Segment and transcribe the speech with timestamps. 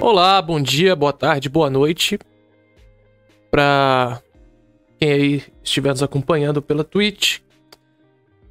[0.00, 2.20] Olá, bom dia, boa tarde, boa noite.
[3.50, 4.22] Para
[4.96, 7.40] quem aí estiver nos acompanhando pela Twitch.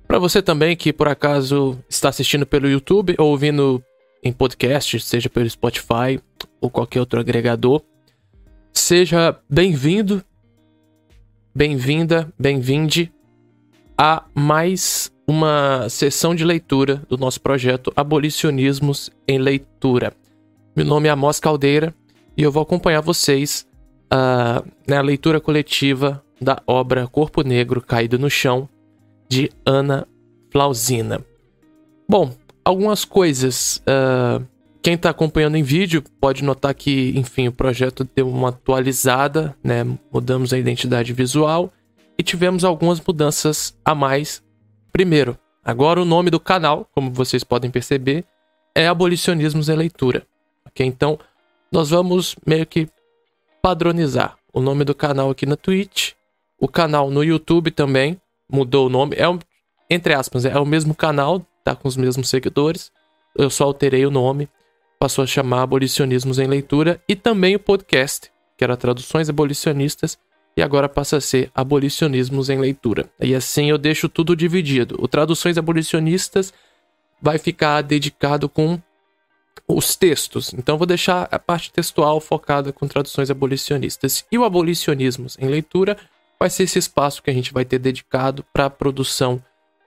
[0.05, 3.81] Para você também que por acaso está assistindo pelo YouTube ou ouvindo
[4.21, 6.19] em podcast, seja pelo Spotify
[6.59, 7.81] ou qualquer outro agregador,
[8.73, 10.21] seja bem-vindo,
[11.55, 13.11] bem-vinda, bem-vinde
[13.97, 20.13] a mais uma sessão de leitura do nosso projeto Abolicionismos em Leitura.
[20.77, 21.91] Meu nome é Amos Caldeira
[22.37, 23.67] e eu vou acompanhar vocês
[24.13, 28.69] uh, na leitura coletiva da obra Corpo Negro Caído no Chão,
[29.27, 30.07] de Ana
[30.51, 31.25] Flausina.
[32.07, 32.31] Bom,
[32.63, 33.81] algumas coisas.
[33.87, 34.45] Uh,
[34.83, 39.83] quem está acompanhando em vídeo pode notar que, enfim, o projeto deu uma atualizada, né?
[40.13, 41.73] Mudamos a identidade visual
[42.19, 44.43] e tivemos algumas mudanças a mais.
[44.93, 48.25] Primeiro, agora o nome do canal, como vocês podem perceber,
[48.75, 50.23] é Abolicionismos em Leitura.
[50.83, 51.19] Então,
[51.71, 52.87] nós vamos meio que
[53.61, 56.13] padronizar o nome do canal aqui na Twitch,
[56.59, 59.25] o canal no YouTube também mudou o nome, é
[59.89, 62.91] entre aspas, é o mesmo canal, tá com os mesmos seguidores.
[63.35, 64.49] Eu só alterei o nome,
[64.99, 70.17] passou a chamar Abolicionismos em Leitura e também o podcast, que era Traduções Abolicionistas,
[70.57, 73.09] e agora passa a ser Abolicionismos em Leitura.
[73.19, 74.97] E assim eu deixo tudo dividido.
[74.99, 76.51] O Traduções Abolicionistas
[77.21, 78.81] vai ficar dedicado com
[79.67, 80.53] os textos.
[80.53, 84.25] Então vou deixar a parte textual focada com traduções abolicionistas.
[84.31, 85.97] E o abolicionismos em leitura
[86.39, 89.41] vai ser esse espaço que a gente vai ter dedicado para a produção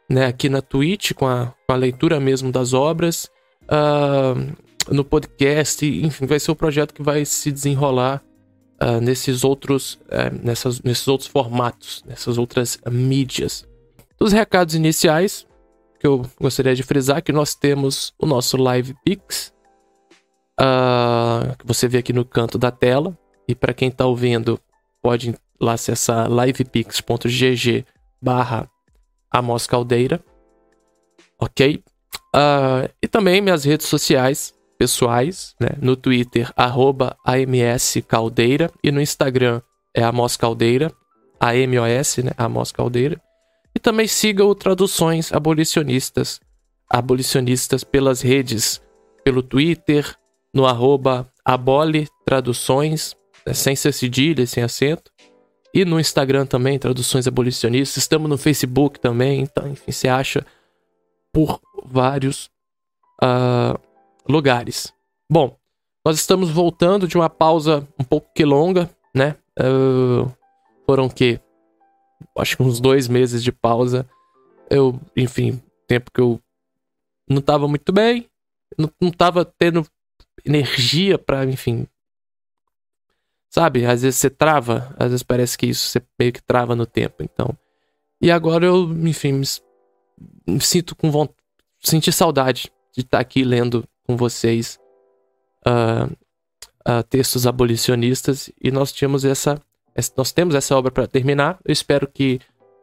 [0.08, 3.30] né, aqui na Twitch, com a, com a leitura mesmo das obras,
[3.66, 4.52] uh,
[4.92, 8.20] no podcast, enfim, vai ser o projeto que vai se desenrolar
[8.82, 13.64] uh, nesses, outros, uh, nessas, nesses outros formatos, nessas outras mídias.
[14.18, 15.46] Dos recados iniciais,
[16.00, 19.52] que eu gostaria de frisar, que nós temos o nosso Live Pix,
[20.60, 23.16] uh, que você vê aqui no canto da tela.
[23.48, 24.60] E para quem está ouvindo,
[25.02, 27.84] pode lá acessar livepix.gg
[28.20, 28.68] barra
[29.32, 30.22] Amos Caldeira.
[31.38, 31.82] Ok?
[32.34, 35.70] Uh, e também minhas redes sociais pessoais, né?
[35.80, 38.70] No Twitter, arroba AMS Caldeira.
[38.82, 39.60] E no Instagram
[39.94, 40.92] é Amos Caldeira.
[41.38, 42.32] A-M-O-S, né?
[42.36, 43.20] Amos Caldeira.
[43.74, 46.40] E também siga o Traduções Abolicionistas.
[46.88, 48.82] Abolicionistas pelas redes,
[49.24, 50.16] pelo Twitter,
[50.54, 53.16] no arroba abole traduções,
[53.46, 55.10] né, sem ser cedilha, sem acento.
[55.72, 58.02] E no Instagram também, Traduções Abolicionistas.
[58.02, 60.44] Estamos no Facebook também, então, enfim, você acha
[61.32, 62.50] por vários
[63.22, 63.78] uh,
[64.28, 64.92] lugares.
[65.30, 65.56] Bom,
[66.04, 69.36] nós estamos voltando de uma pausa um pouco que longa, né?
[69.58, 70.30] Uh,
[70.84, 71.38] foram que
[72.36, 74.08] acho que uns dois meses de pausa.
[74.68, 76.40] Eu, enfim, tempo que eu
[77.28, 78.28] não tava muito bem,
[78.78, 79.86] não, não tava tendo
[80.44, 81.86] energia para, enfim.
[83.50, 83.84] Sabe?
[83.84, 87.22] Às vezes você trava, às vezes parece que isso você meio que trava no tempo,
[87.22, 87.56] então.
[88.20, 89.46] E agora eu, enfim, me,
[90.46, 91.38] me sinto com vontade,
[91.80, 94.78] senti saudade de estar tá aqui lendo com vocês
[95.66, 96.12] uh,
[96.86, 99.60] uh, textos abolicionistas e nós tínhamos essa,
[100.16, 101.58] nós temos essa obra para terminar.
[101.64, 102.40] Eu espero que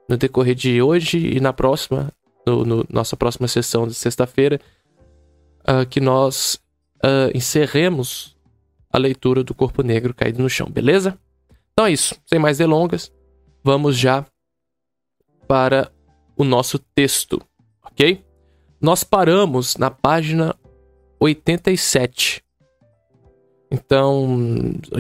[0.10, 2.12] no decorrer de hoje e na próxima,
[2.46, 4.60] no, no nossa próxima sessão de sexta-feira,
[5.62, 6.60] uh, que nós
[7.04, 8.38] uh, encerremos
[8.92, 11.18] a leitura do Corpo Negro caído no chão, beleza?
[11.72, 13.12] Então é isso, sem mais delongas,
[13.64, 14.26] vamos já
[15.48, 15.92] para
[16.36, 17.42] o nosso texto,
[17.84, 18.24] ok?
[18.80, 20.56] Nós paramos na página
[21.20, 22.44] 87.
[23.70, 24.40] Então,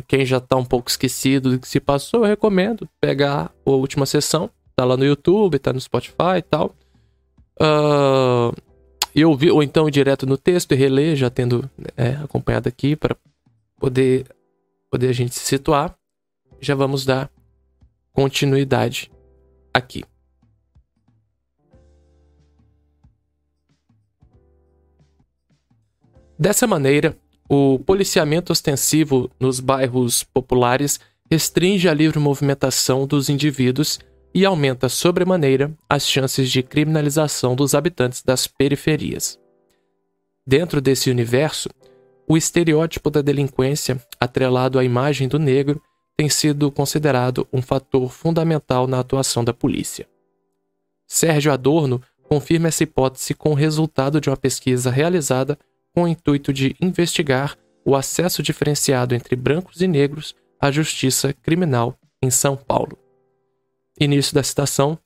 [0.07, 4.06] quem já está um pouco esquecido do que se passou, eu recomendo pegar a última
[4.06, 4.50] sessão.
[4.75, 6.75] Tá lá no YouTube, tá no Spotify e tal.
[7.59, 8.53] Uh,
[9.17, 11.67] e ouvir, ou então direto no texto e reler, já tendo
[11.97, 13.17] é, acompanhado aqui, para
[13.79, 14.28] poder,
[14.91, 15.97] poder a gente se situar.
[16.61, 17.27] Já vamos dar
[18.13, 19.11] continuidade
[19.73, 20.03] aqui.
[26.38, 27.18] Dessa maneira,
[27.50, 34.00] o policiamento ostensivo nos bairros populares restringe a livre movimentação dos indivíduos
[34.38, 39.39] e aumenta sobremaneira as chances de criminalização dos habitantes das periferias.
[40.45, 41.69] Dentro desse universo,
[42.30, 45.81] o estereótipo da delinquência, atrelado à imagem do negro,
[46.16, 50.07] tem sido considerado um fator fundamental na atuação da polícia.
[51.07, 52.00] Sérgio Adorno
[52.30, 55.57] confirma essa hipótese com o resultado de uma pesquisa realizada
[55.95, 61.98] com o intuito de investigar o acesso diferenciado entre brancos e negros à justiça criminal
[62.22, 63.06] em São Paulo.
[63.99, 64.97] Início da citação.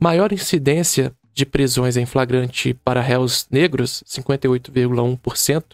[0.00, 5.64] Maior incidência de prisões em flagrante para réus negros, 58,1%,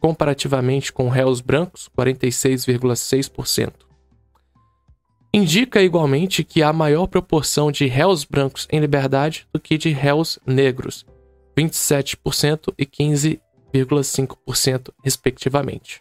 [0.00, 3.72] comparativamente com réus brancos, 46,6%.
[5.32, 10.38] Indica igualmente que há maior proporção de réus brancos em liberdade do que de réus
[10.46, 11.04] negros,
[11.58, 16.00] 27% e 15,5%, respectivamente.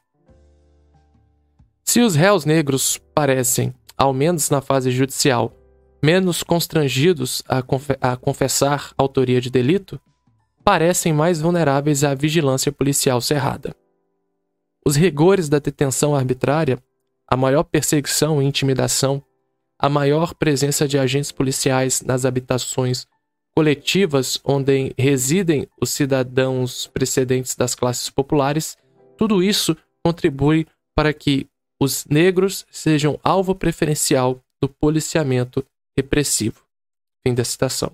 [1.84, 5.54] Se os réus negros parecem, ao menos na fase judicial,
[6.02, 7.62] menos constrangidos a,
[8.00, 10.00] a confessar autoria de delito,
[10.64, 13.76] parecem mais vulneráveis à vigilância policial cerrada.
[14.86, 16.82] Os rigores da detenção arbitrária,
[17.28, 19.22] a maior perseguição e intimidação,
[19.78, 23.06] a maior presença de agentes policiais nas habitações
[23.54, 28.78] coletivas onde residem os cidadãos precedentes das classes populares,
[29.18, 30.66] tudo isso contribui
[30.96, 31.48] para que
[31.80, 35.66] os negros sejam alvo preferencial do policiamento
[35.96, 36.62] repressivo.
[37.24, 37.92] Fim da citação.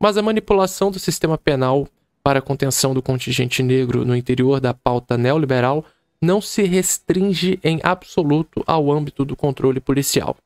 [0.00, 1.88] Mas a manipulação do sistema penal
[2.22, 5.84] para a contenção do contingente negro no interior da pauta neoliberal
[6.20, 10.36] não se restringe em absoluto ao âmbito do controle policial.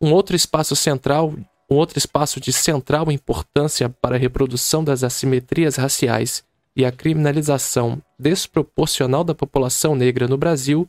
[0.00, 1.34] Um outro espaço central,
[1.70, 6.44] um outro espaço de central importância para a reprodução das assimetrias raciais
[6.76, 10.88] e a criminalização desproporcional da população negra no Brasil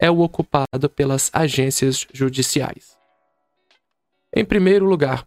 [0.00, 2.96] é o ocupado pelas agências judiciais.
[4.34, 5.26] Em primeiro lugar,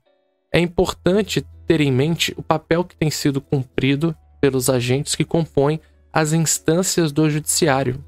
[0.52, 5.80] é importante ter em mente o papel que tem sido cumprido pelos agentes que compõem
[6.12, 8.04] as instâncias do judiciário,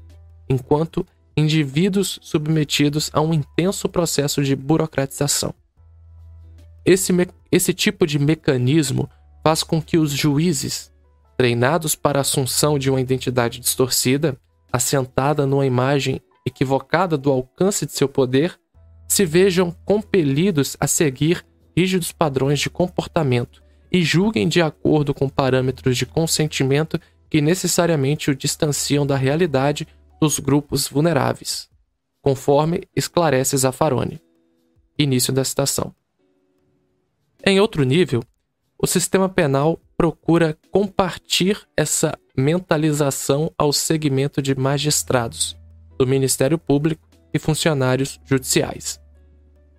[0.48, 1.06] enquanto
[1.36, 5.54] indivíduos submetidos a um intenso processo de burocratização.
[6.84, 7.12] Esse,
[7.50, 9.08] esse tipo de mecanismo
[9.42, 10.91] faz com que os juízes,
[11.42, 14.38] treinados para a assunção de uma identidade distorcida,
[14.72, 18.56] assentada numa imagem equivocada do alcance de seu poder,
[19.08, 21.44] se vejam compelidos a seguir
[21.76, 23.60] rígidos padrões de comportamento
[23.90, 26.96] e julguem de acordo com parâmetros de consentimento
[27.28, 29.88] que necessariamente o distanciam da realidade
[30.20, 31.68] dos grupos vulneráveis,
[32.22, 34.22] conforme esclarece Zaffaroni.
[34.96, 35.92] Início da citação.
[37.44, 38.22] Em outro nível,
[38.78, 45.56] o sistema penal procura compartir essa mentalização ao segmento de magistrados,
[45.96, 49.00] do Ministério Público e funcionários judiciais.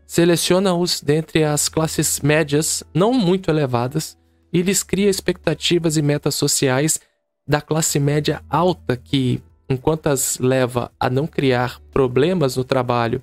[0.08, 4.18] Seleciona-os dentre as classes médias não muito elevadas
[4.54, 7.02] e lhes cria expectativas e metas sociais
[7.46, 13.22] da classe média alta que, enquanto as leva a não criar problemas no trabalho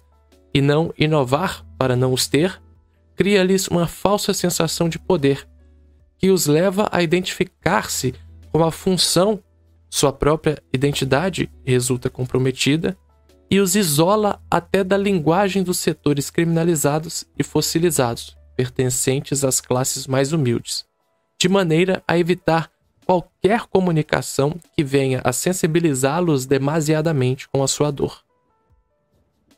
[0.53, 2.61] e não inovar para não os ter,
[3.17, 5.49] cria-lhes uma falsa sensação de poder,
[6.21, 8.15] que os leva a identificar-se
[8.53, 9.43] com a função,
[9.89, 12.97] sua própria identidade resulta comprometida
[13.51, 20.35] e os isola até da linguagem dos setores criminalizados e fossilizados, pertencentes às classes mais
[20.35, 20.85] humildes,
[21.41, 22.71] de maneira a evitar
[23.07, 28.23] qualquer comunicação que venha a sensibilizá-los demasiadamente com a sua dor.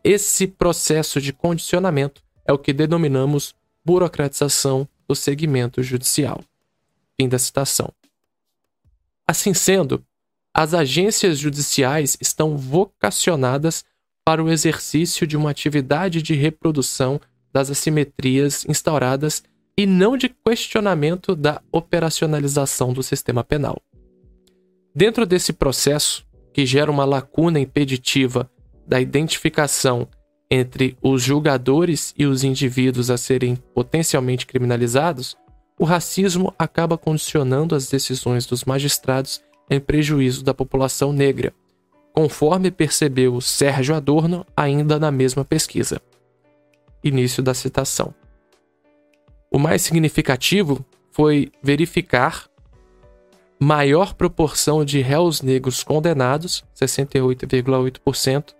[0.04, 3.52] Esse processo de condicionamento é o que denominamos
[3.84, 6.40] burocratização do segmento judicial.
[7.22, 7.88] Fim da citação.
[9.24, 10.04] Assim sendo,
[10.52, 13.84] as agências judiciais estão vocacionadas
[14.24, 17.20] para o exercício de uma atividade de reprodução
[17.52, 19.44] das assimetrias instauradas
[19.78, 23.80] e não de questionamento da operacionalização do sistema penal.
[24.92, 28.50] Dentro desse processo, que gera uma lacuna impeditiva
[28.84, 30.08] da identificação
[30.50, 35.36] entre os julgadores e os indivíduos a serem potencialmente criminalizados,
[35.78, 41.52] o racismo acaba condicionando as decisões dos magistrados em prejuízo da população negra,
[42.12, 46.00] conforme percebeu Sérgio Adorno ainda na mesma pesquisa.
[47.02, 48.14] Início da citação.
[49.50, 52.46] O mais significativo foi verificar
[53.58, 58.54] maior proporção de réus negros condenados, 68,8%,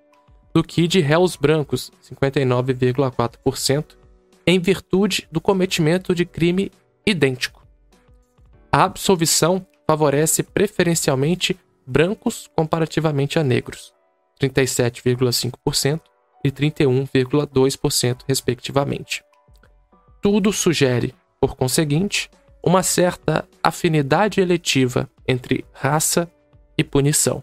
[0.54, 3.96] do que de réus brancos, 59,4%,
[4.46, 6.70] em virtude do cometimento de crime
[7.06, 7.66] idêntico.
[8.70, 13.92] A absolvição favorece preferencialmente brancos comparativamente a negros,
[14.40, 16.00] 37,5%
[16.44, 19.22] e 31,2%, respectivamente.
[20.20, 22.30] Tudo sugere, por conseguinte,
[22.62, 26.30] uma certa afinidade eletiva entre raça
[26.78, 27.42] e punição.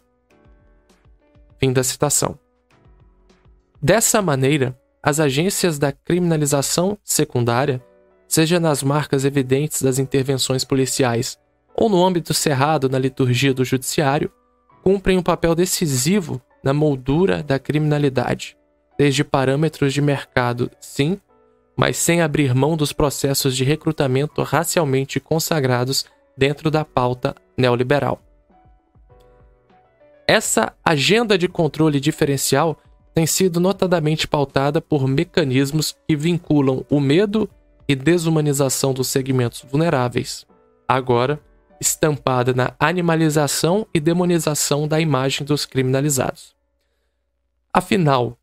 [1.60, 2.40] Fim da citação.
[3.82, 7.82] Dessa maneira, as agências da criminalização secundária,
[8.30, 11.40] seja nas marcas evidentes das intervenções policiais
[11.76, 14.32] ou no âmbito cerrado na liturgia do judiciário,
[14.84, 18.56] cumprem um papel decisivo na moldura da criminalidade,
[18.98, 21.20] desde parâmetros de mercado, sim,
[21.76, 26.06] mas sem abrir mão dos processos de recrutamento racialmente consagrados
[26.38, 28.22] dentro da pauta neoliberal.
[30.28, 32.78] Essa agenda de controle diferencial
[33.12, 37.50] tem sido notadamente pautada por mecanismos que vinculam o medo
[37.90, 40.46] e desumanização dos segmentos vulneráveis,
[40.88, 41.42] agora
[41.82, 46.56] estampada na animalização e demonização da imagem dos criminalizados.
[47.74, 48.38] Afinal,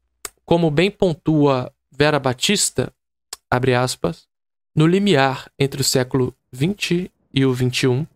[0.45, 2.93] como bem pontua Vera Batista,
[3.49, 4.27] aspas,
[4.75, 8.07] no limiar entre o século XX e o XXI,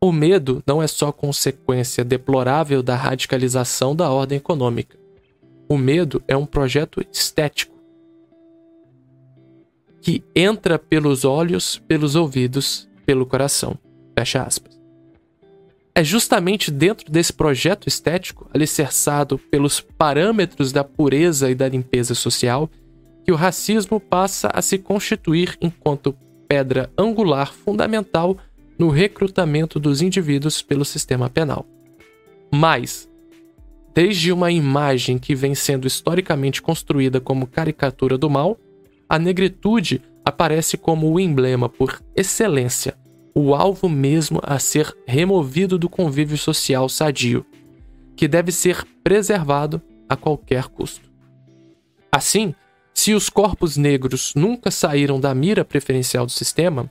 [0.00, 4.96] o medo não é só consequência deplorável da radicalização da ordem econômica.
[5.68, 7.77] O medo é um projeto estético
[10.00, 13.78] que entra pelos olhos, pelos ouvidos, pelo coração.
[14.16, 14.78] Fecha aspas.
[15.94, 22.70] É justamente dentro desse projeto estético, alicerçado pelos parâmetros da pureza e da limpeza social,
[23.24, 28.38] que o racismo passa a se constituir enquanto pedra angular fundamental
[28.78, 31.66] no recrutamento dos indivíduos pelo sistema penal.
[32.50, 33.08] Mas,
[33.92, 38.56] desde uma imagem que vem sendo historicamente construída como caricatura do mal,
[39.08, 42.96] a negritude aparece como o emblema por excelência,
[43.34, 47.46] o alvo mesmo a ser removido do convívio social sadio,
[48.14, 51.08] que deve ser preservado a qualquer custo.
[52.10, 52.54] Assim,
[52.92, 56.90] se os corpos negros nunca saíram da mira preferencial do sistema,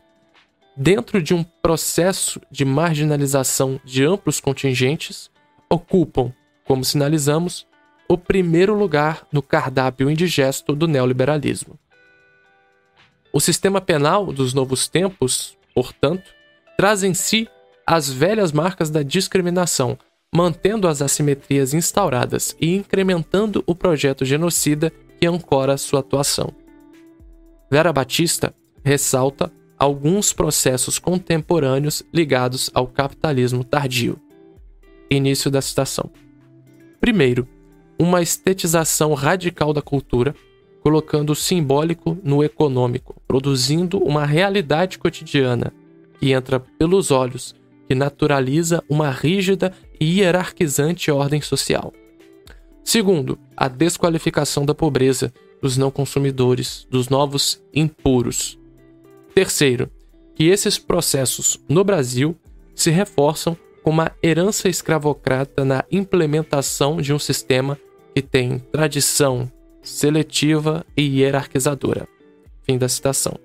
[0.75, 5.29] dentro de um processo de marginalização de amplos contingentes,
[5.69, 6.31] ocupam,
[6.63, 7.67] como sinalizamos,
[8.07, 11.77] o primeiro lugar no cardápio indigesto do neoliberalismo.
[13.33, 16.31] O sistema penal dos novos tempos, portanto,
[16.77, 17.47] traz em si
[17.85, 19.97] as velhas marcas da discriminação,
[20.33, 26.53] mantendo as assimetrias instauradas e incrementando o projeto genocida que ancora sua atuação.
[27.71, 28.53] Vera Batista
[28.83, 34.19] ressalta alguns processos contemporâneos ligados ao capitalismo tardio.
[35.09, 36.09] Início da citação.
[36.99, 37.47] Primeiro,
[37.99, 40.35] uma estetização radical da cultura,
[40.87, 45.73] colocando o simbólico no econômico, produzindo uma realidade cotidiana
[46.17, 47.53] que entra pelos olhos,
[47.89, 51.91] que naturaliza uma rígida e hierarquizante ordem social.
[52.85, 58.57] Segundo, a desqualificação da pobreza, dos não consumidores, dos novos impuros,
[59.35, 59.91] Terceiro,
[60.35, 62.33] que esses processos no Brasil
[62.73, 67.77] se reforçam com uma herança escravocrata na implementação de um sistema
[68.15, 69.51] que tem tradição
[69.87, 72.07] seletiva e hierarquizadora.
[72.63, 73.39] Fim da citação.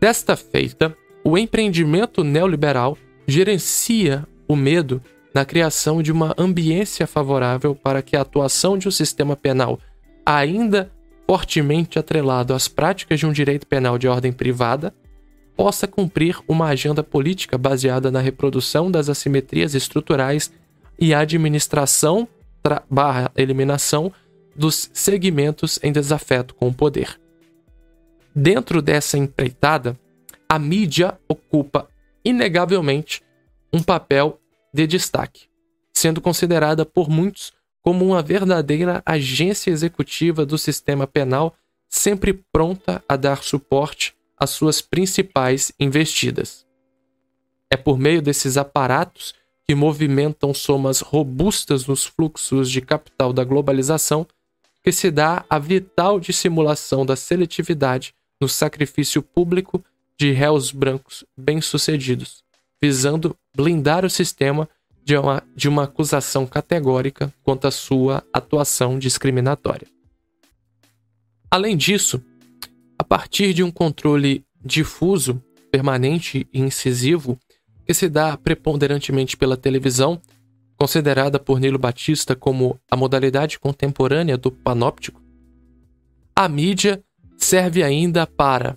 [0.00, 2.96] Desta feita, o empreendimento neoliberal
[3.26, 5.02] gerencia o medo
[5.34, 9.78] na criação de uma ambiência favorável para que a atuação de um sistema penal
[10.24, 10.90] ainda
[11.26, 14.94] fortemente atrelado às práticas de um direito penal de ordem privada,
[15.56, 20.52] possa cumprir uma agenda política baseada na reprodução das assimetrias estruturais
[20.98, 22.28] e administração
[22.88, 24.12] barra eliminação
[24.56, 27.20] dos segmentos em desafeto com o poder.
[28.34, 29.98] Dentro dessa empreitada,
[30.48, 31.88] a mídia ocupa
[32.24, 33.22] inegavelmente
[33.72, 34.40] um papel
[34.72, 35.48] de destaque,
[35.94, 41.54] sendo considerada por muitos como uma verdadeira agência executiva do sistema penal,
[41.88, 46.66] sempre pronta a dar suporte às suas principais investidas.
[47.70, 49.34] É por meio desses aparatos
[49.66, 54.26] que movimentam somas robustas nos fluxos de capital da globalização
[54.86, 59.84] que se dá a vital dissimulação da seletividade no sacrifício público
[60.16, 62.44] de réus brancos bem-sucedidos,
[62.80, 64.68] visando blindar o sistema
[65.04, 69.88] de uma, de uma acusação categórica quanto à sua atuação discriminatória.
[71.50, 72.22] Além disso,
[72.96, 77.36] a partir de um controle difuso, permanente e incisivo,
[77.84, 80.22] que se dá preponderantemente pela televisão,
[80.76, 85.20] considerada por Nilo Batista como a modalidade contemporânea do panóptico,
[86.34, 87.02] a mídia
[87.36, 88.76] serve ainda para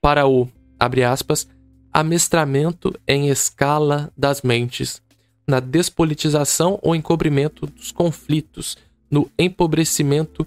[0.00, 0.46] para o,
[0.78, 1.48] abre aspas,
[1.90, 5.00] amestramento em escala das mentes,
[5.48, 8.76] na despolitização ou encobrimento dos conflitos,
[9.10, 10.46] no empobrecimento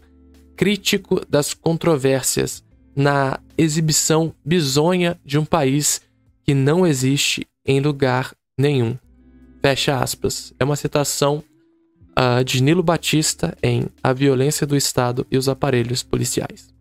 [0.55, 2.63] crítico das controvérsias,
[2.95, 6.01] na exibição bizonha de um país
[6.43, 8.95] que não existe em lugar nenhum.
[9.61, 10.53] Fecha aspas.
[10.59, 11.43] É uma citação
[12.17, 16.73] uh, de Nilo Batista em A Violência do Estado e os Aparelhos Policiais.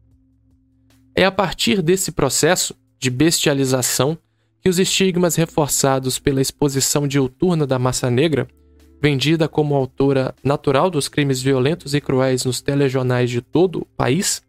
[1.15, 4.19] É a partir desse processo de bestialização
[4.61, 8.49] que os estigmas reforçados pela exposição diuturna da massa negra,
[9.01, 14.43] vendida como autora natural dos crimes violentos e cruéis nos telejornais de todo o país,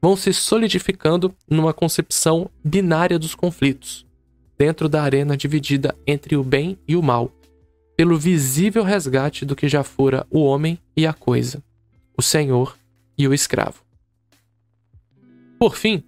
[0.00, 4.06] vão se solidificando numa concepção binária dos conflitos,
[4.56, 7.32] dentro da arena dividida entre o bem e o mal,
[7.96, 11.62] pelo visível resgate do que já fora o homem e a coisa,
[12.16, 12.76] o senhor
[13.16, 13.80] e o escravo.
[15.58, 16.02] Por fim,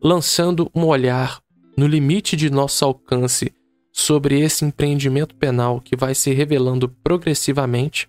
[0.00, 1.40] lançando um olhar
[1.76, 3.52] no limite de nosso alcance
[3.92, 8.08] sobre esse empreendimento penal que vai se revelando progressivamente,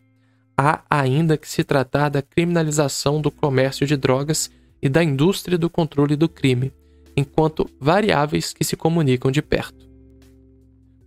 [0.55, 5.69] há ainda que se tratar da criminalização do comércio de drogas e da indústria do
[5.69, 6.71] controle do crime,
[7.17, 9.89] enquanto variáveis que se comunicam de perto.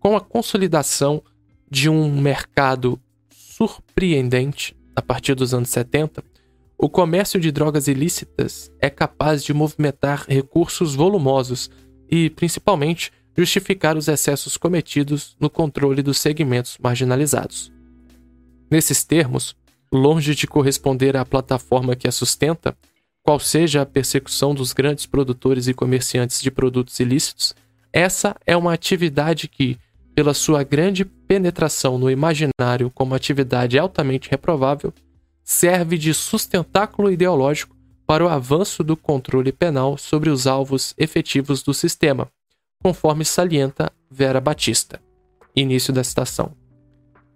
[0.00, 1.23] Com a consolidação
[1.70, 6.23] de um mercado surpreendente a partir dos anos 70,
[6.78, 11.70] o comércio de drogas ilícitas é capaz de movimentar recursos volumosos
[12.11, 17.73] e, principalmente, justificar os excessos cometidos no controle dos segmentos marginalizados.
[18.70, 19.54] Nesses termos,
[19.92, 22.76] longe de corresponder à plataforma que a sustenta,
[23.23, 27.54] qual seja a persecução dos grandes produtores e comerciantes de produtos ilícitos,
[27.92, 29.78] essa é uma atividade que,
[30.16, 34.90] pela sua grande penetração no imaginário como atividade altamente reprovável,
[35.44, 41.75] serve de sustentáculo ideológico para o avanço do controle penal sobre os alvos efetivos do
[41.75, 42.30] sistema,
[42.82, 45.02] conforme salienta Vera Batista.
[45.54, 46.56] Início da citação.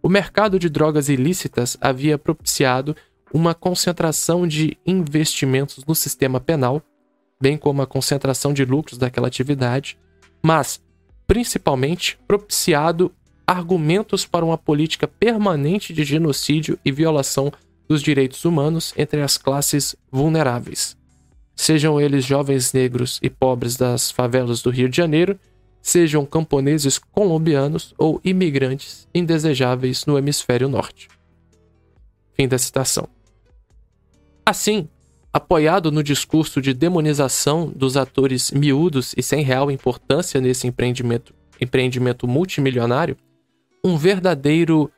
[0.03, 2.97] O mercado de drogas ilícitas havia propiciado
[3.31, 6.83] uma concentração de investimentos no sistema penal,
[7.39, 9.99] bem como a concentração de lucros daquela atividade,
[10.43, 10.81] mas,
[11.31, 13.15] principalmente, propiciado
[13.47, 17.53] argumentos para uma política permanente de genocídio e violação
[17.89, 20.99] dos direitos humanos entre as classes vulneráveis
[21.61, 25.39] sejam eles jovens negros e pobres das favelas do Rio de Janeiro,
[25.83, 31.09] sejam camponeses colombianos ou imigrantes indesejáveis no hemisfério norte.
[32.33, 33.07] Fim da citação.
[34.45, 34.89] Assim,
[35.33, 42.27] apoiado no discurso de demonização dos atores miúdos e sem real importância nesse empreendimento, empreendimento
[42.27, 43.17] multimilionário,
[43.85, 44.91] um verdadeiro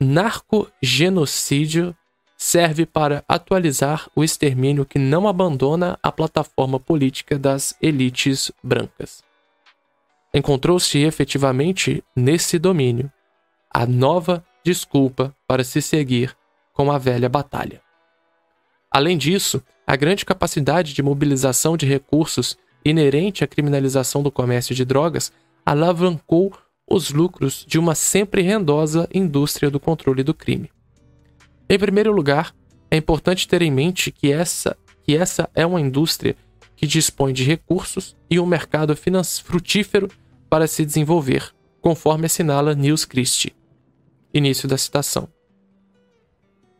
[0.00, 1.94] narcogenocídio
[2.36, 9.22] serve para atualizar o extermínio que não abandona a plataforma política das elites brancas.
[10.34, 13.12] Encontrou-se efetivamente nesse domínio
[13.72, 16.36] a nova desculpa para se seguir
[16.72, 17.80] com a velha batalha.
[18.92, 24.84] Além disso, a grande capacidade de mobilização de recursos inerente à criminalização do comércio de
[24.84, 25.32] drogas
[25.64, 26.52] alavancou
[26.88, 30.70] os lucros de uma sempre rendosa indústria do controle do crime.
[31.68, 32.54] Em primeiro lugar,
[32.90, 36.36] é importante ter em mente que essa, que essa é uma indústria
[36.76, 38.94] que dispõe de recursos e um mercado
[39.42, 40.08] frutífero
[40.50, 41.50] para se desenvolver,
[41.80, 43.54] conforme assinala News Christie.
[44.34, 45.28] Início da citação.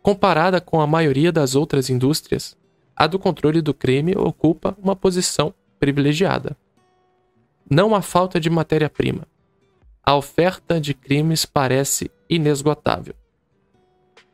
[0.03, 2.57] Comparada com a maioria das outras indústrias,
[2.97, 6.57] a do controle do crime ocupa uma posição privilegiada.
[7.71, 9.27] Não há falta de matéria-prima.
[10.05, 13.15] A oferta de crimes parece inesgotável.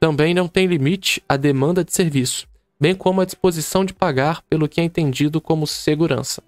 [0.01, 2.47] Também não tem limite a demanda de serviço,
[2.81, 6.43] bem como a disposição de pagar pelo que é entendido como segurança.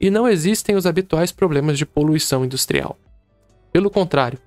[0.00, 2.96] E não existem os habituais problemas de poluição industrial.
[3.70, 4.38] Pelo contrário,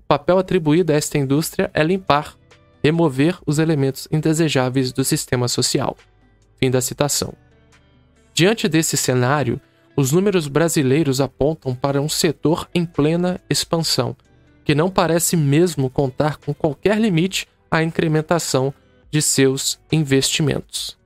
[0.00, 2.36] o papel atribuído a esta indústria é limpar,
[2.82, 5.96] remover os elementos indesejáveis do sistema social.
[6.56, 7.34] Fim da citação.
[8.34, 9.60] Diante desse cenário,
[9.96, 14.16] os números brasileiros apontam para um setor em plena expansão,
[14.64, 18.72] que não parece mesmo contar com qualquer limite a incrementação
[19.10, 20.96] de seus investimentos.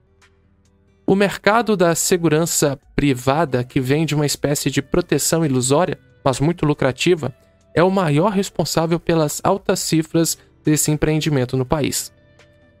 [1.05, 6.65] O mercado da segurança privada, que vem de uma espécie de proteção ilusória, mas muito
[6.65, 7.33] lucrativa,
[7.75, 12.11] é o maior responsável pelas altas cifras desse empreendimento no país.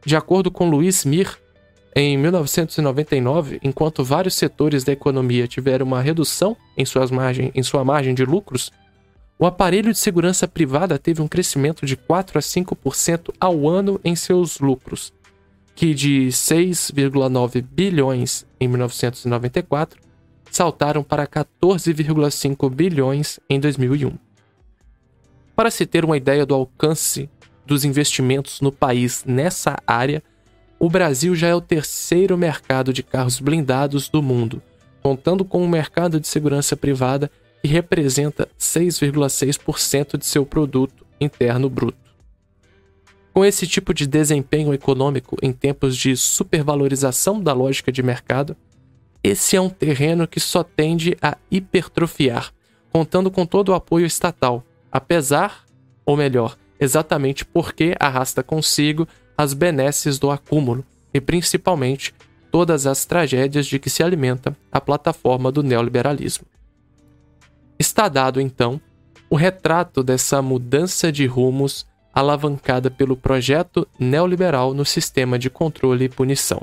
[0.05, 1.37] De acordo com Luiz Mir,
[1.95, 7.85] em 1999, enquanto vários setores da economia tiveram uma redução em, suas margem, em sua
[7.85, 8.71] margem de lucros,
[9.37, 14.15] o aparelho de segurança privada teve um crescimento de 4 a 5% ao ano em
[14.15, 15.13] seus lucros,
[15.75, 20.01] que de 6,9 bilhões em 1994
[20.49, 24.13] saltaram para 14,5 bilhões em 2001.
[25.55, 27.29] Para se ter uma ideia do alcance
[27.65, 30.21] dos investimentos no país nessa área,
[30.79, 34.61] o Brasil já é o terceiro mercado de carros blindados do mundo,
[35.01, 37.31] contando com o um mercado de segurança privada
[37.63, 41.97] e representa 6,6% de seu produto interno bruto.
[43.33, 48.55] Com esse tipo de desempenho econômico em tempos de supervalorização da lógica de mercado,
[49.23, 52.51] esse é um terreno que só tende a hipertrofiar,
[52.91, 55.63] contando com todo o apoio estatal, apesar,
[56.05, 62.13] ou melhor, exatamente porque arrasta consigo as benesses do acúmulo e principalmente
[62.51, 66.45] todas as tragédias de que se alimenta a plataforma do neoliberalismo.
[67.79, 68.79] Está dado, então,
[69.29, 76.09] o retrato dessa mudança de rumos alavancada pelo projeto neoliberal no sistema de controle e
[76.09, 76.61] punição.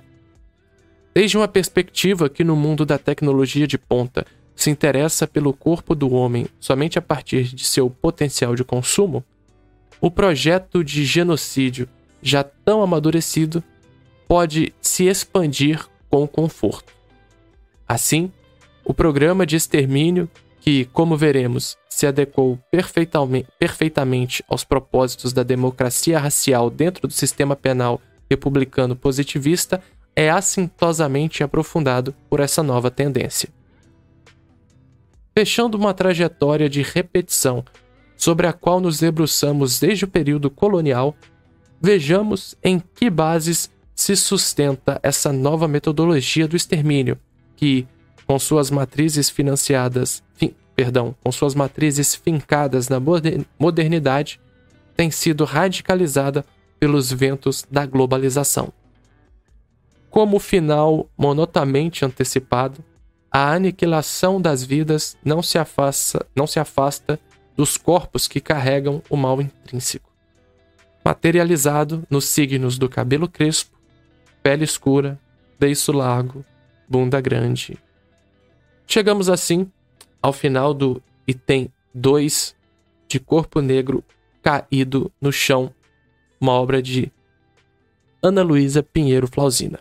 [1.13, 6.13] Desde uma perspectiva que no mundo da tecnologia de ponta se interessa pelo corpo do
[6.13, 9.25] homem somente a partir de seu potencial de consumo,
[10.01, 11.89] o projeto de genocídio,
[12.23, 13.63] já tão amadurecido,
[14.27, 16.93] pode se expandir com conforto.
[17.87, 18.31] Assim,
[18.85, 20.29] o programa de extermínio,
[20.61, 22.59] que, como veremos, se adequou
[23.59, 29.83] perfeitamente aos propósitos da democracia racial dentro do sistema penal republicano positivista,
[30.15, 33.49] é assintosamente aprofundado por essa nova tendência.
[35.37, 37.65] Fechando uma trajetória de repetição
[38.21, 41.17] sobre a qual nos debruçamos desde o período colonial,
[41.81, 47.19] vejamos em que bases se sustenta essa nova metodologia do extermínio,
[47.57, 47.89] que,
[48.27, 53.01] com suas matrizes financiadas, fin, perdão, com suas matrizes fincadas na
[53.59, 54.39] modernidade,
[54.95, 56.45] tem sido radicalizada
[56.79, 58.71] pelos ventos da globalização.
[60.11, 62.85] Como final monotamente antecipado,
[63.33, 67.19] a aniquilação das vidas não se afasta, não se afasta
[67.57, 70.11] dos corpos que carregam o mal intrínseco.
[71.05, 73.79] Materializado nos signos do cabelo crespo,
[74.43, 75.19] pele escura,
[75.59, 76.45] beiço largo,
[76.89, 77.79] bunda grande.
[78.87, 79.71] Chegamos assim
[80.23, 82.55] ao final do item 2
[83.09, 84.05] de Corpo Negro
[84.43, 85.73] Caído no Chão,
[86.41, 87.13] uma obra de
[88.23, 89.81] Ana Luísa Pinheiro Flausina.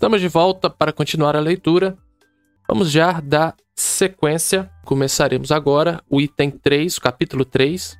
[0.00, 1.94] Estamos de volta para continuar a leitura.
[2.66, 4.70] Vamos já dar sequência.
[4.82, 7.98] Começaremos agora o item 3, o capítulo 3,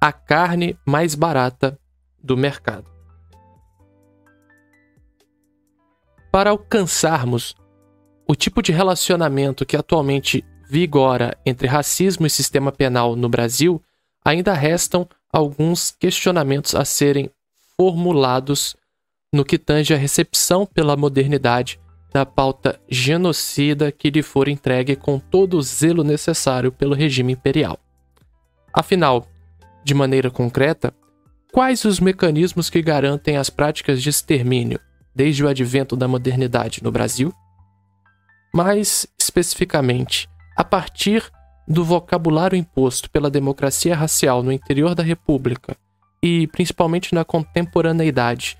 [0.00, 1.78] a carne mais barata
[2.18, 2.90] do mercado.
[6.32, 7.54] Para alcançarmos
[8.26, 13.82] o tipo de relacionamento que atualmente vigora entre racismo e sistema penal no Brasil,
[14.24, 17.30] ainda restam alguns questionamentos a serem
[17.76, 18.74] formulados
[19.36, 21.78] no que tange a recepção pela modernidade
[22.12, 27.78] da pauta genocida que lhe for entregue com todo o zelo necessário pelo regime imperial.
[28.72, 29.26] Afinal,
[29.84, 30.94] de maneira concreta,
[31.52, 34.80] quais os mecanismos que garantem as práticas de extermínio
[35.14, 37.30] desde o advento da modernidade no Brasil?
[38.54, 41.30] Mais especificamente, a partir
[41.68, 45.76] do vocabulário imposto pela democracia racial no interior da República
[46.22, 48.56] e principalmente na contemporaneidade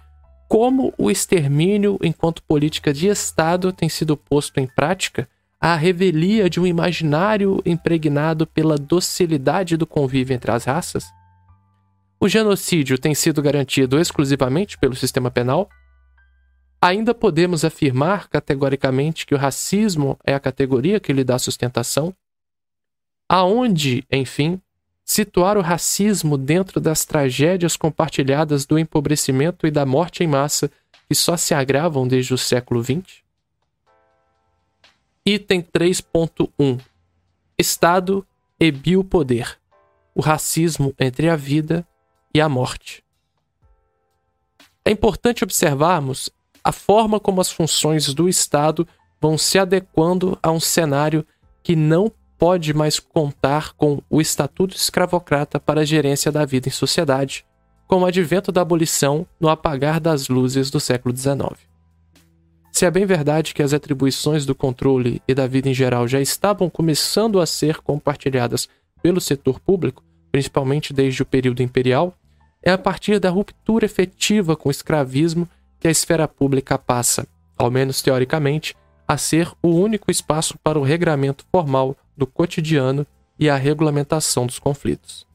[0.49, 5.29] como o extermínio enquanto política de Estado tem sido posto em prática
[5.61, 11.05] à revelia de um imaginário impregnado pela docilidade do convívio entre as raças?
[12.21, 15.69] O genocídio tem sido garantido exclusivamente pelo sistema penal?
[16.81, 22.15] Ainda podemos afirmar categoricamente que o racismo é a categoria que lhe dá sustentação?
[23.29, 24.61] Aonde, enfim,
[25.07, 30.69] situar o racismo dentro das tragédias compartilhadas do empobrecimento e da morte em massa
[31.09, 33.23] que só se agravam desde o século XX?
[35.25, 36.81] Item 3.1
[37.57, 38.27] Estado
[38.59, 39.57] e biopoder
[40.13, 41.87] o racismo entre a vida
[42.35, 43.05] e a morte.
[44.85, 46.31] É importante observarmos
[46.65, 48.89] a forma como as funções do Estado
[49.21, 51.25] vão se adequando a um cenário
[51.63, 56.73] que não pode mais contar com o estatuto escravocrata para a gerência da vida em
[56.73, 57.45] sociedade,
[57.87, 61.57] com o advento da abolição no apagar das luzes do século XIX.
[62.73, 66.21] Se é bem verdade que as atribuições do controle e da vida em geral já
[66.21, 68.69] estavam começando a ser compartilhadas
[69.03, 72.15] pelo setor público, principalmente desde o período imperial,
[72.63, 75.49] é a partir da ruptura efetiva com o escravismo
[75.81, 78.77] que a esfera pública passa, ao menos teoricamente,
[79.09, 83.07] a ser o único espaço para o regramento formal do cotidiano
[83.39, 85.27] e a regulamentação dos conflitos.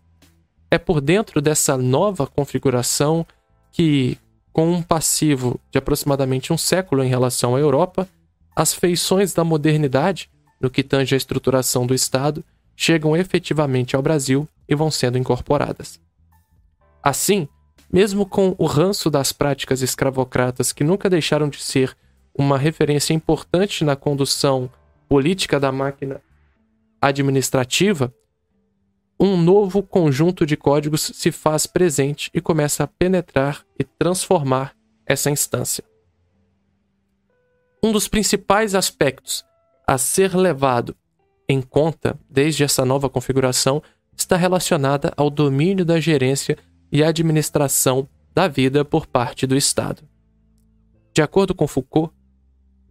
[0.70, 3.26] É por dentro dessa nova configuração
[3.72, 4.18] que,
[4.52, 8.08] com um passivo de aproximadamente um século em relação à Europa,
[8.56, 12.44] as feições da modernidade, no que tange à estruturação do Estado,
[12.76, 16.00] chegam efetivamente ao Brasil e vão sendo incorporadas.
[17.04, 17.48] Assim,
[17.92, 21.96] mesmo com o ranço das práticas escravocratas que nunca deixaram de ser
[22.34, 24.70] uma referência importante na condução
[25.10, 26.22] política da máquina
[27.02, 28.14] administrativa,
[29.20, 35.30] um novo conjunto de códigos se faz presente e começa a penetrar e transformar essa
[35.30, 35.84] instância.
[37.84, 39.44] Um dos principais aspectos
[39.88, 40.96] a ser levado
[41.50, 43.82] em conta desde essa nova configuração
[44.16, 46.58] está relacionada ao domínio da gerência
[46.92, 50.04] e administração da vida por parte do Estado.
[51.14, 52.14] De acordo com Foucault,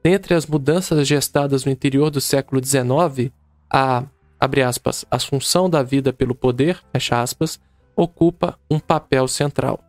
[0.02, 3.32] dentre as mudanças gestadas no interior do século XIX,
[3.72, 4.04] a,
[4.38, 7.60] abre aspas, assunção da vida pelo poder, fecha aspas,
[7.94, 9.80] ocupa um papel central.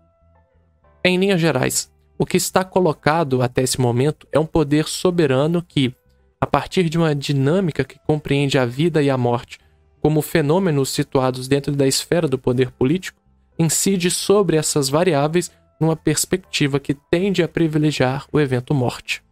[1.03, 5.93] Em linhas gerais, o que está colocado até esse momento é um poder soberano que,
[6.39, 9.59] a partir de uma dinâmica que compreende a vida e a morte
[10.01, 13.19] como fenômenos situados dentro da esfera do poder político,
[13.57, 19.23] incide sobre essas variáveis numa perspectiva que tende a privilegiar o evento morte.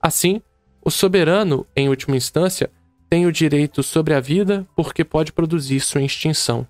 [0.00, 0.40] Assim,
[0.84, 2.70] o soberano, em última instância,
[3.08, 6.66] tem o direito sobre a vida porque pode produzir sua extinção.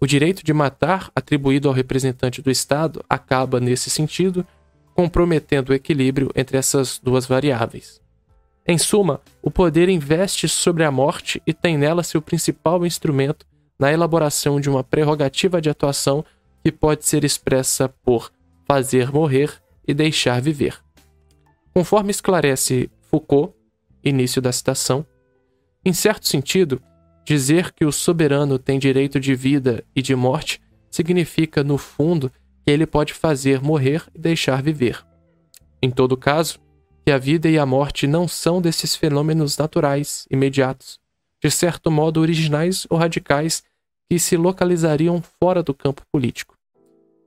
[0.00, 4.46] O direito de matar, atribuído ao representante do Estado, acaba, nesse sentido,
[4.94, 8.00] comprometendo o equilíbrio entre essas duas variáveis.
[8.66, 13.46] Em suma, o poder investe sobre a morte e tem nela seu principal instrumento
[13.78, 16.24] na elaboração de uma prerrogativa de atuação
[16.62, 18.32] que pode ser expressa por
[18.66, 19.52] fazer morrer
[19.86, 20.78] e deixar viver.
[21.74, 23.52] Conforme esclarece Foucault,
[24.02, 25.04] início da citação,
[25.84, 26.80] em certo sentido,
[27.24, 32.30] dizer que o soberano tem direito de vida e de morte significa, no fundo,
[32.64, 35.04] que ele pode fazer morrer e deixar viver.
[35.82, 36.58] Em todo caso,
[37.04, 40.98] que a vida e a morte não são desses fenômenos naturais, imediatos,
[41.42, 43.62] de certo modo originais ou radicais,
[44.08, 46.56] que se localizariam fora do campo político.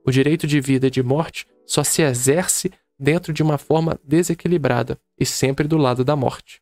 [0.04, 4.98] O direito de vida e de morte só se exerce dentro de uma forma desequilibrada
[5.18, 6.60] e sempre do lado da morte.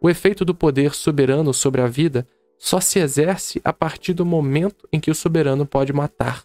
[0.00, 2.26] O efeito do poder soberano sobre a vida
[2.58, 6.44] só se exerce a partir do momento em que o soberano pode matar.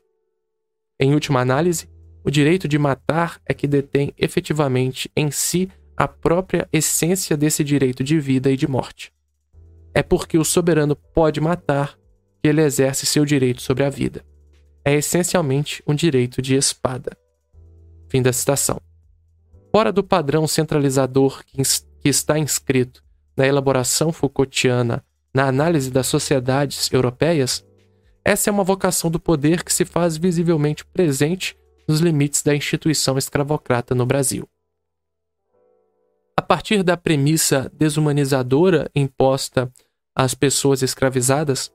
[0.99, 1.89] Em última análise,
[2.23, 8.03] o direito de matar é que detém efetivamente em si a própria essência desse direito
[8.03, 9.13] de vida e de morte.
[9.93, 11.97] É porque o soberano pode matar
[12.41, 14.25] que ele exerce seu direito sobre a vida.
[14.83, 17.15] É essencialmente um direito de espada.
[18.09, 18.81] Fim da citação.
[19.71, 21.61] Fora do padrão centralizador que,
[22.09, 23.03] está inscrito
[23.35, 27.65] na elaboração Foucaultiana na análise das sociedades europeias,
[28.23, 33.17] essa é uma vocação do poder que se faz visivelmente presente nos limites da instituição
[33.17, 34.47] escravocrata no Brasil.
[36.37, 39.71] A partir da premissa desumanizadora imposta
[40.15, 41.71] às pessoas escravizadas,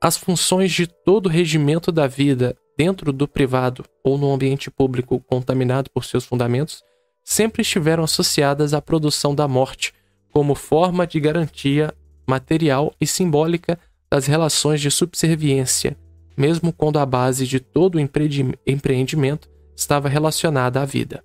[0.00, 5.90] as funções de todo regimento da vida dentro do privado ou no ambiente público contaminado
[5.90, 6.82] por seus fundamentos
[7.22, 9.92] sempre estiveram associadas à produção da morte
[10.32, 11.94] como forma de garantia
[12.26, 13.78] material e simbólica
[14.10, 15.96] das relações de subserviência,
[16.36, 21.24] mesmo quando a base de todo o empreendimento estava relacionada à vida.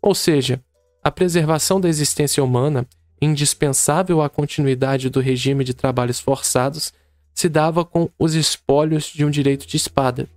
[0.00, 0.62] Ou seja,
[1.02, 2.86] a preservação da existência humana,
[3.20, 6.92] indispensável à continuidade do regime de trabalhos forçados,
[7.34, 10.28] se dava com os espólios de um direito de espada,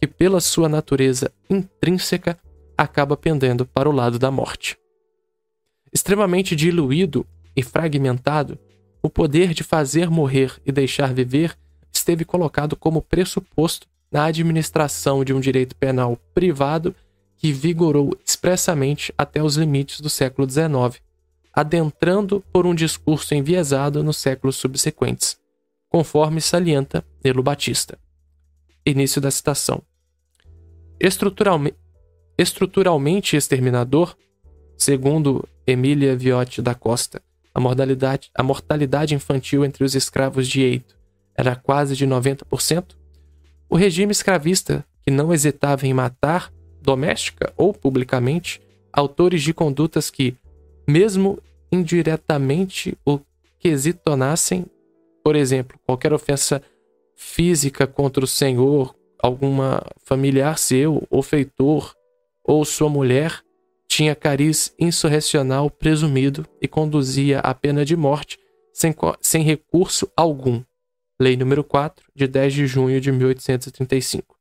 [0.00, 2.38] que, pela sua natureza intrínseca,
[2.76, 4.76] acaba pendendo para o lado da morte.
[5.92, 8.58] Extremamente diluído e fragmentado,
[9.02, 11.56] o poder de fazer morrer e deixar viver
[11.92, 16.94] esteve colocado como pressuposto na administração de um direito penal privado
[17.36, 21.02] que vigorou expressamente até os limites do século XIX,
[21.52, 25.36] adentrando por um discurso enviesado nos séculos subsequentes,
[25.88, 27.98] conforme salienta Nelo Batista.
[28.86, 29.82] Início da citação.
[30.98, 31.74] Estruturalme
[32.36, 34.16] estruturalmente exterminador,
[34.76, 37.22] segundo Emília Viotti da Costa,
[37.54, 40.96] a mortalidade, a mortalidade infantil entre os escravos de Eito
[41.36, 42.96] era quase de 90%,
[43.68, 48.60] o regime escravista, que não hesitava em matar, doméstica ou publicamente,
[48.92, 50.36] autores de condutas que,
[50.88, 51.38] mesmo
[51.72, 53.18] indiretamente, o
[53.58, 54.66] quesitonassem,
[55.24, 56.62] por exemplo, qualquer ofensa
[57.16, 61.94] física contra o senhor, alguma familiar seu, ou feitor,
[62.44, 63.40] ou sua mulher,
[63.94, 68.40] tinha cariz insurrecional presumido e conduzia à pena de morte
[68.72, 70.64] sem, sem recurso algum.
[71.16, 74.36] Lei nº 4, de 10 de junho de 1835.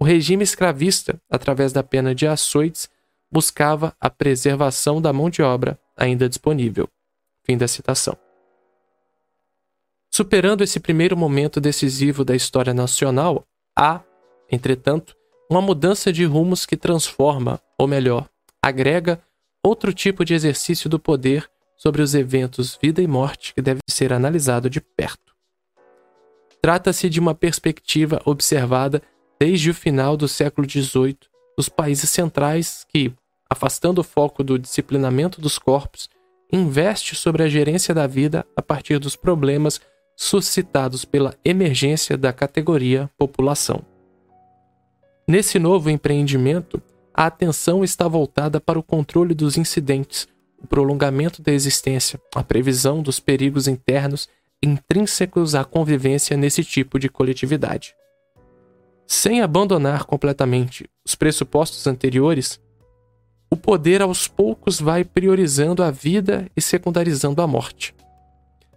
[0.00, 2.88] O regime escravista, através da pena de açoites,
[3.30, 6.88] buscava a preservação da mão de obra ainda disponível.
[7.44, 8.16] Fim da citação.
[10.10, 13.44] Superando esse primeiro momento decisivo da história nacional,
[13.78, 14.00] há,
[14.50, 15.14] entretanto,
[15.50, 18.26] uma mudança de rumos que transforma, ou melhor,
[18.64, 19.20] agrega
[19.64, 24.12] outro tipo de exercício do poder sobre os eventos vida e morte que deve ser
[24.12, 25.34] analisado de perto.
[26.60, 29.00] Trata-se de uma perspectiva observada
[29.40, 31.18] desde o final do século XVIII
[31.56, 33.12] dos países centrais que,
[33.48, 36.08] afastando o foco do disciplinamento dos corpos,
[36.52, 39.80] investe sobre a gerência da vida a partir dos problemas
[40.16, 43.84] suscitados pela emergência da categoria população.
[45.28, 46.82] Nesse novo empreendimento,
[47.18, 53.02] a atenção está voltada para o controle dos incidentes, o prolongamento da existência, a previsão
[53.02, 54.28] dos perigos internos
[54.62, 57.92] intrínsecos à convivência nesse tipo de coletividade.
[59.04, 62.60] Sem abandonar completamente os pressupostos anteriores,
[63.50, 67.96] o poder aos poucos vai priorizando a vida e secundarizando a morte.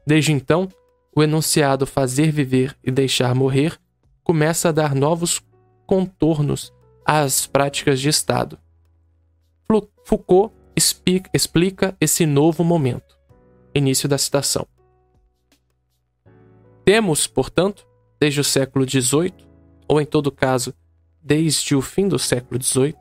[0.03, 0.67] Desde então,
[1.15, 3.77] o enunciado fazer viver e deixar morrer
[4.23, 5.43] começa a dar novos
[5.85, 6.73] contornos
[7.05, 8.57] às práticas de Estado.
[10.11, 10.53] Foucault
[11.33, 13.17] explica esse novo momento.
[13.73, 14.67] Início da citação.
[16.83, 17.87] Temos, portanto,
[18.19, 19.33] desde o século XVIII,
[19.87, 20.73] ou em todo caso,
[21.23, 22.95] desde o fim do século XVIII,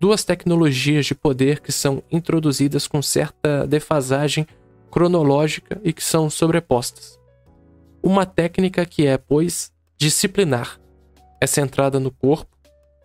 [0.00, 4.46] duas tecnologias de poder que são introduzidas com certa defasagem
[4.90, 7.16] cronológica e que são sobrepostas.
[8.02, 10.80] Uma técnica que é, pois, disciplinar,
[11.40, 12.56] é centrada no corpo,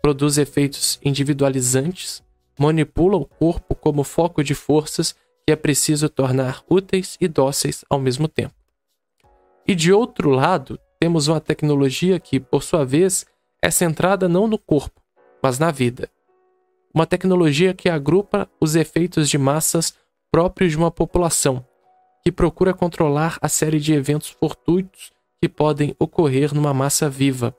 [0.06, 2.22] produz efeitos individualizantes,
[2.56, 7.98] manipula o corpo como foco de forças que é preciso tornar úteis e dóceis ao
[7.98, 8.54] mesmo tempo.
[9.66, 13.26] E de outro lado, temos uma tecnologia que, por sua vez,
[13.60, 15.02] é centrada não no corpo,
[15.42, 16.08] mas na vida.
[16.94, 19.92] Uma tecnologia que agrupa os efeitos de massas
[20.30, 21.66] próprios de uma população,
[22.22, 25.10] que procura controlar a série de eventos fortuitos
[25.42, 27.52] que podem ocorrer numa massa viva.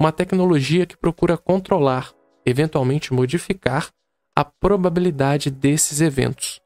[0.00, 2.14] Uma tecnologia que procura controlar,
[2.46, 3.90] eventualmente modificar,
[4.34, 6.58] a probabilidade desses eventos.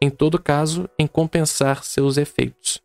[0.00, 2.82] Em todo caso, em compensar seus efeitos.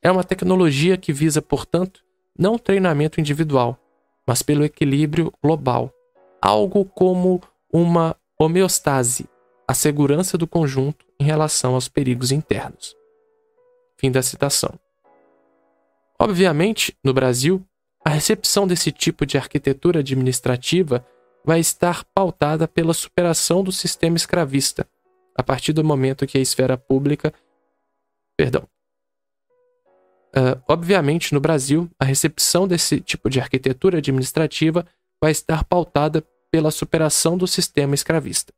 [0.00, 2.04] É uma tecnologia que visa, portanto,
[2.38, 3.76] não treinamento individual,
[4.24, 5.92] mas pelo equilíbrio global,
[6.40, 9.28] algo como uma homeostase,
[9.66, 12.94] a segurança do conjunto em relação aos perigos internos.
[13.96, 14.78] Fim da citação.
[16.16, 17.66] Obviamente, no Brasil,
[18.04, 21.06] a recepção desse tipo de arquitetura administrativa
[21.44, 24.86] vai estar pautada pela superação do sistema escravista,
[25.36, 27.32] a partir do momento que a esfera pública,
[28.36, 28.66] perdão.
[30.34, 34.86] Uh, obviamente, no Brasil, a recepção desse tipo de arquitetura administrativa
[35.22, 38.52] vai estar pautada pela superação do sistema escravista.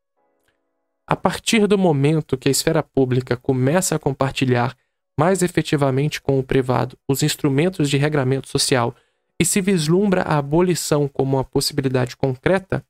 [1.07, 4.77] A partir do momento que a esfera pública começa a compartilhar
[5.19, 8.95] mais efetivamente com o privado os instrumentos de regramento social
[9.41, 12.85] e se vislumbra a abolição como uma possibilidade concreta,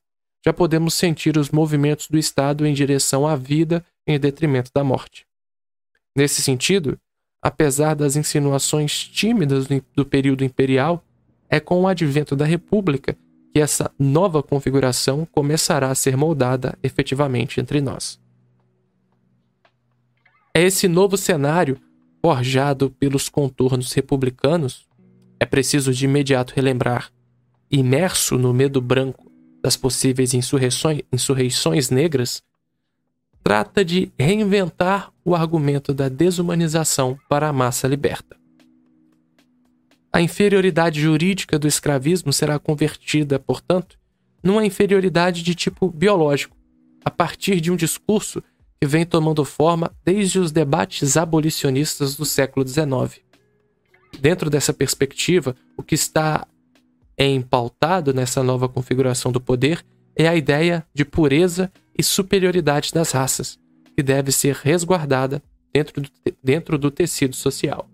[0.45, 5.25] já podemos sentir os movimentos do Estado em direção à vida em detrimento da morte.
[6.15, 6.99] Nesse sentido,
[7.41, 11.03] apesar das insinuações tímidas do período imperial,
[11.49, 13.17] é com o advento da República
[13.53, 18.19] que essa nova configuração começará a ser moldada efetivamente entre nós.
[20.53, 21.79] É esse novo cenário
[22.21, 24.87] forjado pelos contornos republicanos,
[25.39, 27.11] é preciso de imediato relembrar,
[27.69, 32.43] imerso no medo branco das possíveis insurreições, insurreições negras,
[33.43, 38.35] trata de reinventar o argumento da desumanização para a massa liberta.
[40.11, 43.97] A inferioridade jurídica do escravismo será convertida, portanto,
[44.41, 46.55] numa inferioridade de tipo biológico,
[47.03, 48.41] a partir de um discurso
[48.79, 53.24] que vem tomando forma desde os debates abolicionistas do século XIX.
[54.19, 56.47] Dentro dessa perspectiva, o que está
[57.17, 63.59] empautado nessa nova configuração do poder é a ideia de pureza e superioridade das raças,
[63.95, 65.41] que deve ser resguardada
[65.73, 66.09] dentro do,
[66.43, 67.89] dentro do tecido social.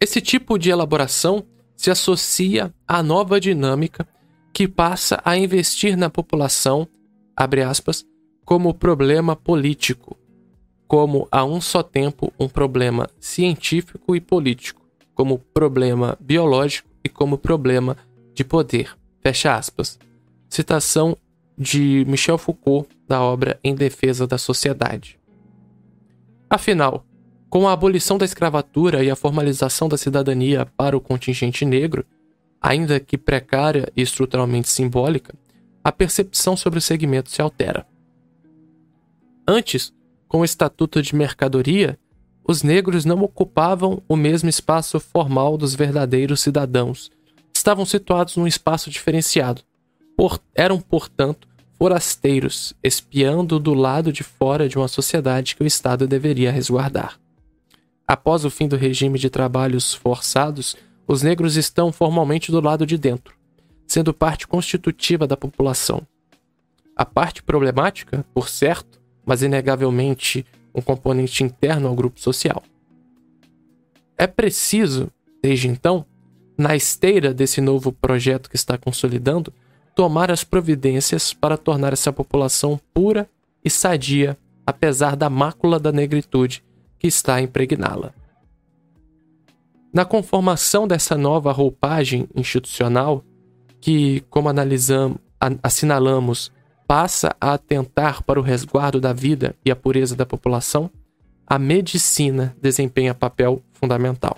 [0.00, 4.06] Esse tipo de elaboração se associa à nova dinâmica
[4.52, 6.88] que passa a investir na população,
[7.36, 8.04] aspas,
[8.44, 10.16] como problema político,
[10.86, 14.82] como a um só tempo um problema científico e político,
[15.14, 17.96] como problema biológico e como problema
[18.34, 18.96] de poder.
[19.22, 19.98] Fecha aspas.
[20.48, 21.16] Citação
[21.56, 25.18] de Michel Foucault da obra Em Defesa da Sociedade.
[26.50, 27.04] Afinal,
[27.48, 32.04] com a abolição da escravatura e a formalização da cidadania para o contingente negro,
[32.60, 35.34] ainda que precária e estruturalmente simbólica,
[35.84, 37.86] a percepção sobre o segmento se altera.
[39.46, 39.92] Antes,
[40.28, 41.98] com o estatuto de mercadoria,
[42.46, 47.10] os negros não ocupavam o mesmo espaço formal dos verdadeiros cidadãos.
[47.54, 49.62] Estavam situados num espaço diferenciado.
[50.16, 56.06] Por, eram, portanto, forasteiros, espiando do lado de fora de uma sociedade que o Estado
[56.06, 57.18] deveria resguardar.
[58.06, 60.76] Após o fim do regime de trabalhos forçados,
[61.06, 63.34] os negros estão formalmente do lado de dentro,
[63.86, 66.06] sendo parte constitutiva da população.
[66.94, 70.44] A parte problemática, por certo, mas inegavelmente
[70.74, 72.62] um componente interno ao grupo social.
[74.16, 75.10] É preciso,
[75.42, 76.04] desde então,
[76.56, 79.52] na esteira desse novo projeto que está consolidando,
[79.94, 83.28] tomar as providências para tornar essa população pura
[83.64, 86.64] e sadia, apesar da mácula da negritude
[86.98, 88.14] que está a impregná-la.
[89.92, 93.22] Na conformação dessa nova roupagem institucional,
[93.80, 95.18] que, como analisamos,
[95.62, 96.52] assinalamos,
[96.92, 100.90] passa a atentar para o resguardo da vida e a pureza da população,
[101.46, 104.36] a medicina desempenha papel fundamental.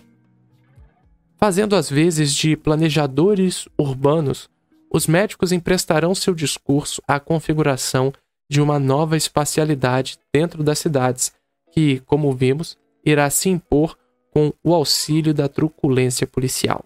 [1.37, 4.49] Fazendo às vezes de planejadores urbanos,
[4.89, 8.13] os médicos emprestarão seu discurso à configuração
[8.49, 11.33] de uma nova espacialidade dentro das cidades,
[11.73, 13.99] que, como vimos, irá se impor
[14.31, 16.85] com o auxílio da truculência policial.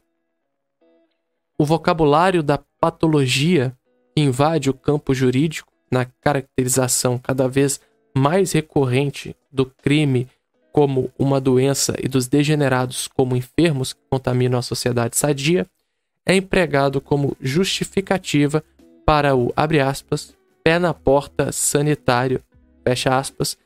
[1.58, 3.77] O vocabulário da patologia
[4.18, 7.80] invade o campo jurídico na caracterização cada vez
[8.16, 10.28] mais recorrente do crime
[10.72, 15.66] como uma doença e dos degenerados como enfermos que contaminam a sociedade sadia,
[16.26, 18.62] é empregado como justificativa
[19.04, 22.42] para o, abre aspas, pé na porta sanitário,
[22.86, 23.56] fecha aspas,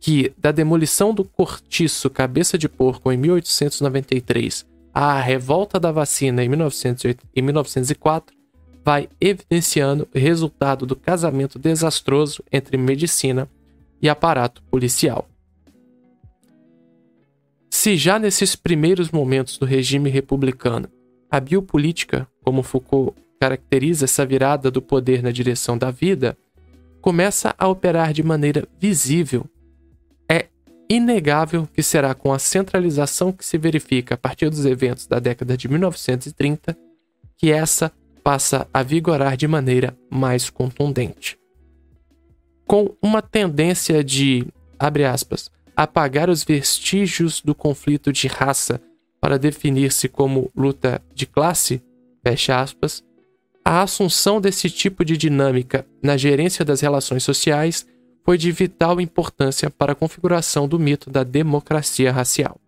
[0.00, 6.48] que, da demolição do cortiço Cabeça de Porco em 1893 à revolta da vacina em,
[6.48, 8.35] 1904,
[8.86, 13.50] vai evidenciando o resultado do casamento desastroso entre medicina
[14.00, 15.28] e aparato policial.
[17.68, 20.88] Se já nesses primeiros momentos do regime republicano
[21.28, 26.38] a biopolítica, como Foucault caracteriza essa virada do poder na direção da vida,
[27.00, 29.44] começa a operar de maneira visível
[30.88, 35.56] inegável que será com a centralização que se verifica a partir dos eventos da década
[35.56, 36.78] de 1930
[37.36, 37.90] que essa
[38.26, 41.38] passa a vigorar de maneira mais contundente.
[42.66, 44.44] Com uma tendência de,
[44.76, 48.82] abre aspas, apagar os vestígios do conflito de raça
[49.20, 51.80] para definir-se como luta de classe,
[52.20, 53.00] fecha aspas,
[53.64, 57.86] a assunção desse tipo de dinâmica na gerência das relações sociais
[58.24, 62.58] foi de vital importância para a configuração do mito da democracia racial.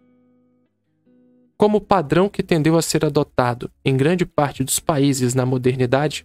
[1.58, 6.24] Como padrão que tendeu a ser adotado em grande parte dos países na modernidade,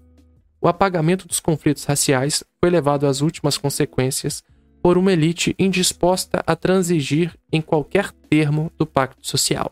[0.62, 4.44] o apagamento dos conflitos raciais foi levado às últimas consequências
[4.82, 9.72] por uma elite indisposta a transigir em qualquer termo do pacto social.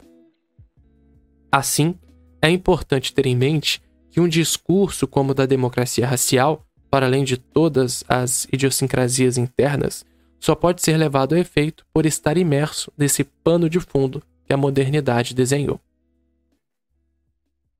[1.51, 1.93] Assim,
[2.41, 7.23] é importante ter em mente que um discurso como o da democracia racial para além
[7.23, 10.03] de todas as idiosincrasias internas,
[10.39, 14.57] só pode ser levado a efeito por estar imerso nesse pano de fundo que a
[14.57, 15.79] modernidade desenhou.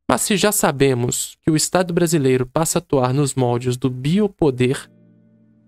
[0.09, 4.89] Mas se já sabemos que o Estado brasileiro passa a atuar nos moldes do biopoder,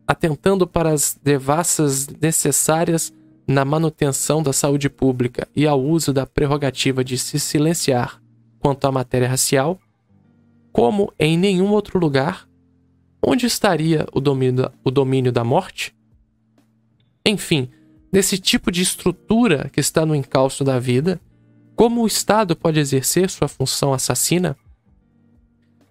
[0.08, 3.12] atentando para as devassas necessárias
[3.46, 8.22] na manutenção da saúde pública e ao uso da prerrogativa de se silenciar
[8.58, 9.78] quanto à matéria racial,
[10.72, 12.48] como em nenhum outro lugar,
[13.22, 15.94] onde estaria o domínio, o domínio da morte?
[17.26, 17.70] Enfim,
[18.14, 21.20] nesse tipo de estrutura que está no encalço da vida,
[21.76, 24.56] como o Estado pode exercer sua função assassina?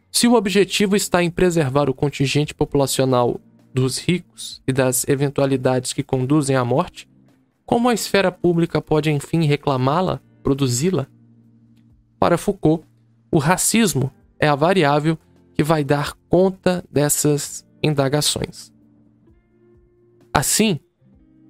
[0.08, 3.40] Se o objetivo está em preservar o contingente populacional
[3.74, 7.08] dos ricos e das eventualidades que conduzem à morte,
[7.66, 11.08] como a esfera pública pode enfim reclamá-la, produzi-la?
[12.20, 12.84] Para Foucault,
[13.32, 15.18] o racismo é a variável
[15.54, 18.72] que vai dar conta dessas indagações.
[20.32, 20.78] Assim,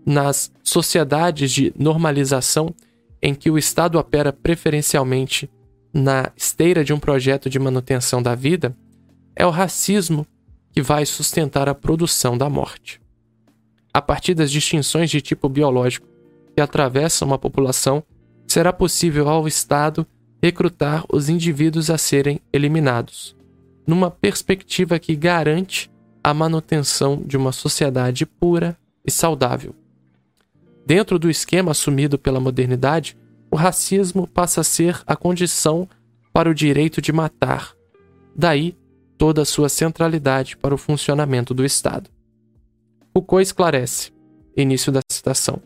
[0.05, 2.74] nas sociedades de normalização
[3.22, 5.48] em que o Estado opera preferencialmente
[5.94, 8.76] na esteira de um projeto de manutenção da vida,
[9.36, 10.26] é o racismo
[10.72, 13.00] que vai sustentar a produção da morte.
[13.92, 16.09] A partir das distinções de tipo biológico
[16.55, 18.03] que atravessam uma população,
[18.48, 20.07] será possível ao Estado
[20.42, 23.36] recrutar os indivíduos a serem eliminados,
[23.86, 25.90] numa perspectiva que garante
[26.24, 29.74] a manutenção de uma sociedade pura e saudável.
[30.85, 33.16] Dentro do esquema assumido pela modernidade,
[33.51, 35.89] o racismo passa a ser a condição
[36.33, 37.74] para o direito de matar,
[38.35, 38.76] daí
[39.16, 42.11] toda a sua centralidade para o funcionamento do Estado.
[43.12, 44.11] Foucault esclarece,
[44.57, 45.62] início da citação.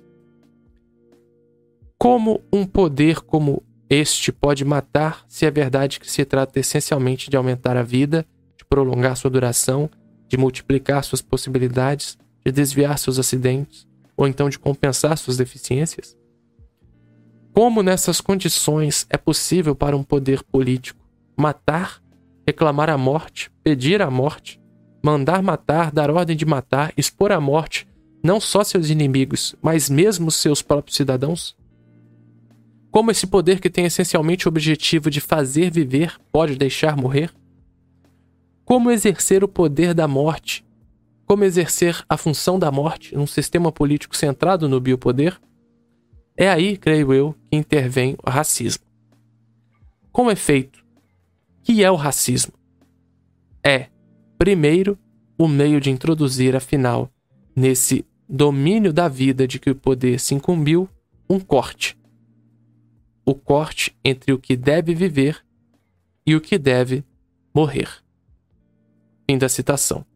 [1.97, 7.37] Como um poder como este pode matar se é verdade que se trata essencialmente de
[7.37, 8.27] aumentar a vida,
[8.59, 9.89] de prolongar sua duração,
[10.29, 13.86] de multiplicar suas possibilidades, de desviar seus acidentes,
[14.17, 16.17] ou então de compensar suas deficiências?
[17.53, 21.01] Como nessas condições é possível para um poder político
[21.37, 22.03] matar,
[22.47, 24.61] reclamar a morte, pedir a morte,
[25.03, 27.87] mandar matar, dar ordem de matar, expor à morte
[28.27, 31.57] não só seus inimigos, mas mesmo seus próprios cidadãos?
[32.91, 37.33] Como esse poder que tem essencialmente o objetivo de fazer viver pode deixar morrer?
[38.65, 40.66] Como exercer o poder da morte?
[41.27, 45.39] Como exercer a função da morte num sistema político centrado no biopoder?
[46.37, 48.85] É aí, creio eu, que intervém o racismo.
[50.13, 50.85] Com efeito,
[51.63, 52.53] que é o racismo?
[53.63, 53.89] É,
[54.39, 54.99] primeiro,
[55.37, 57.11] o meio de introduzir, afinal,
[57.55, 60.89] nesse domínio da vida de que o poder se incumbiu,
[61.29, 61.97] um corte
[63.27, 65.45] o corte entre o que deve viver
[66.25, 67.05] e o que deve
[67.53, 67.89] morrer.
[69.29, 70.07] Fim da citação.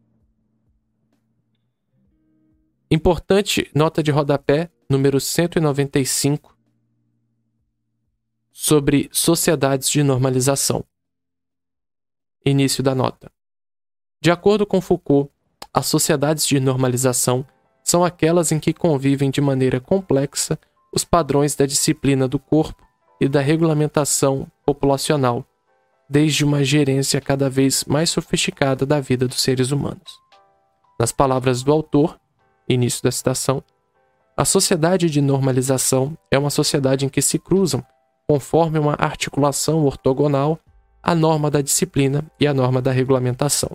[2.93, 6.57] Importante nota de rodapé número 195
[8.51, 10.83] sobre sociedades de normalização.
[12.45, 13.31] Início da nota.
[14.19, 15.31] De acordo com Foucault,
[15.73, 17.47] as sociedades de normalização
[17.81, 20.59] são aquelas em que convivem de maneira complexa
[20.93, 22.85] os padrões da disciplina do corpo
[23.21, 25.45] e da regulamentação populacional,
[26.09, 30.19] desde uma gerência cada vez mais sofisticada da vida dos seres humanos.
[30.99, 32.19] Nas palavras do autor,
[32.67, 33.63] início da citação,
[34.35, 37.83] a sociedade de normalização é uma sociedade em que se cruzam,
[38.27, 40.57] conforme uma articulação ortogonal,
[41.03, 43.71] a norma da disciplina e a norma da regulamentação.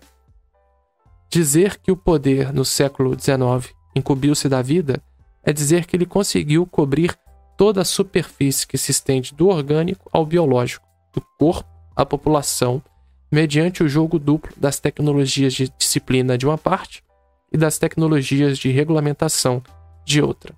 [1.28, 5.03] Dizer que o poder no século XIX incumbiu-se da vida
[5.43, 7.16] é dizer que ele conseguiu cobrir
[7.57, 12.82] toda a superfície que se estende do orgânico ao biológico, do corpo à população,
[13.30, 17.06] mediante o jogo duplo das tecnologias de disciplina de uma parte
[17.53, 19.62] e das tecnologias de regulamentação
[20.05, 20.55] de outra.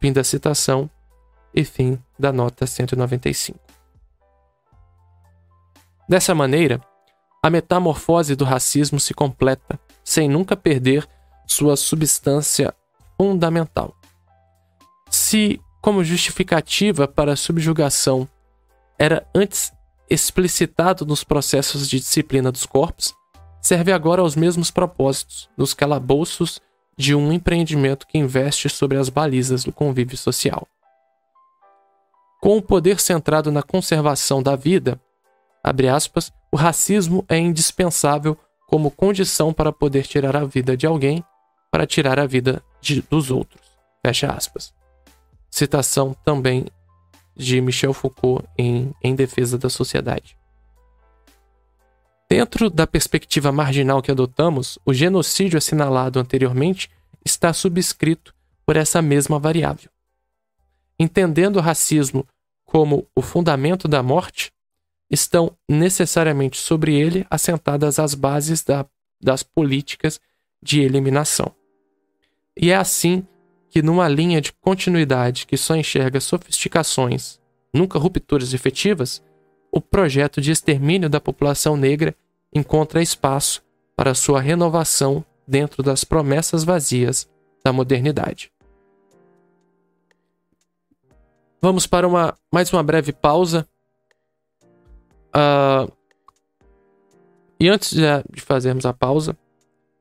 [0.00, 0.88] Fim da citação
[1.54, 3.58] e fim da nota 195.
[6.08, 6.80] Dessa maneira,
[7.42, 11.06] a metamorfose do racismo se completa, sem nunca perder
[11.46, 12.74] sua substância
[13.16, 13.94] fundamental.
[15.10, 18.28] Se como justificativa para a subjugação
[18.98, 19.72] era antes
[20.08, 23.14] explicitado nos processos de disciplina dos corpos,
[23.60, 26.60] serve agora aos mesmos propósitos, nos calabouços
[26.96, 30.66] de um empreendimento que investe sobre as balizas do convívio social.
[32.40, 35.00] Com o poder centrado na conservação da vida,
[35.92, 38.36] aspas, o racismo é indispensável
[38.66, 41.24] como condição para poder tirar a vida de alguém,
[41.70, 43.60] para tirar a vida de, dos outros.
[44.04, 44.72] Fecha aspas.
[45.50, 46.66] Citação também
[47.36, 50.39] de Michel Foucault em Em Defesa da Sociedade.
[52.30, 56.88] Dentro da perspectiva marginal que adotamos, o genocídio assinalado anteriormente
[57.24, 58.32] está subscrito
[58.64, 59.90] por essa mesma variável.
[60.96, 62.24] Entendendo o racismo
[62.64, 64.52] como o fundamento da morte,
[65.10, 68.86] estão necessariamente sobre ele assentadas as bases da,
[69.20, 70.20] das políticas
[70.62, 71.52] de eliminação.
[72.56, 73.26] E é assim
[73.68, 77.40] que, numa linha de continuidade que só enxerga sofisticações,
[77.74, 79.20] nunca rupturas efetivas,
[79.72, 82.14] o projeto de extermínio da população negra
[82.52, 83.62] encontra espaço
[83.96, 87.28] para sua renovação dentro das promessas vazias
[87.64, 88.52] da modernidade.
[91.62, 93.68] Vamos para uma, mais uma breve pausa.
[95.28, 95.92] Uh,
[97.60, 99.36] e antes de, de fazermos a pausa,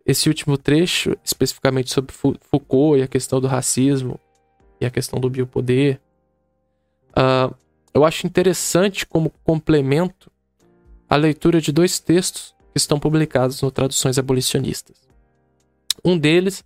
[0.05, 4.20] esse último trecho, especificamente sobre Foucault e a questão do racismo
[4.80, 5.99] e a questão do biopoder,
[7.11, 7.53] uh,
[7.94, 10.32] eu acho interessante como complemento
[11.10, 14.98] a leitura de dois textos que estão publicados no Traduções Abolicionistas.
[16.04, 16.64] Um deles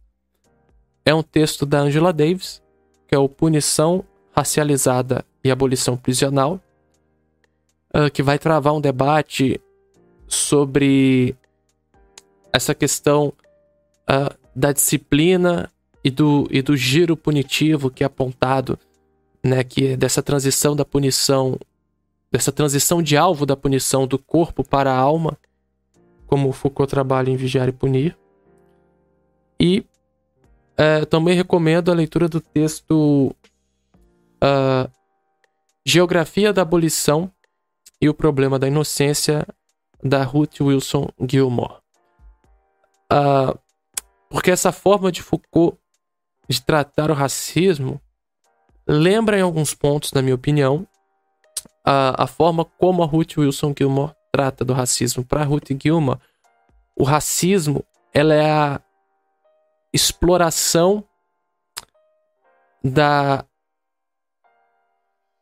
[1.06, 2.62] é um texto da Angela Davis,
[3.08, 4.04] que é o Punição
[4.36, 6.60] Racializada e Abolição Prisional,
[7.94, 9.62] uh, que vai travar um debate
[10.28, 11.36] sobre
[12.52, 13.34] essa questão
[14.10, 15.72] uh, da disciplina
[16.04, 18.78] e do, e do giro punitivo que é apontado,
[19.44, 21.60] né, que é dessa transição da punição,
[22.32, 25.38] dessa transição de alvo da punição do corpo para a alma,
[26.26, 28.18] como Foucault trabalha em Vigiar e Punir.
[29.60, 29.86] E
[30.80, 33.36] uh, também recomendo a leitura do texto
[34.44, 34.92] uh,
[35.86, 37.30] Geografia da Abolição
[38.02, 39.46] e o Problema da Inocência,
[40.02, 41.76] da Ruth Wilson Gilmore.
[43.12, 43.58] Uh,
[44.30, 45.78] porque essa forma de Foucault
[46.50, 48.02] de tratar o racismo
[48.88, 50.88] lembra em alguns pontos, na minha opinião,
[51.86, 55.24] a, a forma como a Ruth Wilson Gilmore trata do racismo.
[55.24, 56.20] Para Ruth Gilmore,
[56.96, 58.82] o racismo ela é a
[59.92, 61.04] exploração
[62.84, 63.46] da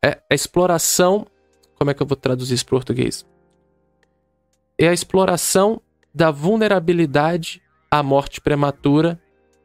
[0.04, 1.26] é a exploração.
[1.76, 3.26] Como é que eu vou traduzir isso para português?
[4.78, 5.80] É a exploração
[6.14, 9.20] da vulnerabilidade à morte prematura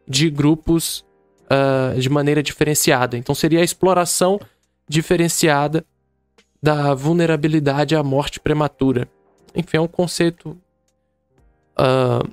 [0.08, 1.06] de grupos
[1.48, 3.18] uh, de maneira diferenciada.
[3.18, 4.40] Então, seria a exploração
[4.88, 5.86] diferenciada
[6.62, 9.08] da vulnerabilidade à morte prematura.
[9.56, 10.58] Enfim, é um conceito.
[11.80, 12.30] Uh,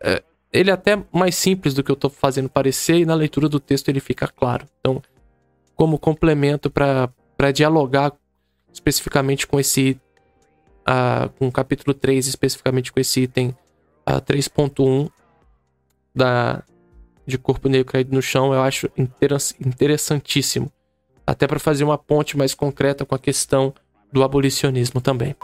[0.00, 0.22] é,
[0.52, 3.60] ele é até mais simples do que eu estou fazendo parecer, e na leitura do
[3.60, 4.66] texto ele fica claro.
[4.80, 5.02] Então,
[5.74, 8.12] como complemento para dialogar
[8.72, 10.00] especificamente com esse.
[10.88, 13.48] Uh, com o capítulo 3, especificamente com esse item
[14.08, 15.10] uh, 3.1
[16.14, 16.62] da,
[17.26, 18.88] de Corpo Negro Caído no Chão, eu acho
[19.60, 20.70] interessantíssimo.
[21.26, 23.74] Até para fazer uma ponte mais concreta com a questão
[24.12, 25.34] do abolicionismo também.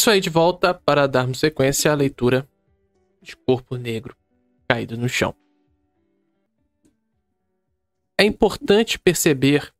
[0.00, 2.48] Isso aí, de volta para darmos sequência à leitura
[3.20, 4.16] de Corpo Negro
[4.66, 5.34] caído no chão.
[8.16, 9.70] É importante perceber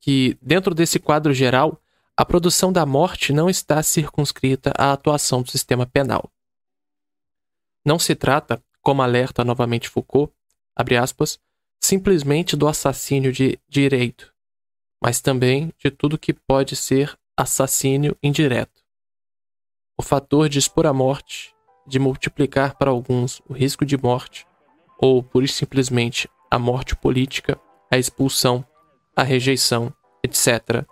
[0.00, 1.82] que, dentro desse quadro geral,
[2.16, 6.30] a produção da morte não está circunscrita à atuação do sistema penal.
[7.84, 10.32] Não se trata, como alerta novamente Foucault,
[11.02, 11.40] aspas,
[11.80, 14.32] simplesmente do assassínio de direito,
[15.02, 18.73] mas também de tudo que pode ser assassínio indireto.
[19.96, 21.54] O fator de expor a morte,
[21.86, 24.46] de multiplicar para alguns o risco de morte,
[24.98, 28.64] ou, por simplesmente, a morte política, a expulsão,
[29.14, 29.92] a rejeição,
[30.22, 30.84] etc.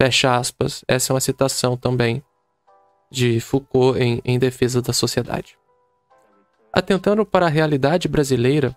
[0.00, 0.84] Fecha aspas.
[0.86, 2.22] Essa é uma citação também
[3.10, 5.58] de Foucault em, em Defesa da Sociedade.
[6.72, 8.76] Atentando para a realidade brasileira,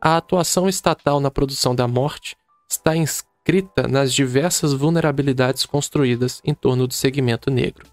[0.00, 2.36] a atuação estatal na produção da morte
[2.68, 7.86] está inscrita nas diversas vulnerabilidades construídas em torno do segmento negro.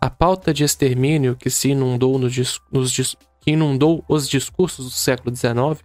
[0.00, 5.34] A pauta de extermínio que se inundou, nos, nos, que inundou os discursos do século
[5.34, 5.82] XIX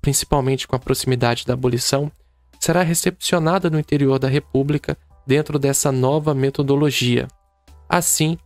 [0.00, 2.10] principalmente com a proximidade da abolição,
[2.58, 4.96] será recepcionada no interior da República
[5.26, 7.28] dentro dessa nova metodologia.
[7.88, 8.38] Assim,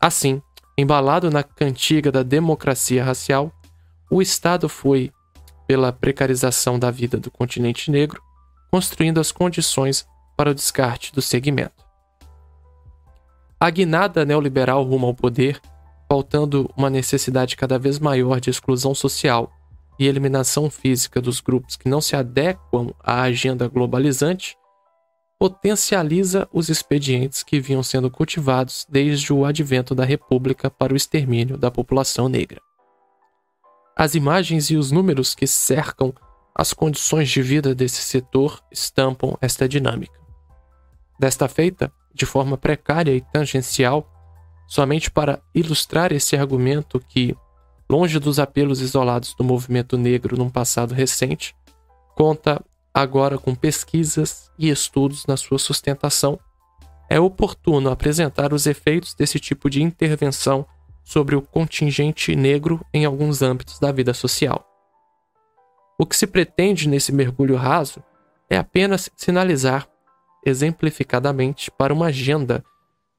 [0.00, 0.42] assim,
[0.76, 3.52] embalado na cantiga da democracia racial,
[4.10, 5.12] o Estado foi,
[5.66, 8.20] pela precarização da vida do continente negro,
[8.70, 10.06] construindo as condições
[10.36, 11.81] para o descarte do segmento.
[13.62, 15.60] A guinada neoliberal rumo ao poder,
[16.08, 19.52] faltando uma necessidade cada vez maior de exclusão social
[20.00, 24.56] e eliminação física dos grupos que não se adequam à agenda globalizante,
[25.38, 31.56] potencializa os expedientes que vinham sendo cultivados desde o advento da República para o extermínio
[31.56, 32.60] da população negra.
[33.96, 36.12] As imagens e os números que cercam
[36.52, 40.20] as condições de vida desse setor estampam esta dinâmica.
[41.16, 44.08] Desta feita, de forma precária e tangencial,
[44.66, 47.36] somente para ilustrar esse argumento que
[47.88, 51.54] longe dos apelos isolados do movimento negro num passado recente,
[52.14, 52.62] conta
[52.94, 56.38] agora com pesquisas e estudos na sua sustentação,
[57.08, 60.66] é oportuno apresentar os efeitos desse tipo de intervenção
[61.04, 64.66] sobre o contingente negro em alguns âmbitos da vida social.
[65.98, 68.02] O que se pretende nesse mergulho raso
[68.48, 69.86] é apenas sinalizar,
[70.44, 72.64] exemplificadamente, para uma agenda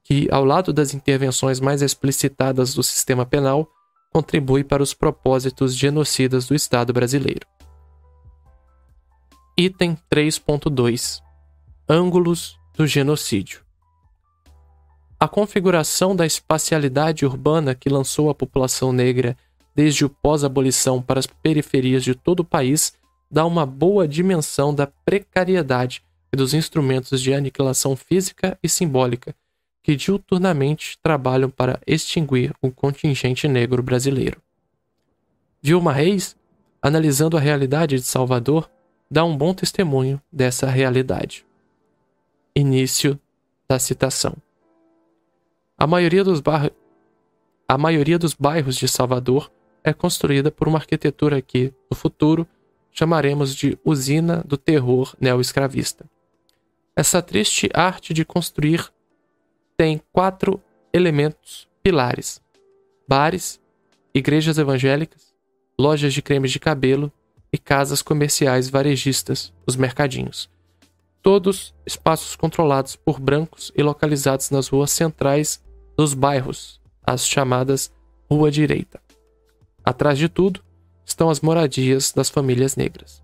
[0.02, 3.68] que, ao lado das intervenções mais explicitadas do sistema penal,
[4.12, 7.46] contribui para os propósitos genocidas do Estado brasileiro.
[9.56, 11.20] Item 3.2
[11.88, 13.62] Ângulos do genocídio.
[15.18, 19.36] A configuração da espacialidade urbana que lançou a população negra
[19.74, 22.92] desde o pós-abolição para as periferias de todo o país
[23.30, 26.04] dá uma boa dimensão da precariedade
[26.34, 29.34] e dos instrumentos de aniquilação física e simbólica
[29.84, 34.42] que diuturnamente trabalham para extinguir o contingente negro brasileiro.
[35.62, 36.36] Vilma Reis,
[36.82, 38.68] analisando a realidade de Salvador,
[39.08, 41.46] dá um bom testemunho dessa realidade.
[42.56, 43.18] Início
[43.68, 44.34] da citação.
[45.78, 46.42] A maioria dos,
[47.68, 49.52] a maioria dos bairros de Salvador
[49.84, 52.44] é construída por uma arquitetura que, no futuro,
[52.90, 56.04] chamaremos de usina do terror neo-escravista.
[56.96, 58.92] Essa triste arte de construir
[59.76, 62.40] tem quatro elementos pilares:
[63.08, 63.60] bares,
[64.14, 65.34] igrejas evangélicas,
[65.78, 67.12] lojas de cremes de cabelo
[67.52, 70.48] e casas comerciais varejistas, os mercadinhos.
[71.20, 75.60] Todos espaços controlados por brancos e localizados nas ruas centrais
[75.96, 77.92] dos bairros, as chamadas
[78.30, 79.00] rua direita.
[79.84, 80.62] Atrás de tudo
[81.04, 83.20] estão as moradias das famílias negras.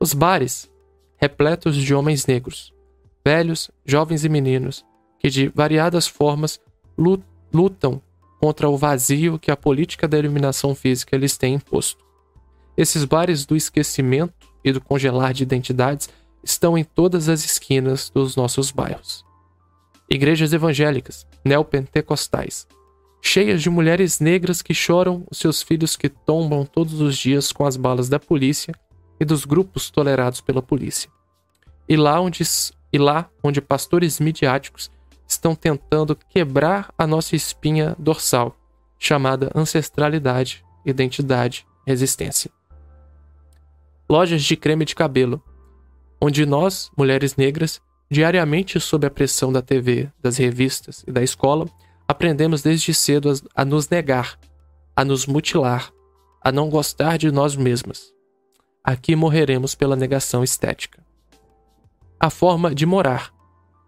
[0.00, 0.70] Os bares,
[1.16, 2.72] repletos de homens negros,
[3.26, 4.84] velhos, jovens e meninos,
[5.18, 6.60] que de variadas formas
[7.52, 8.00] lutam
[8.40, 12.04] contra o vazio que a política da eliminação física lhes tem imposto.
[12.76, 16.08] Esses bares do esquecimento e do congelar de identidades
[16.40, 19.24] estão em todas as esquinas dos nossos bairros.
[20.08, 22.64] Igrejas evangélicas, neopentecostais,
[23.20, 27.66] cheias de mulheres negras que choram os seus filhos que tombam todos os dias com
[27.66, 28.72] as balas da polícia
[29.18, 31.10] e dos grupos tolerados pela polícia.
[31.88, 32.44] E lá onde,
[32.92, 34.90] e lá onde pastores midiáticos
[35.26, 38.56] estão tentando quebrar a nossa espinha dorsal,
[38.98, 42.50] chamada ancestralidade, identidade, resistência.
[44.08, 45.42] Lojas de creme de cabelo,
[46.20, 47.80] onde nós, mulheres negras,
[48.10, 51.68] diariamente sob a pressão da TV, das revistas e da escola,
[52.06, 54.38] aprendemos desde cedo a, nos negar,
[54.94, 55.92] a nos mutilar,
[56.40, 58.12] a não gostar de nós mesmas.
[58.82, 61.04] Aqui morreremos pela negação estética.
[62.26, 63.32] A forma de morar.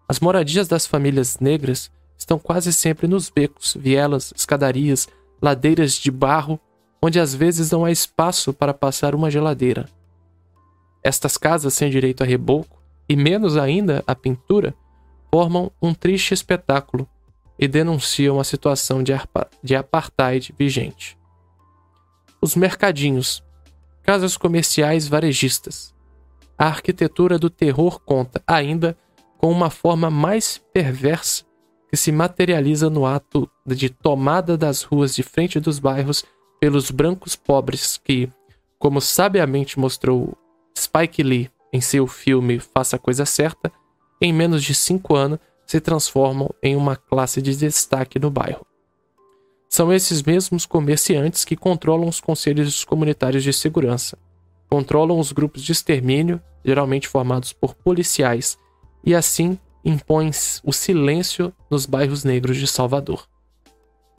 [0.07, 5.09] As moradias das famílias negras estão quase sempre nos becos, vielas, escadarias,
[5.41, 6.57] ladeiras de barro,
[7.01, 9.89] onde às vezes não há espaço para passar uma geladeira.
[11.03, 14.73] Estas casas sem direito a reboco, e menos ainda a pintura,
[15.29, 17.05] formam um triste espetáculo
[17.59, 21.17] e denunciam a situação de, apartheid vigente.
[22.41, 23.43] Os mercadinhos,
[24.01, 25.93] casas comerciais varejistas.
[26.59, 28.97] A arquitetura do terror conta ainda
[29.37, 31.45] com uma forma mais perversa
[31.89, 36.25] que se materializa no ato de tomada das ruas de frente dos bairros
[36.59, 38.29] pelos brancos pobres que,
[38.77, 40.37] como sabiamente mostrou
[40.77, 43.71] Spike Lee em seu filme Faça a Coisa Certa,
[44.21, 48.65] em menos de cinco anos se transformam em uma classe de destaque no bairro.
[49.69, 54.17] São esses mesmos comerciantes que controlam os conselhos comunitários de segurança,
[54.69, 58.57] controlam os grupos de extermínio, geralmente formados por policiais,
[59.03, 60.29] e assim impõem
[60.63, 63.27] o silêncio nos bairros negros de Salvador.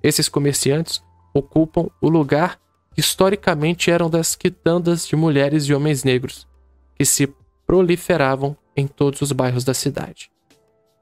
[0.02, 2.58] Esses comerciantes ocupam o lugar
[2.92, 6.48] que historicamente eram das quitandas de mulheres e homens negros,
[6.96, 7.32] que se
[7.66, 10.30] proliferavam em todos os bairros da cidade.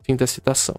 [0.02, 0.76] Fim da citação.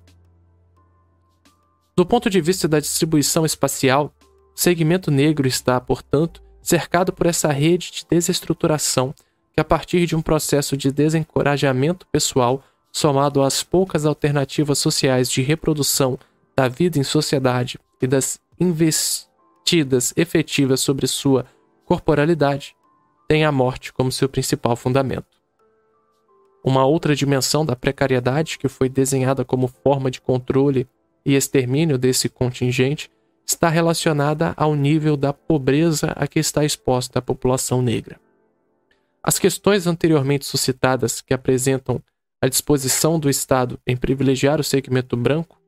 [1.95, 4.13] Do ponto de vista da distribuição espacial,
[4.55, 9.14] o segmento negro está, portanto, cercado por essa rede de desestruturação
[9.53, 15.41] que, a partir de um processo de desencorajamento pessoal, somado às poucas alternativas sociais de
[15.41, 16.18] reprodução
[16.55, 21.45] da vida em sociedade e das investidas efetivas sobre sua
[21.86, 22.76] corporalidade,
[23.28, 25.39] tem a morte como seu principal fundamento.
[26.64, 30.88] Uma outra dimensão da precariedade, que foi desenhada como forma de controle
[31.26, 33.10] e extermínio desse contingente,
[33.50, 38.20] está relacionada ao nível da pobreza a que está exposta a população negra.
[39.24, 42.02] As questões anteriormente suscitadas que apresentam
[42.39, 45.60] a disposição do Estado em privilegiar o segmento branco,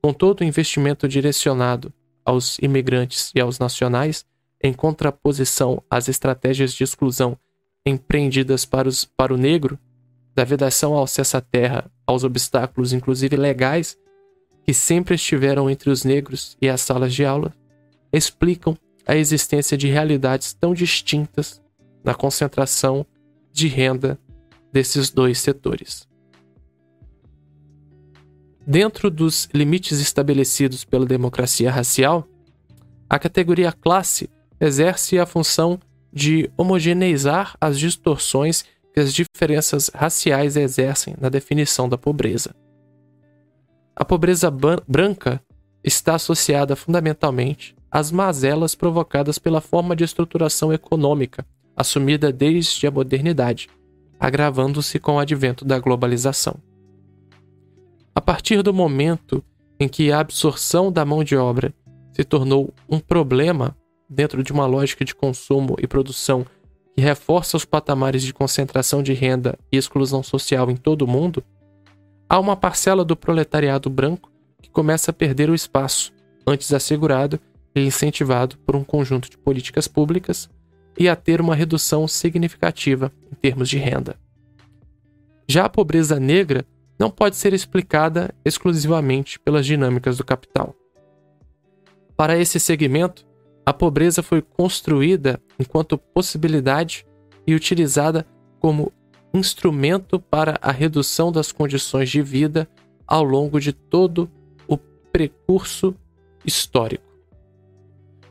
[0.00, 1.92] com todo o investimento direcionado
[2.24, 4.24] aos imigrantes e aos nacionais,
[4.62, 7.36] em contraposição às estratégias de exclusão
[7.84, 9.76] empreendidas para, os, para o negro,
[10.32, 13.96] da vedação ao acesso à terra, aos obstáculos, inclusive legais,
[14.66, 17.54] que sempre estiveram entre os negros e as salas de aula,
[18.12, 21.62] explicam a existência de realidades tão distintas
[22.02, 23.06] na concentração
[23.52, 24.18] de renda
[24.72, 26.08] desses dois setores.
[28.66, 32.26] Dentro dos limites estabelecidos pela democracia racial,
[33.08, 34.28] a categoria classe
[34.60, 35.78] exerce a função
[36.12, 42.52] de homogeneizar as distorções que as diferenças raciais exercem na definição da pobreza.
[43.96, 44.50] A pobreza
[44.86, 45.42] branca
[45.82, 53.68] está associada fundamentalmente às mazelas provocadas pela forma de estruturação econômica assumida desde a modernidade,
[54.20, 56.56] agravando-se com o advento da globalização.
[58.14, 59.44] A partir do momento
[59.78, 61.74] em que a absorção da mão de obra
[62.12, 63.76] se tornou um problema
[64.08, 66.46] dentro de uma lógica de consumo e produção
[66.94, 71.44] que reforça os patamares de concentração de renda e exclusão social em todo o mundo,
[72.28, 76.12] há uma parcela do proletariado branco que começa a perder o espaço,
[76.46, 77.38] antes assegurado
[77.74, 80.48] e incentivado por um conjunto de políticas públicas,
[80.98, 84.16] e a ter uma redução significativa em termos de renda.
[85.46, 86.64] Já a pobreza negra
[86.98, 90.74] não pode ser explicada exclusivamente pelas dinâmicas do capital.
[92.16, 93.26] Para esse segmento,
[93.64, 97.06] a pobreza foi construída enquanto possibilidade
[97.46, 98.26] e utilizada
[98.58, 98.90] como
[99.36, 102.68] instrumento para a redução das condições de vida
[103.06, 104.30] ao longo de todo
[104.66, 105.94] o percurso
[106.44, 107.04] histórico.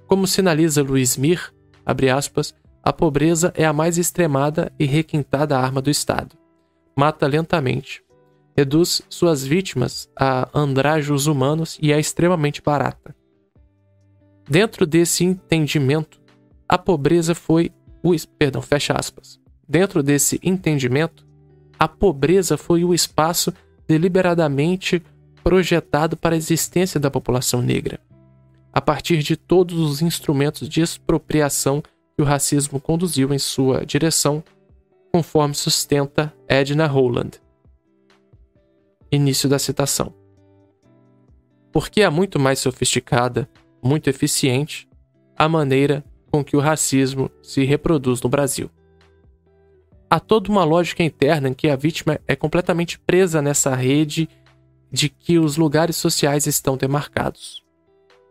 [0.08, 1.53] Como sinaliza Luiz Mir,
[1.86, 2.53] aspas,
[2.84, 6.36] a pobreza é a mais extremada e requintada arma do Estado.
[6.95, 8.03] Mata lentamente,
[8.56, 13.16] reduz suas vítimas a andrajos humanos e é extremamente barata.
[14.47, 16.22] Dentro desse entendimento,
[16.70, 17.72] a pobreza foi
[18.03, 19.39] o perdão, fecha aspas.
[19.68, 21.26] Dentro desse entendimento,
[21.78, 23.53] a pobreza foi o espaço
[23.88, 25.01] deliberadamente
[25.43, 27.99] projetado para a existência da população negra,
[28.72, 31.84] a partir de todos os instrumentos de expropriação
[32.16, 34.43] que o racismo conduziu em sua direção,
[35.11, 37.39] conforme sustenta Edna Holland.
[39.11, 40.13] Início da citação.
[41.72, 43.49] Porque é muito mais sofisticada,
[43.84, 44.88] muito eficiente,
[45.38, 48.70] a maneira com que o racismo se reproduz no Brasil.
[50.16, 54.30] Há toda uma lógica interna em que a vítima é completamente presa nessa rede
[54.89, 57.61] de que os lugares sociais estão demarcados.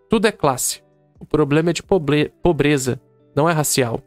[0.08, 0.82] Tudo é classe.
[1.20, 2.98] O problema é de pobreza,
[3.36, 4.00] não é racial.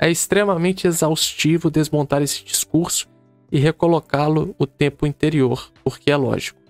[0.00, 3.08] É extremamente exaustivo desmontar esse discurso
[3.52, 6.60] e recolocá-lo o tempo interior, porque é lógico.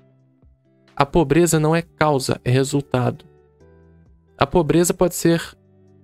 [0.94, 3.24] A pobreza não é causa, é resultado.
[4.36, 5.56] A pobreza pode ser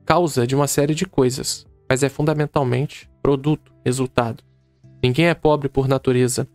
[0.07, 4.43] causa de uma série de coisas, mas é fundamentalmente produto, resultado.
[5.01, 6.49] Ninguém é pobre por natureza.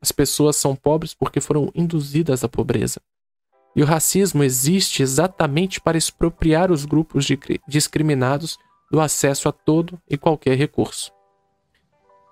[0.00, 3.00] As pessoas são pobres porque foram induzidas à pobreza.
[3.74, 7.26] E o racismo existe exatamente para expropriar os grupos
[7.66, 8.58] discriminados
[8.90, 11.10] do acesso a todo e qualquer recurso.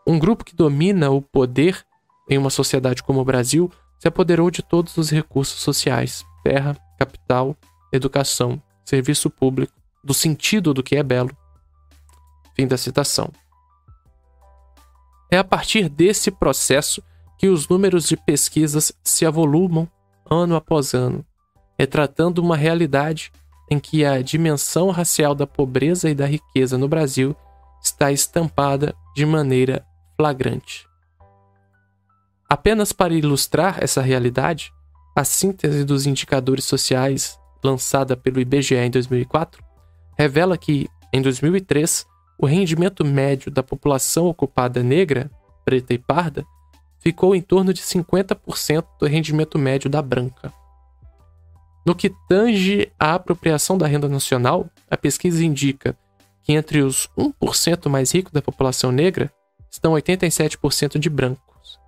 [0.07, 1.83] Um grupo que domina o poder
[2.29, 7.57] em uma sociedade como o Brasil se apoderou de todos os recursos sociais: terra, capital,
[7.91, 9.73] educação, serviço público,
[10.03, 11.35] do sentido do que é belo.
[12.55, 13.33] Fim da citação.
[15.35, 17.03] É a partir desse processo
[17.37, 19.89] que os números de pesquisas se avolumam
[20.31, 21.27] ano após ano,
[21.77, 23.33] retratando uma realidade
[23.69, 27.35] em que a dimensão racial da pobreza e da riqueza no Brasil
[27.83, 29.85] está estampada de maneira
[30.17, 30.87] flagrante.
[32.49, 34.73] Apenas para ilustrar essa realidade,
[35.17, 39.65] a síntese dos indicadores sociais lançada pelo IBGE em 2004
[40.17, 42.07] revela que, em 2003,
[42.39, 45.31] o rendimento médio da população ocupada negra,
[45.65, 46.45] preta e parda
[46.99, 50.53] ficou em torno de 50% do rendimento médio da branca.
[51.87, 55.95] No que tange à apropriação da renda nacional, a pesquisa indica
[56.43, 59.31] que entre os 1% mais ricos da população negra
[59.71, 61.79] estão 87% de brancos,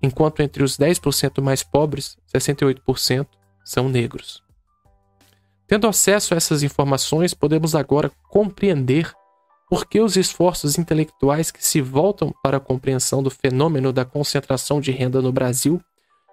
[0.00, 3.26] enquanto entre os 10% mais pobres, 68%
[3.64, 4.44] são negros.
[5.66, 9.12] Tendo acesso a essas informações, podemos agora compreender
[9.72, 14.82] por que os esforços intelectuais que se voltam para a compreensão do fenômeno da concentração
[14.82, 15.80] de renda no Brasil,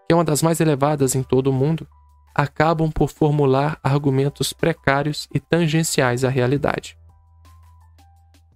[0.06, 1.88] que é uma das mais elevadas em todo o mundo,
[2.36, 6.98] acabam por formular argumentos precários e tangenciais à realidade.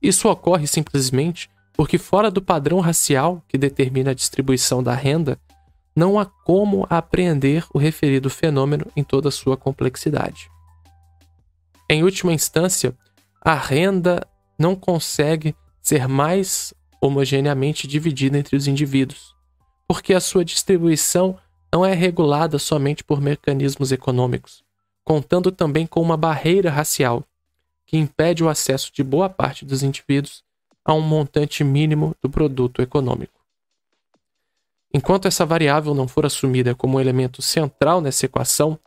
[0.01, 5.39] Isso ocorre simplesmente porque, fora do padrão racial que determina a distribuição da renda,
[5.95, 10.51] não há como apreender o referido fenômeno em toda a sua complexidade.
[11.89, 12.93] Em última instância,
[13.41, 14.27] a renda
[14.63, 19.35] não consegue ser mais homogeneamente dividida entre os indivíduos,
[19.85, 21.37] porque a sua distribuição
[21.71, 24.63] não é regulada somente por mecanismos econômicos,
[25.03, 27.25] contando também com uma barreira racial
[27.85, 30.45] que impede o acesso de boa parte dos indivíduos
[30.85, 33.41] a um montante mínimo do produto econômico.
[34.93, 38.79] Enquanto essa variável não for assumida como um elemento central nessa equação,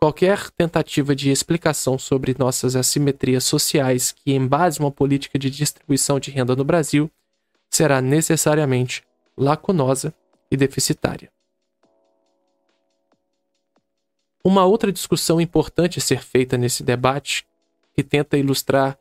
[0.00, 6.30] Qualquer tentativa de explicação sobre nossas assimetrias sociais que embase uma política de distribuição de
[6.30, 7.10] renda no Brasil
[7.68, 9.02] será necessariamente
[9.36, 10.14] lacunosa
[10.50, 11.32] e deficitária.
[14.44, 17.44] Uma outra discussão importante a ser feita nesse debate,
[17.92, 18.96] que tenta ilustrar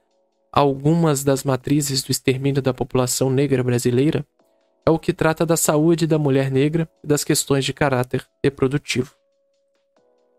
[0.51, 4.25] algumas das matrizes do extermínio da população negra brasileira,
[4.83, 9.16] é o que trata da saúde da mulher negra e das questões de caráter reprodutivo.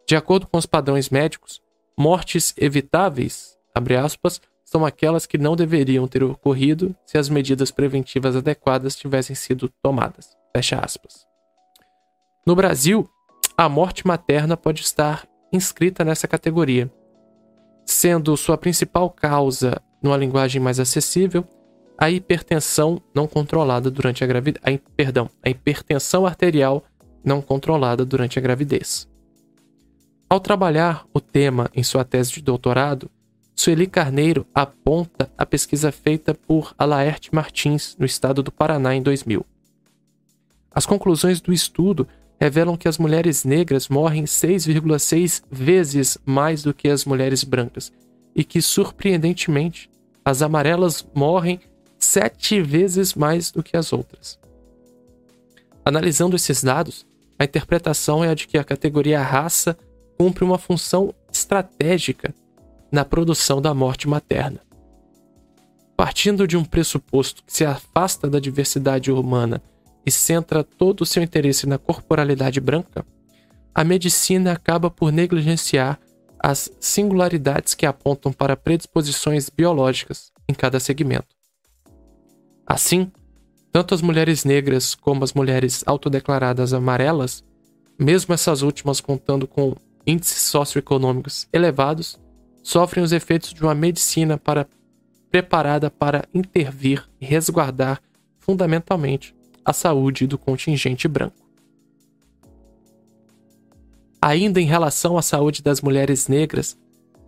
[0.09, 1.61] De acordo com os padrões médicos,
[1.95, 3.59] mortes evitáveis,
[4.03, 9.69] aspas, são aquelas que não deveriam ter ocorrido se as medidas preventivas adequadas tivessem sido
[9.83, 10.35] tomadas.
[10.57, 11.27] Fecha aspas.
[12.47, 13.07] No Brasil,
[13.55, 16.91] a morte materna pode estar inscrita nessa categoria,
[17.85, 21.47] sendo sua principal causa, numa linguagem mais acessível,
[21.99, 24.63] a hipertensão não controlada durante a gravidez.
[24.97, 26.83] Perdão, a hipertensão arterial
[27.23, 29.08] não controlada durante a gravidez.
[30.31, 33.11] Ao trabalhar o tema em sua tese de doutorado,
[33.55, 39.45] Sueli Carneiro aponta a pesquisa feita por Alaerte Martins, no estado do Paraná, em 2000.
[40.71, 42.07] As conclusões do estudo
[42.39, 47.91] revelam que as mulheres negras morrem 6,6 vezes mais do que as mulheres brancas,
[48.37, 49.91] e que, surpreendentemente,
[50.23, 51.59] as amarelas morrem
[51.99, 54.39] sete vezes mais do que as outras.
[55.83, 57.07] Analisando esses dados,
[57.39, 59.77] a interpretação é a de que a categoria raça
[60.19, 62.35] cumpre uma função estratégica
[62.91, 64.61] na produção da morte materna.
[65.97, 69.63] Partindo de um pressuposto que se afasta da diversidade humana
[70.05, 73.07] e centra todo o seu interesse na corporalidade branca,
[73.75, 76.01] a medicina acaba por negligenciar
[76.41, 81.37] as singularidades que apontam para predisposições biológicas em cada segmento.
[82.67, 83.11] Assim,
[83.71, 87.45] tanto as mulheres negras como as mulheres autodeclaradas amarelas,
[87.99, 89.77] mesmo essas últimas contando com
[90.09, 92.19] índices socioeconômicos elevados,
[92.63, 94.67] sofrem os efeitos de uma medicina para,
[95.31, 98.01] preparada para intervir e resguardar
[98.39, 101.37] fundamentalmente a saúde do contingente branco.
[104.21, 106.77] Ainda em relação à saúde das mulheres negras,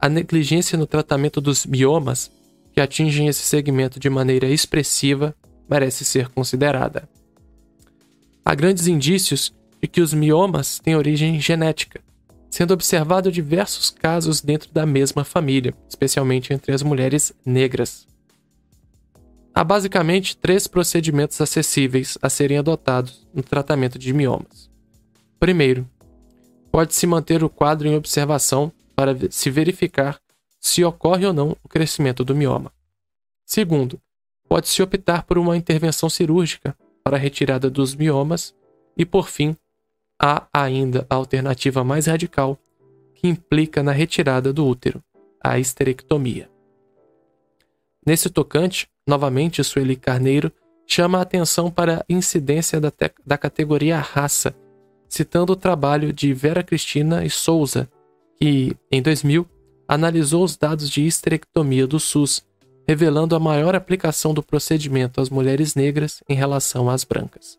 [0.01, 2.31] a negligência no tratamento dos miomas,
[2.73, 5.37] que atingem esse segmento de maneira expressiva,
[5.69, 7.09] merece ser considerada.
[8.43, 12.01] Há grandes indícios de que os miomas têm origem genética,
[12.51, 18.07] sendo observado diversos casos dentro da mesma família, especialmente entre as mulheres negras.
[19.55, 24.71] Há basicamente três procedimentos acessíveis a serem adotados no tratamento de miomas.
[25.39, 25.89] Primeiro,
[26.71, 30.21] pode-se manter o quadro em observação para se verificar
[30.61, 32.71] se ocorre ou não o crescimento do mioma.
[33.47, 33.99] Segundo,
[34.49, 38.55] pode-se optar por uma intervenção cirúrgica para a retirada dos miomas.
[38.97, 39.57] E, por fim,
[40.21, 42.59] há ainda a alternativa mais radical,
[43.15, 45.03] que implica na retirada do útero,
[45.43, 46.51] a esterectomia.
[48.07, 50.53] Nesse tocante, novamente Sueli Carneiro
[50.87, 52.93] chama a atenção para a incidência da,
[53.25, 54.55] da categoria raça
[55.11, 57.91] citando o trabalho de Vera Cristina e Souza,
[58.39, 59.45] que, em 2000,
[59.89, 62.47] analisou os dados de histerectomia do SUS,
[62.87, 67.59] revelando a maior aplicação do procedimento às mulheres negras em relação às brancas.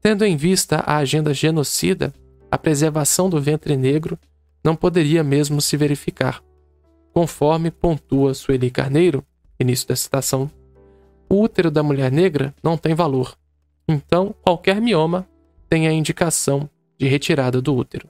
[0.00, 2.14] Tendo em vista a agenda genocida,
[2.50, 4.18] a preservação do ventre negro
[4.64, 6.42] não poderia mesmo se verificar.
[7.12, 9.24] Conforme pontua Sueli Carneiro,
[9.58, 10.50] início da citação,
[11.28, 13.36] o útero da mulher negra não tem valor.
[13.88, 15.26] Então, qualquer mioma
[15.68, 16.68] tem a indicação
[16.98, 18.08] de retirada do útero.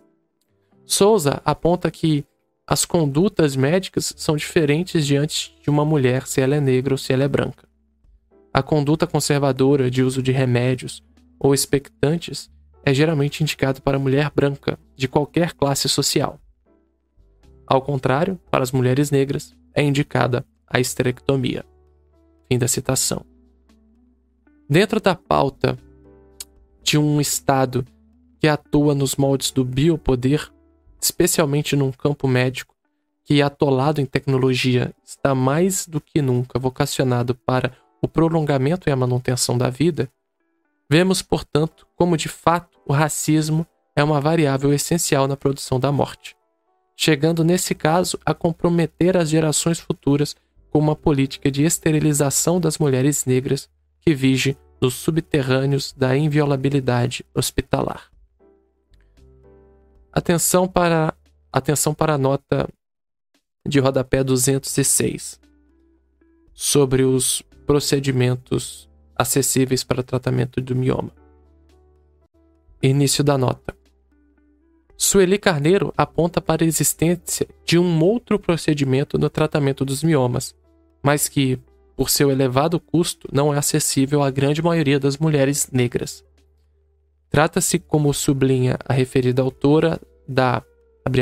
[0.84, 2.24] Souza aponta que
[2.66, 7.12] as condutas médicas são diferentes diante de uma mulher se ela é negra ou se
[7.12, 7.66] ela é branca.
[8.52, 11.02] A conduta conservadora de uso de remédios
[11.38, 12.50] ou expectantes
[12.84, 16.40] é geralmente indicada para mulher branca de qualquer classe social.
[17.66, 21.64] Ao contrário, para as mulheres negras, é indicada a esterectomia.
[22.50, 23.24] Fim da citação.
[24.68, 25.78] Dentro da pauta
[26.82, 27.84] de um Estado
[28.40, 30.50] que atua nos moldes do biopoder,
[31.00, 32.74] especialmente num campo médico
[33.24, 38.96] que, atolado em tecnologia, está mais do que nunca vocacionado para o prolongamento e a
[38.96, 40.10] manutenção da vida,
[40.88, 46.36] vemos, portanto, como de fato o racismo é uma variável essencial na produção da morte,
[46.96, 50.34] chegando nesse caso a comprometer as gerações futuras
[50.70, 53.68] com uma política de esterilização das mulheres negras
[54.00, 58.10] que vige nos subterrâneos da inviolabilidade hospitalar.
[60.12, 61.14] Atenção para,
[61.52, 62.68] atenção para a nota
[63.66, 65.40] de rodapé 206
[66.54, 68.87] sobre os procedimentos
[69.18, 71.10] acessíveis para tratamento do mioma.
[72.80, 73.76] Início da nota.
[74.96, 80.54] Sueli Carneiro aponta para a existência de um outro procedimento no tratamento dos miomas,
[81.02, 81.58] mas que,
[81.96, 86.24] por seu elevado custo, não é acessível à grande maioria das mulheres negras.
[87.30, 90.62] Trata-se, como sublinha a referida autora, da,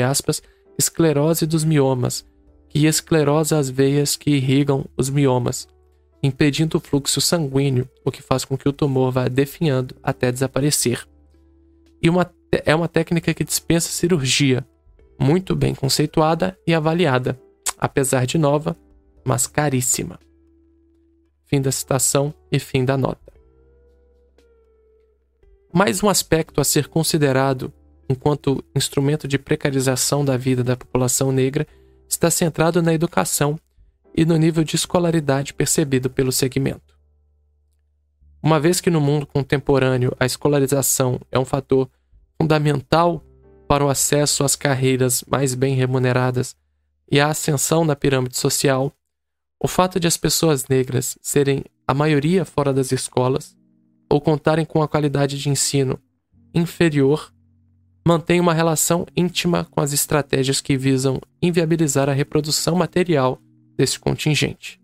[0.09, 0.41] aspas,
[0.77, 2.25] esclerose dos miomas,
[2.69, 5.67] que esclerosa as veias que irrigam os miomas,
[6.21, 11.07] impedindo o fluxo sanguíneo, o que faz com que o tumor vá definhando até desaparecer.
[12.01, 14.65] E uma, é uma técnica que dispensa cirurgia,
[15.19, 17.39] muito bem conceituada e avaliada,
[17.77, 18.75] apesar de nova,
[19.23, 20.19] mas caríssima.
[21.45, 23.33] Fim da citação e fim da nota.
[25.73, 27.71] Mais um aspecto a ser considerado
[28.09, 31.67] enquanto instrumento de precarização da vida da população negra
[32.09, 33.59] está centrado na educação
[34.17, 36.97] e no nível de escolaridade percebido pelo segmento.
[38.41, 41.87] Uma vez que no mundo contemporâneo a escolarização é um fator
[42.41, 43.23] fundamental
[43.67, 46.55] para o acesso às carreiras mais bem remuneradas
[47.11, 48.91] e a ascensão na pirâmide social,
[49.61, 53.55] o fato de as pessoas negras serem a maioria fora das escolas
[54.09, 55.99] ou contarem com a qualidade de ensino
[56.53, 57.31] inferior
[58.05, 63.41] mantém uma relação íntima com as estratégias que visam inviabilizar a reprodução material
[63.77, 64.81] desse contingente.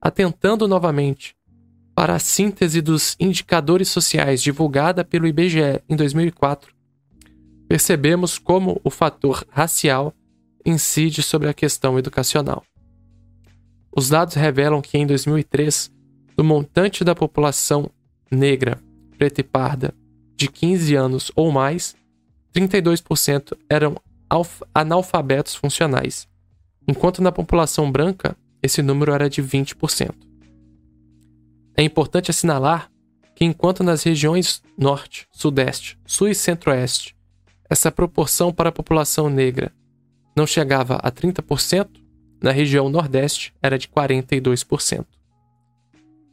[0.00, 1.36] Atentando novamente
[1.94, 6.74] para a síntese dos indicadores sociais divulgada pelo IBGE em 2004,
[7.68, 10.12] percebemos como o fator racial
[10.64, 12.64] incide sobre a questão educacional.
[13.94, 15.92] Os dados revelam que em 2003,
[16.36, 17.90] do montante da população
[18.30, 18.80] negra,
[19.18, 19.94] preta e parda
[20.34, 21.94] de 15 anos ou mais,
[22.54, 23.96] 32% eram
[24.74, 26.26] analfabetos funcionais,
[26.86, 30.14] enquanto na população branca esse número era de 20%.
[31.76, 32.90] É importante assinalar
[33.34, 37.16] que, enquanto nas regiões Norte, Sudeste, Sul e Centro-Oeste
[37.68, 39.72] essa proporção para a população negra
[40.36, 41.88] não chegava a 30%,
[42.42, 45.06] na região Nordeste era de 42%.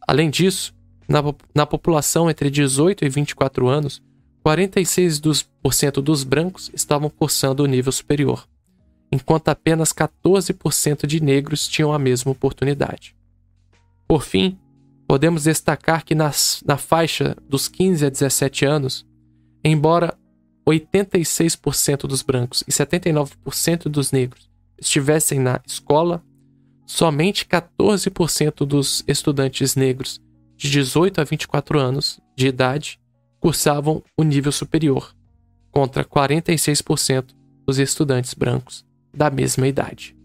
[0.05, 0.73] Além disso,
[1.07, 1.19] na,
[1.55, 4.01] na população entre 18 e 24 anos,
[4.45, 8.47] 46% dos brancos estavam cursando o nível superior,
[9.11, 13.15] enquanto apenas 14% de negros tinham a mesma oportunidade.
[14.07, 14.57] Por fim,
[15.07, 19.05] podemos destacar que nas, na faixa dos 15 a 17 anos,
[19.63, 20.17] embora
[20.67, 24.49] 86% dos brancos e 79% dos negros
[24.79, 26.23] estivessem na escola,
[26.85, 30.21] somente 14% dos estudantes negros
[30.55, 32.99] de 18 a 24 anos de idade
[33.39, 35.15] cursavam o nível superior,
[35.71, 37.33] contra 46%
[37.65, 40.15] dos estudantes brancos da mesma idade.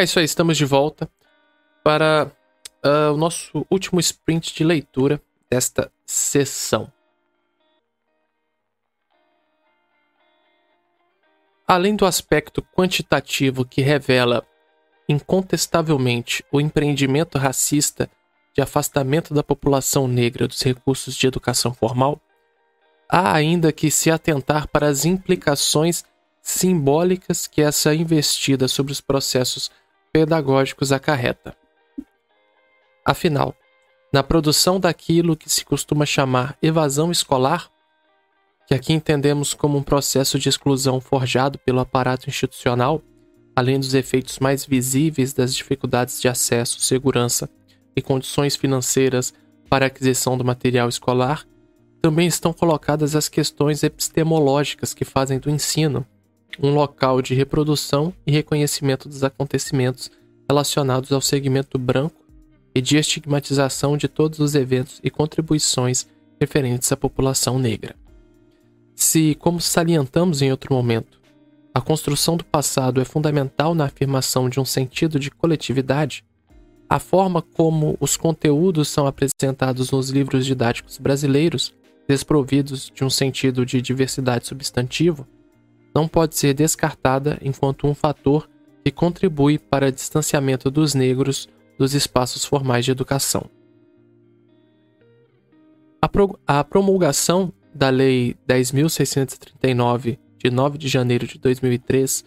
[0.00, 1.10] É isso aí, estamos de volta
[1.84, 2.32] para
[2.82, 5.20] uh, o nosso último sprint de leitura
[5.50, 6.90] desta sessão.
[11.68, 14.42] Além do aspecto quantitativo que revela
[15.06, 18.10] incontestavelmente o empreendimento racista
[18.54, 22.18] de afastamento da população negra dos recursos de educação formal,
[23.06, 26.06] há ainda que se atentar para as implicações
[26.40, 29.70] simbólicas que essa investida sobre os processos
[30.12, 31.56] pedagógicos acarreta.
[33.04, 33.54] Afinal,
[34.12, 37.70] na produção daquilo que se costuma chamar evasão escolar,
[38.66, 43.02] que aqui entendemos como um processo de exclusão forjado pelo aparato institucional,
[43.54, 47.48] além dos efeitos mais visíveis das dificuldades de acesso, segurança
[47.94, 49.32] e condições financeiras
[49.68, 51.44] para a aquisição do material escolar,
[52.02, 56.06] também estão colocadas as questões epistemológicas que fazem do ensino
[56.58, 60.10] um local de reprodução e reconhecimento dos acontecimentos
[60.48, 62.16] relacionados ao segmento branco
[62.74, 66.06] e de estigmatização de todos os eventos e contribuições
[66.40, 67.94] referentes à população negra.
[68.94, 71.20] Se, como salientamos em outro momento,
[71.72, 76.24] a construção do passado é fundamental na afirmação de um sentido de coletividade,
[76.88, 81.72] a forma como os conteúdos são apresentados nos livros didáticos brasileiros,
[82.08, 85.26] desprovidos de um sentido de diversidade substantivo,
[85.94, 88.48] não pode ser descartada enquanto um fator
[88.84, 91.48] que contribui para o distanciamento dos negros
[91.78, 93.44] dos espaços formais de educação.
[96.00, 102.24] A, pro a promulgação da Lei 10.639, de 9 de janeiro de 2003,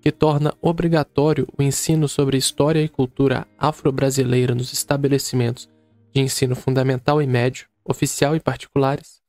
[0.00, 5.68] que torna obrigatório o ensino sobre história e cultura afro-brasileira nos estabelecimentos
[6.12, 9.22] de ensino fundamental e médio, oficial e particulares,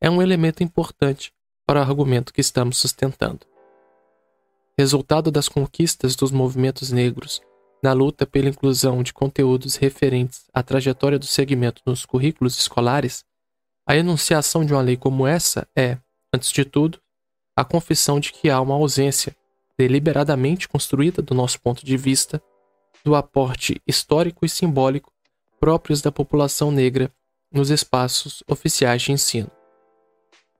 [0.00, 1.32] é um elemento importante
[1.72, 3.46] para o argumento que estamos sustentando.
[4.78, 7.40] Resultado das conquistas dos movimentos negros
[7.82, 13.24] na luta pela inclusão de conteúdos referentes à trajetória do segmento nos currículos escolares,
[13.88, 15.96] a enunciação de uma lei como essa é,
[16.30, 17.00] antes de tudo,
[17.56, 19.34] a confissão de que há uma ausência,
[19.78, 22.38] deliberadamente construída do nosso ponto de vista,
[23.02, 25.10] do aporte histórico e simbólico
[25.58, 27.10] próprios da população negra
[27.50, 29.50] nos espaços oficiais de ensino.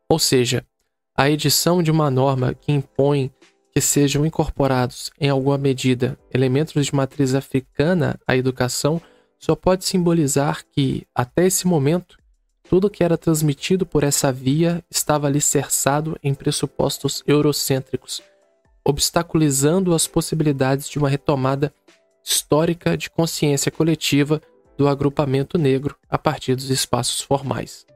[0.09, 0.67] Ou seja,
[1.15, 3.31] a edição de uma norma que impõe
[3.73, 9.01] que sejam incorporados, em alguma medida, elementos de matriz africana à educação
[9.39, 12.19] só pode simbolizar que, até esse momento,
[12.69, 18.23] tudo que era transmitido por essa via estava alicerçado em pressupostos eurocêntricos,
[18.85, 21.73] obstaculizando as possibilidades de uma retomada
[22.25, 24.41] histórica de consciência coletiva
[24.77, 27.87] do agrupamento negro a partir dos espaços formais.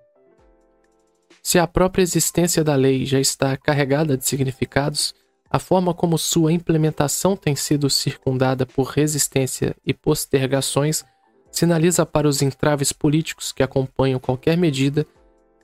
[1.46, 5.14] Se a própria existência da lei já está carregada de significados,
[5.48, 11.04] a forma como sua implementação tem sido circundada por resistência e postergações
[11.52, 15.06] sinaliza para os entraves políticos que acompanham qualquer medida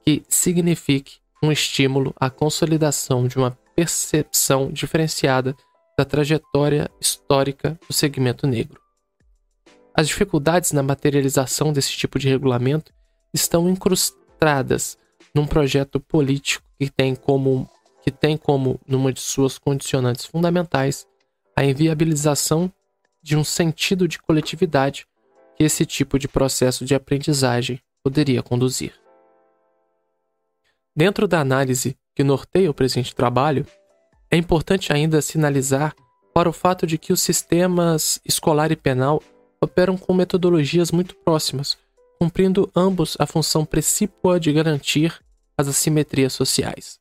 [0.04, 5.52] que signifique um estímulo à consolidação de uma percepção diferenciada
[5.98, 8.80] da trajetória histórica do segmento negro.
[9.92, 12.92] As dificuldades na materialização desse tipo de regulamento
[13.34, 15.01] estão incrustadas
[15.34, 17.68] num projeto político que tem como
[18.02, 21.06] que tem como numa de suas condicionantes fundamentais
[21.54, 22.72] a inviabilização
[23.22, 25.06] de um sentido de coletividade
[25.56, 28.92] que esse tipo de processo de aprendizagem poderia conduzir.
[30.94, 33.66] Dentro da análise que norteia o presente trabalho,
[34.30, 35.94] é importante ainda sinalizar
[36.34, 39.22] para o fato de que os sistemas escolar e penal
[39.60, 41.78] operam com metodologias muito próximas,
[42.22, 45.20] cumprindo ambos a função precípua de garantir
[45.58, 47.00] as assimetrias sociais.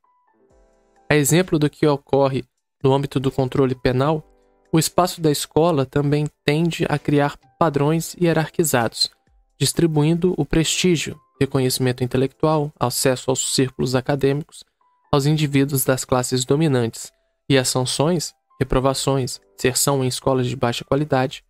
[1.08, 2.44] A exemplo do que ocorre
[2.84, 4.28] no âmbito do controle penal,
[4.74, 9.12] o espaço da escola também tende a criar padrões hierarquizados,
[9.60, 14.64] distribuindo o prestígio, reconhecimento intelectual, acesso aos círculos acadêmicos,
[15.12, 17.12] aos indivíduos das classes dominantes
[17.48, 21.44] e as sanções, reprovações, inserção em escolas de baixa qualidade,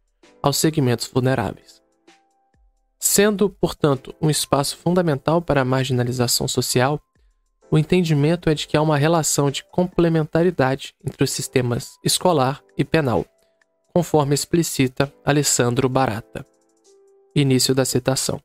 [0.43, 1.80] aos segmentos vulneráveis.
[3.13, 6.97] Sendo, portanto, um espaço fundamental para a marginalização social,
[7.69, 12.85] o entendimento é de que há uma relação de complementaridade entre os sistemas escolar e
[12.85, 13.25] penal,
[13.93, 16.47] conforme explicita Alessandro Barata.
[17.35, 18.41] Início da citação.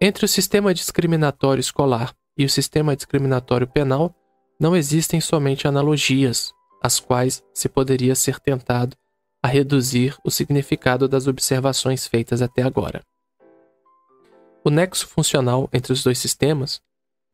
[0.00, 4.14] Entre o sistema discriminatório escolar e o sistema discriminatório penal,
[4.58, 8.96] não existem somente analogias, as quais se poderia ser tentado
[9.44, 13.04] a reduzir o significado das observações feitas até agora.
[14.64, 16.80] O nexo funcional entre os dois sistemas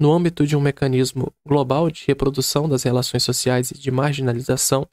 [0.00, 4.88] no âmbito de um mecanismo global de reprodução das relações sociais e de marginalização,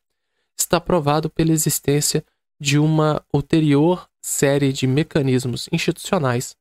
[0.60, 2.26] está provado pela existência
[2.60, 6.57] de uma ulterior série de mecanismos institucionais,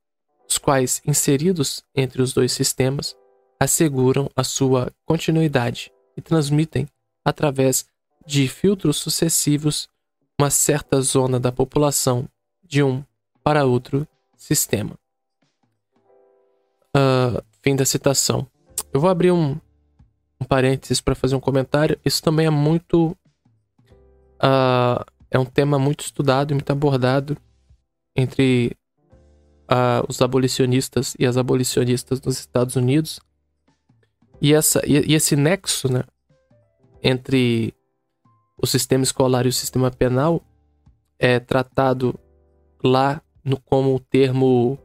[0.48, 3.16] os quais, inseridos entre os dois sistemas,
[3.58, 6.86] asseguram a sua continuidade e transmitem,
[7.24, 7.86] através
[8.24, 9.88] de filtros sucessivos,
[10.38, 12.28] uma certa zona da população
[12.62, 13.02] de um
[13.42, 14.06] para outro
[14.36, 14.98] sistema.
[16.94, 18.46] Uh, Fim da citação.
[18.92, 19.58] Eu vou abrir um,
[20.40, 21.98] um parênteses para fazer um comentário.
[22.04, 23.16] Isso também é muito.
[24.36, 27.36] Uh, é um tema muito estudado e muito abordado
[28.14, 28.76] entre
[29.64, 33.18] uh, os abolicionistas e as abolicionistas nos Estados Unidos.
[34.40, 36.04] E, essa, e, e esse nexo né,
[37.02, 37.74] entre
[38.56, 40.42] o sistema escolar e o sistema penal
[41.18, 42.18] é tratado
[42.82, 44.78] lá no, como o termo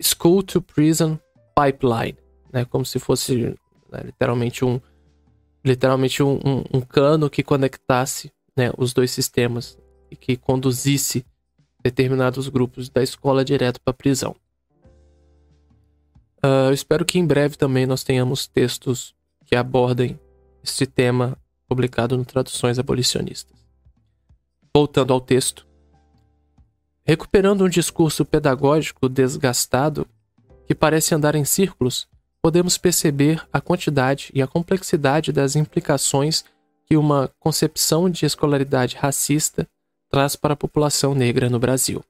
[0.00, 1.18] School to Prison
[1.54, 2.18] pipeline,
[2.52, 2.64] né?
[2.64, 3.56] Como se fosse
[3.90, 4.80] né, literalmente um
[5.64, 9.76] literalmente um, um, um, cano que conectasse né, os dois sistemas
[10.10, 11.26] e que conduzisse
[11.82, 14.34] determinados grupos da escola direto para a prisão.
[16.38, 19.14] Uh, eu espero que em breve também nós tenhamos textos
[19.44, 20.18] que abordem
[20.62, 21.36] este tema
[21.68, 23.54] publicado no Traduções Abolicionistas.
[24.74, 25.66] Voltando ao texto.
[27.04, 30.06] Recuperando um discurso pedagógico desgastado
[30.66, 32.08] que parece andar em círculos,
[32.42, 36.44] podemos perceber a quantidade e a complexidade das implicações
[36.86, 39.66] que uma concepção de escolaridade racista
[40.10, 42.02] traz para a população negra no Brasil.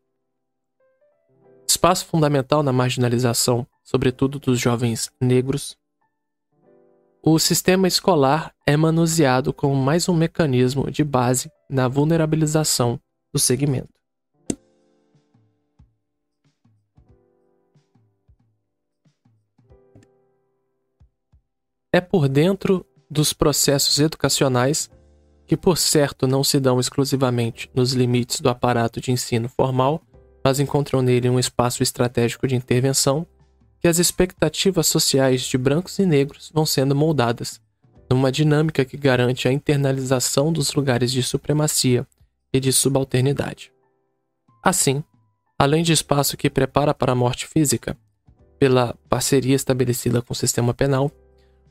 [1.68, 5.76] Espaço fundamental na marginalização, sobretudo dos jovens negros,
[7.34, 12.98] o sistema escolar é manuseado como mais um mecanismo de base na vulnerabilização
[13.30, 13.92] do segmento.
[21.92, 24.90] É por dentro dos processos educacionais,
[25.46, 30.02] que por certo não se dão exclusivamente nos limites do aparato de ensino formal,
[30.42, 33.26] mas encontram nele um espaço estratégico de intervenção,
[33.80, 37.60] que as expectativas sociais de brancos e negros vão sendo moldadas,
[38.10, 42.06] numa dinâmica que garante a internalização dos lugares de supremacia
[42.52, 43.72] e de subalternidade.
[44.62, 45.04] Assim,
[45.58, 47.96] além de espaço que prepara para a morte física,
[48.58, 51.10] pela parceria estabelecida com o sistema penal,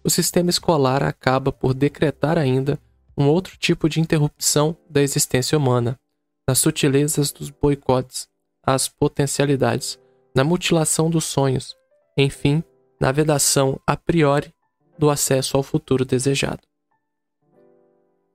[0.03, 2.79] o sistema escolar acaba por decretar ainda
[3.17, 5.99] um outro tipo de interrupção da existência humana,
[6.47, 8.27] nas sutilezas dos boicotes
[8.63, 9.99] às potencialidades,
[10.35, 11.75] na mutilação dos sonhos,
[12.17, 12.63] enfim,
[12.99, 14.53] na vedação a priori
[14.97, 16.61] do acesso ao futuro desejado.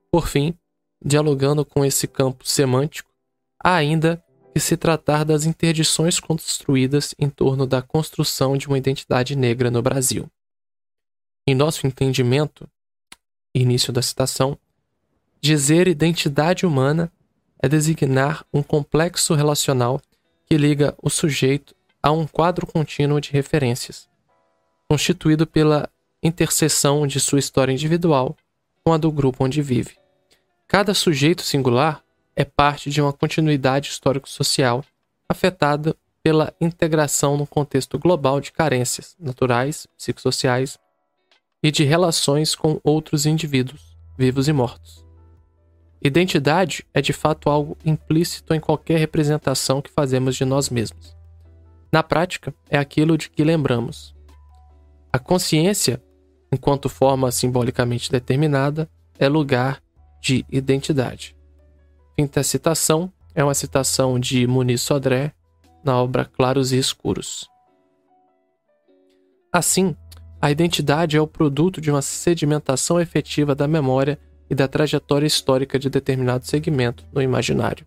[0.09, 0.57] Por fim,
[1.03, 3.11] dialogando com esse campo semântico,
[3.61, 4.23] há ainda
[4.53, 9.81] que se tratar das interdições construídas em torno da construção de uma identidade negra no
[9.81, 10.29] Brasil.
[11.45, 12.69] Em nosso entendimento,
[13.53, 14.57] início da citação,
[15.41, 17.11] dizer identidade humana
[17.61, 19.99] é designar um complexo relacional
[20.45, 24.09] que liga o sujeito a um quadro contínuo de referências,
[24.89, 25.89] constituído pela
[26.21, 28.35] interseção de sua história individual
[28.83, 29.97] com a do grupo onde vive.
[30.67, 32.03] Cada sujeito singular
[32.35, 34.83] é parte de uma continuidade histórico-social
[35.29, 40.77] afetada pela integração no contexto global de carências naturais, psicossociais
[41.61, 45.05] e de relações com outros indivíduos, vivos e mortos.
[46.01, 51.12] Identidade é de fato algo implícito em qualquer representação que fazemos de nós mesmos.
[51.93, 54.15] Na prática, é aquilo de que lembramos.
[55.11, 56.01] A consciência,
[56.51, 58.89] enquanto forma simbolicamente determinada,
[59.19, 59.79] é lugar
[60.19, 61.37] de identidade.
[62.33, 65.33] Da citação é uma citação de Muniz Sodré
[65.83, 67.47] na obra Claros e Escuros.
[69.51, 69.95] Assim,
[70.41, 74.17] a identidade é o produto de uma sedimentação efetiva da memória
[74.49, 77.85] e da trajetória histórica de determinado segmento no imaginário.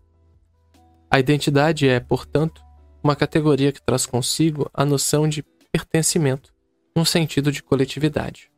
[1.10, 2.65] A identidade é, portanto,
[3.06, 6.52] uma categoria que traz consigo a noção de pertencimento,
[6.96, 8.50] num sentido de coletividade.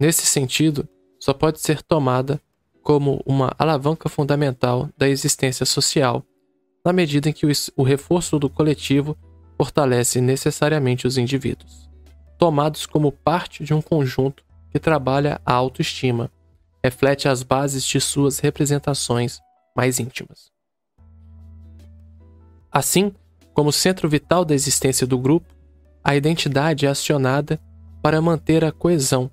[0.00, 0.88] Nesse sentido,
[1.20, 2.40] só pode ser tomada
[2.82, 6.24] como uma alavanca fundamental da existência social,
[6.84, 7.46] na medida em que
[7.76, 9.16] o reforço do coletivo
[9.56, 11.88] fortalece necessariamente os indivíduos,
[12.36, 14.42] tomados como parte de um conjunto
[14.72, 16.32] que trabalha a autoestima,
[16.82, 19.38] reflete as bases de suas representações
[19.76, 20.50] mais íntimas.
[22.72, 23.12] Assim,
[23.52, 25.54] como centro vital da existência do grupo,
[26.02, 27.60] a identidade é acionada
[28.02, 29.30] para manter a coesão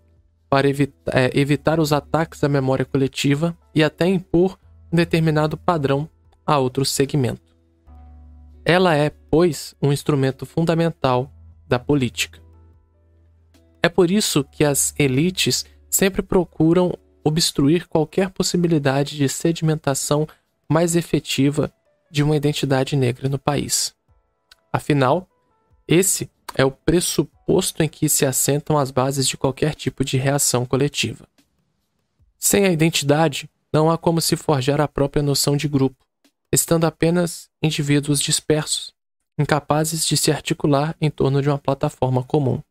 [0.50, 4.58] para evita é, evitar os ataques à memória coletiva e até impor
[4.92, 6.10] um determinado padrão
[6.46, 7.56] a outro segmento.
[8.64, 11.32] Ela é, pois, um instrumento fundamental
[11.68, 12.40] da política.
[13.84, 20.28] É por isso que as elites sempre procuram obstruir qualquer possibilidade de sedimentação
[20.70, 21.72] mais efetiva
[22.10, 23.94] de uma identidade negra no país.
[24.72, 25.28] Afinal,
[25.88, 30.66] esse é o pressuposto em que se assentam as bases de qualquer tipo de reação
[30.66, 31.28] coletiva.
[32.38, 36.06] Sem a identidade, não há como se forjar a própria noção de grupo,
[36.52, 38.94] estando apenas indivíduos dispersos,
[39.38, 42.62] incapazes de se articular em torno de uma plataforma comum.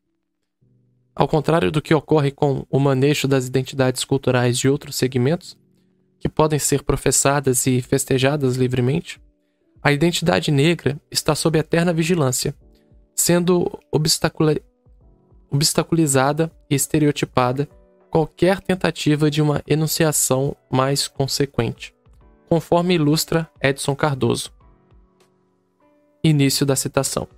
[1.14, 5.56] Ao contrário do que ocorre com o manejo das identidades culturais de outros segmentos,
[6.18, 9.20] que podem ser professadas e festejadas livremente,
[9.86, 12.52] a identidade negra está sob eterna vigilância
[13.14, 13.70] sendo
[15.48, 17.68] obstaculizada e estereotipada
[18.10, 21.94] qualquer tentativa de uma enunciação mais consequente,
[22.48, 24.52] conforme ilustra Edson Cardoso.
[26.24, 27.28] Início da citação.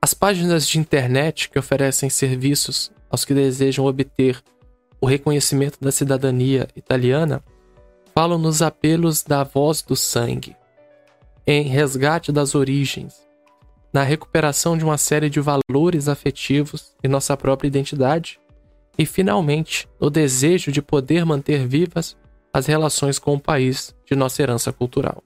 [0.00, 4.42] As páginas de internet que oferecem serviços aos que desejam obter
[4.98, 7.44] o reconhecimento da cidadania italiana
[8.14, 10.56] falam nos apelos da voz do sangue,
[11.46, 13.26] em resgate das origens,
[13.92, 18.40] na recuperação de uma série de valores afetivos e nossa própria identidade,
[18.96, 22.16] e finalmente no desejo de poder manter vivas
[22.52, 25.22] as relações com o país de nossa herança cultural.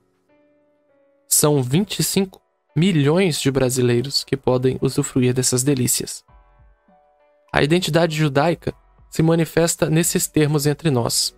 [1.28, 2.40] São 25
[2.76, 6.24] milhões de brasileiros que podem usufruir dessas delícias.
[7.52, 8.72] A identidade judaica
[9.10, 11.34] se manifesta nesses termos entre nós.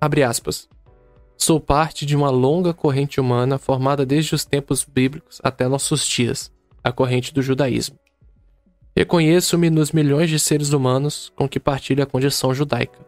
[0.00, 0.68] Abre aspas.
[1.36, 6.52] Sou parte de uma longa corrente humana formada desde os tempos bíblicos até nossos dias,
[6.82, 7.98] a corrente do judaísmo.
[8.96, 13.04] Reconheço-me nos milhões de seres humanos com que partilho a condição judaica.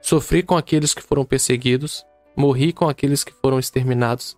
[0.00, 2.06] Sofri com aqueles que foram perseguidos,
[2.36, 4.36] morri com aqueles que foram exterminados,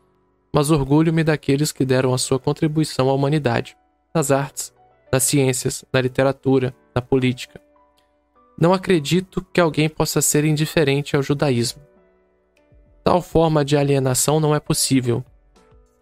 [0.52, 3.76] mas orgulho-me daqueles que deram a sua contribuição à humanidade,
[4.14, 4.72] nas artes,
[5.12, 7.60] nas ciências, na literatura, na política.
[8.59, 11.82] Não acredito que alguém possa ser indiferente ao judaísmo
[13.05, 15.22] Tal forma de alienação não é possível.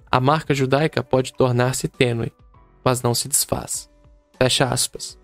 [0.08, 2.32] A marca judaica pode tornar-se tênue,
[2.84, 3.90] mas não se desfaz.
[4.38, 5.18] Fecha aspas.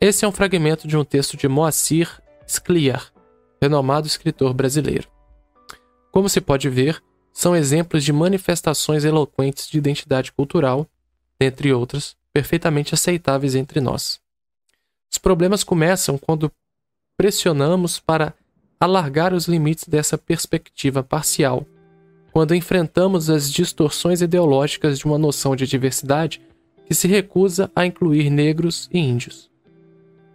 [0.00, 3.12] Esse é um fragmento de um texto de Moacir Scliar,
[3.60, 5.06] renomado escritor brasileiro.
[6.10, 7.02] Como se pode ver,
[7.34, 10.86] são exemplos de manifestações eloquentes de identidade cultural,
[11.38, 14.20] dentre outras, perfeitamente aceitáveis entre nós.
[15.12, 16.50] Os problemas começam quando
[17.16, 18.34] pressionamos para
[18.84, 21.66] alargar os limites dessa perspectiva parcial,
[22.32, 26.40] quando enfrentamos as distorções ideológicas de uma noção de diversidade
[26.86, 29.50] que se recusa a incluir negros e índios.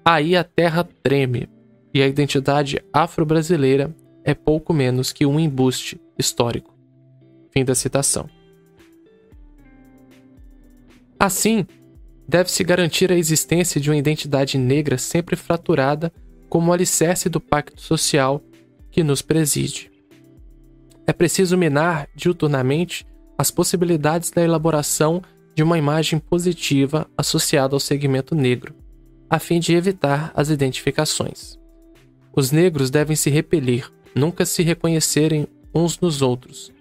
[0.04, 1.48] Aí a terra treme
[1.94, 6.76] e a identidade afro-brasileira é pouco menos que um embuste histórico.
[7.52, 8.30] Fim da citação.
[11.20, 11.66] Assim,
[12.28, 16.12] deve-se garantir a existência de uma identidade negra sempre fraturada
[16.50, 18.42] como alicerce do pacto social
[18.92, 19.92] que nos preside.
[21.06, 23.06] É preciso minar diuturnamente
[23.38, 25.22] as possibilidades da elaboração
[25.56, 28.76] de uma imagem positiva associada ao segmento negro,
[29.30, 31.58] a fim de evitar as identificações.
[32.36, 36.72] Os negros devem se repelir, nunca se reconhecerem uns nos outros,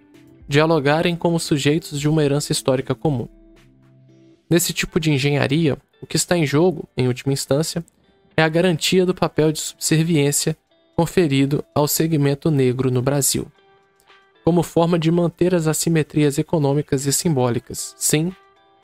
[0.49, 3.28] dialogarem como sujeitos de uma herança histórica comum.
[4.51, 7.85] Nesse tipo de engenharia, o que está em jogo, em última instância,
[8.39, 10.56] é a garantia do papel de subserviência
[10.94, 13.51] conferido ao segmento negro no Brasil,
[14.44, 18.32] como forma de manter as assimetrias econômicas e simbólicas, sim,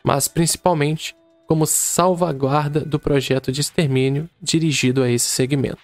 [0.03, 1.15] mas principalmente
[1.47, 5.79] como salvaguarda do projeto de extermínio dirigido a esse segmento.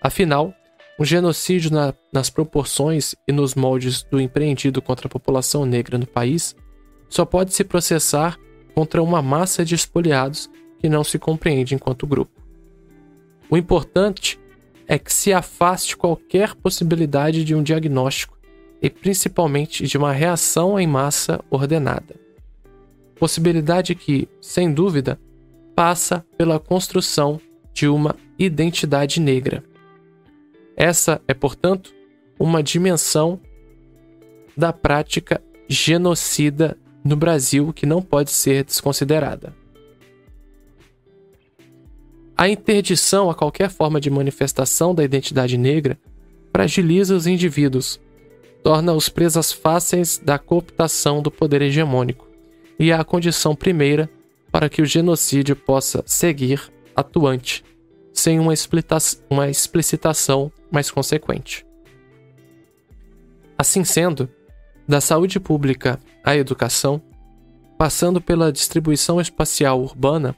[0.00, 0.54] Afinal,
[1.00, 6.06] um genocídio na, nas proporções e nos moldes do empreendido contra a população negra no
[6.06, 6.54] país
[7.08, 8.38] só pode se processar
[8.72, 10.48] contra uma massa de espoliados
[10.86, 12.40] que não se compreende enquanto grupo.
[13.50, 14.38] O importante
[14.86, 18.38] é que se afaste qualquer possibilidade de um diagnóstico
[18.80, 22.14] e principalmente de uma reação em massa ordenada.
[23.18, 25.18] Possibilidade que, sem dúvida,
[25.74, 27.40] passa pela construção
[27.74, 29.64] de uma identidade negra.
[30.76, 31.92] Essa é, portanto,
[32.38, 33.40] uma dimensão
[34.56, 39.65] da prática genocida no Brasil que não pode ser desconsiderada.
[42.38, 45.98] A interdição a qualquer forma de manifestação da identidade negra
[46.52, 47.98] fragiliza os indivíduos,
[48.62, 52.28] torna-os presas fáceis da cooptação do poder hegemônico
[52.78, 54.10] e é a condição primeira
[54.52, 57.64] para que o genocídio possa seguir atuante,
[58.12, 58.52] sem uma,
[59.30, 61.66] uma explicitação mais consequente.
[63.58, 64.28] Assim sendo,
[64.86, 67.00] da saúde pública à educação,
[67.78, 70.36] passando pela distribuição espacial urbana,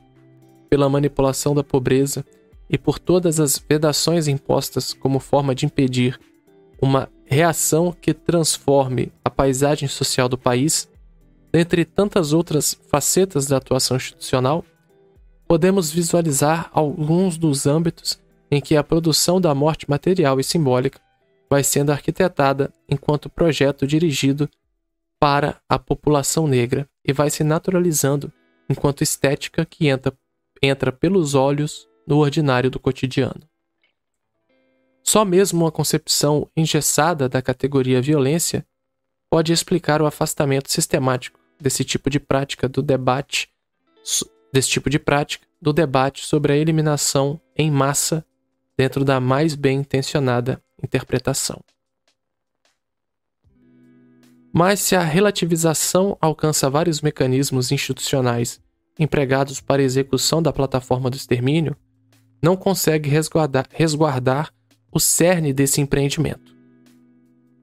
[0.68, 2.24] pela manipulação da pobreza
[2.68, 6.18] e por todas as vedações impostas como forma de impedir
[6.80, 10.88] uma reação que transforme a paisagem social do país,
[11.52, 14.64] dentre tantas outras facetas da atuação institucional,
[15.46, 18.18] podemos visualizar alguns dos âmbitos
[18.50, 21.00] em que a produção da morte material e simbólica
[21.50, 24.48] vai sendo arquitetada enquanto projeto dirigido
[25.18, 28.32] para a população negra e vai se naturalizando
[28.68, 30.12] enquanto estética que entra,
[30.62, 33.42] entra pelos olhos no ordinário do cotidiano.
[35.02, 38.66] Só mesmo uma concepção engessada da categoria violência
[39.30, 43.48] pode explicar o afastamento sistemático desse tipo de prática do debate
[44.52, 48.24] desse tipo de prática do debate sobre a eliminação em massa
[48.76, 51.60] dentro da mais bem intencionada interpretação.
[54.52, 58.60] Mas se a relativização alcança vários mecanismos institucionais
[58.98, 61.76] empregados para execução da plataforma do extermínio,
[62.42, 64.52] não consegue resguardar, resguardar
[64.92, 66.56] o cerne desse empreendimento.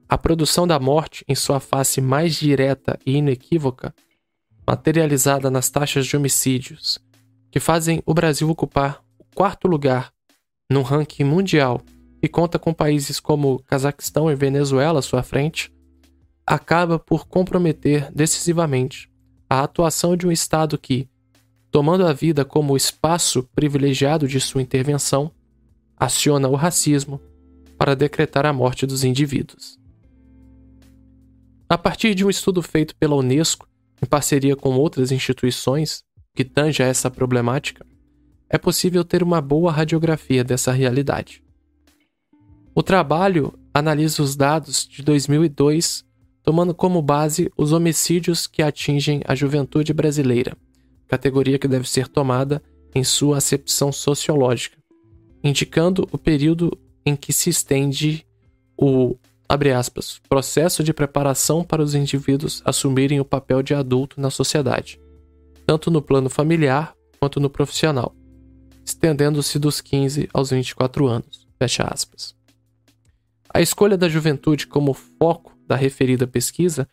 [0.08, 3.94] A produção da morte, em sua face mais direta e inequívoca,
[4.66, 6.98] materializada nas taxas de homicídios,
[7.50, 10.12] que fazem o Brasil ocupar o quarto lugar
[10.70, 11.80] no ranking mundial
[12.22, 15.72] e conta com países como Cazaquistão e Venezuela à sua frente,
[16.46, 19.10] acaba por comprometer decisivamente
[19.48, 21.08] a atuação de um Estado que,
[21.70, 25.30] tomando a vida como espaço privilegiado de sua intervenção,
[25.96, 27.20] aciona o racismo
[27.78, 29.78] para decretar a morte dos indivíduos.
[31.68, 33.68] A partir de um estudo feito pela Unesco,
[34.02, 37.84] em parceria com outras instituições, que tange a essa problemática,
[38.48, 41.42] é possível ter uma boa radiografia dessa realidade.
[42.74, 46.04] O trabalho analisa os dados de 2002,
[46.42, 50.56] tomando como base os homicídios que atingem a juventude brasileira,
[51.08, 52.62] categoria que deve ser tomada
[52.94, 54.78] em sua acepção sociológica,
[55.42, 58.26] indicando o período em que se estende
[58.76, 59.16] o
[59.78, 65.00] aspas, processo de preparação para os indivíduos assumirem o papel de adulto na sociedade,
[65.64, 68.12] tanto no plano familiar quanto no profissional
[68.86, 71.46] estendendo-se dos 15 aos 24 anos.
[71.58, 72.36] Fecha aspas.
[73.52, 76.88] A escolha da juventude como foco da referida pesquisa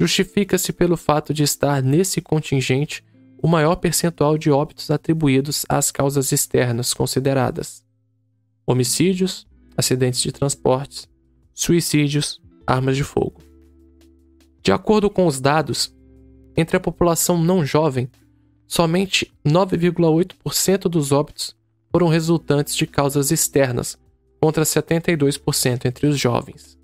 [0.00, 3.04] justifica-se pelo fato de estar nesse contingente
[3.44, 7.84] o maior percentual de óbitos atribuídos às causas externas consideradas:
[8.66, 9.46] homicídios,
[9.76, 11.06] acidentes de transportes,
[11.52, 13.42] suicídios, armas de fogo.
[14.62, 15.94] De acordo com os dados,
[16.56, 18.10] entre a população não jovem,
[18.66, 21.54] somente 9,8% dos óbitos
[21.92, 23.98] foram resultantes de causas externas,
[24.40, 26.78] contra 72% entre os jovens.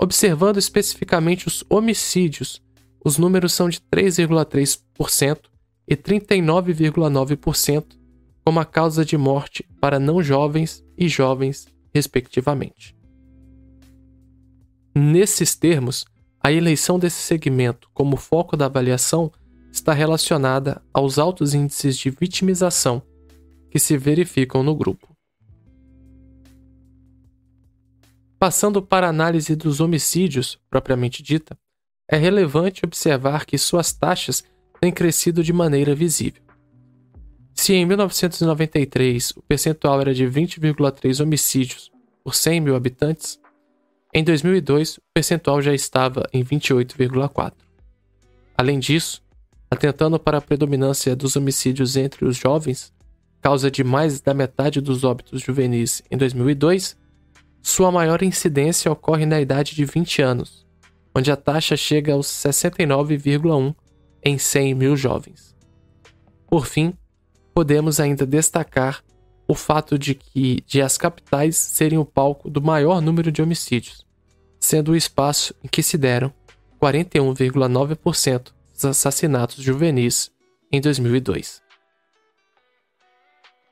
[0.00, 2.62] Observando especificamente os homicídios,
[3.04, 5.38] os números são de 3,3%
[5.86, 7.84] e 39,9%
[8.42, 12.96] como a causa de morte para não jovens e jovens, respectivamente.
[14.94, 16.04] Nesses termos,
[16.42, 19.30] a eleição desse segmento como foco da avaliação
[19.72, 23.02] está relacionada aos altos índices de vitimização
[23.70, 25.08] que se verificam no grupo.
[28.38, 31.58] Passando para a análise dos homicídios, propriamente dita,
[32.08, 34.44] é relevante observar que suas taxas
[34.80, 36.42] têm crescido de maneira visível.
[37.54, 41.90] Se em 1993 o percentual era de 20,3 homicídios
[42.22, 43.40] por 100 mil habitantes,
[44.12, 47.52] em 2002 o percentual já estava em 28,4.
[48.56, 49.22] Além disso,
[49.70, 52.92] atentando para a predominância dos homicídios entre os jovens,
[53.40, 56.96] causa de mais da metade dos óbitos juvenis em 2002,
[57.62, 60.63] sua maior incidência ocorre na idade de 20 anos,
[61.14, 63.74] onde a taxa chega aos 69,1
[64.22, 65.54] em 100 mil jovens.
[66.48, 66.92] Por fim,
[67.54, 69.02] podemos ainda destacar
[69.46, 74.06] o fato de que de as capitais serem o palco do maior número de homicídios,
[74.58, 76.32] sendo o espaço em que se deram
[76.80, 80.32] 41,9% dos assassinatos juvenis
[80.72, 81.62] em 2002.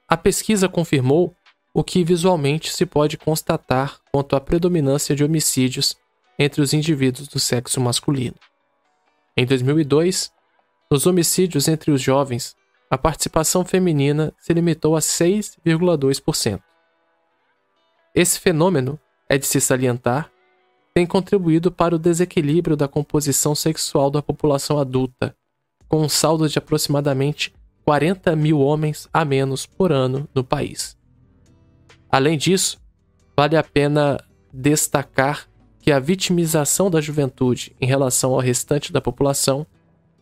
[0.09, 1.35] A pesquisa confirmou
[1.75, 5.97] o que visualmente se pode constatar quanto à predominância de homicídios
[6.39, 8.37] entre os indivíduos do sexo masculino.
[9.37, 10.33] Em 2002,
[10.91, 12.55] nos homicídios entre os jovens,
[12.91, 16.61] a participação feminina se limitou a 6,2%.
[18.15, 20.31] Esse fenômeno, é de se salientar,
[20.93, 25.35] tem contribuído para o desequilíbrio da composição sexual da população adulta,
[25.89, 27.55] com um saldo de aproximadamente
[27.85, 30.97] 40 mil homens a menos por ano no país.
[32.11, 32.79] Além disso,
[33.35, 34.19] vale a pena
[34.53, 35.49] destacar
[35.83, 39.67] que a vitimização da juventude em relação ao restante da população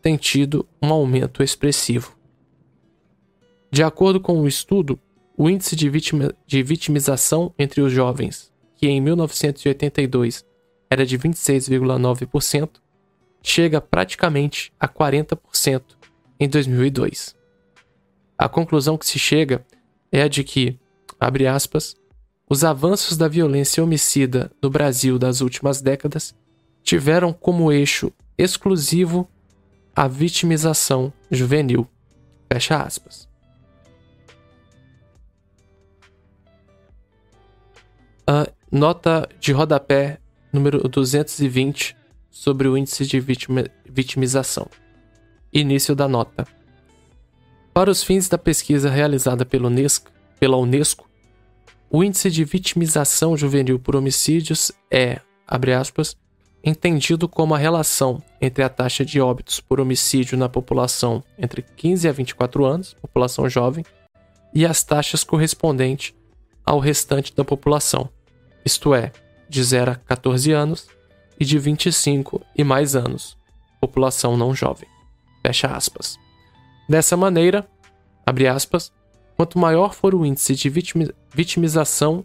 [0.00, 2.16] tem tido um aumento expressivo.
[3.70, 4.98] De acordo com o estudo,
[5.36, 10.46] o índice de, vitima, de vitimização entre os jovens, que em 1982
[10.88, 12.70] era de 26,9%,
[13.42, 15.82] chega praticamente a 40%
[16.40, 17.36] em 2002.
[18.36, 19.64] A conclusão que se chega
[20.10, 20.78] é a de que,
[21.18, 21.99] abre aspas,
[22.50, 26.34] os avanços da violência homicida no Brasil das últimas décadas
[26.82, 29.30] tiveram como eixo exclusivo
[29.94, 31.86] a vitimização juvenil.
[32.52, 33.28] Fecha aspas.
[38.26, 40.18] A nota de rodapé
[40.52, 41.96] número 220
[42.32, 43.20] sobre o índice de
[43.88, 44.68] vitimização.
[45.52, 46.44] Início da nota.
[47.72, 50.10] Para os fins da pesquisa realizada Unesco,
[50.40, 51.09] pela Unesco
[51.90, 56.16] o índice de vitimização juvenil por homicídios é, abre aspas,
[56.62, 62.08] entendido como a relação entre a taxa de óbitos por homicídio na população entre 15
[62.08, 63.84] a 24 anos, população jovem,
[64.54, 66.14] e as taxas correspondentes
[66.64, 68.08] ao restante da população,
[68.64, 69.10] isto é,
[69.48, 70.86] de 0 a 14 anos
[71.38, 73.36] e de 25 e mais anos,
[73.80, 74.88] população não jovem.
[75.44, 76.16] Fecha aspas.
[76.88, 77.66] Dessa maneira,
[78.24, 78.92] abre aspas,
[79.40, 80.68] quanto maior for o índice de
[81.32, 82.22] vitimização,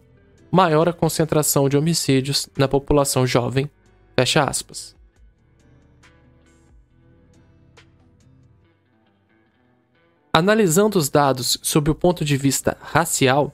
[0.50, 3.70] maior a concentração de homicídios na população jovem
[4.14, 4.94] Fecha aspas.
[10.30, 13.50] Analisando os dados sob o ponto de vista racial,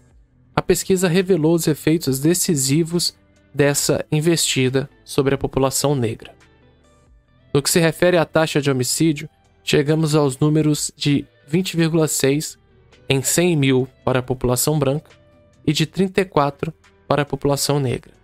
[0.56, 3.14] a pesquisa revelou os efeitos decisivos
[3.55, 6.34] dessa investida sobre a população negra.
[7.55, 9.30] No que se refere à taxa de homicídio,
[9.62, 12.60] chegamos aos números de 20,6
[13.12, 15.10] em 100 mil para a população branca
[15.66, 16.72] e de 34
[17.06, 18.14] para a população negra.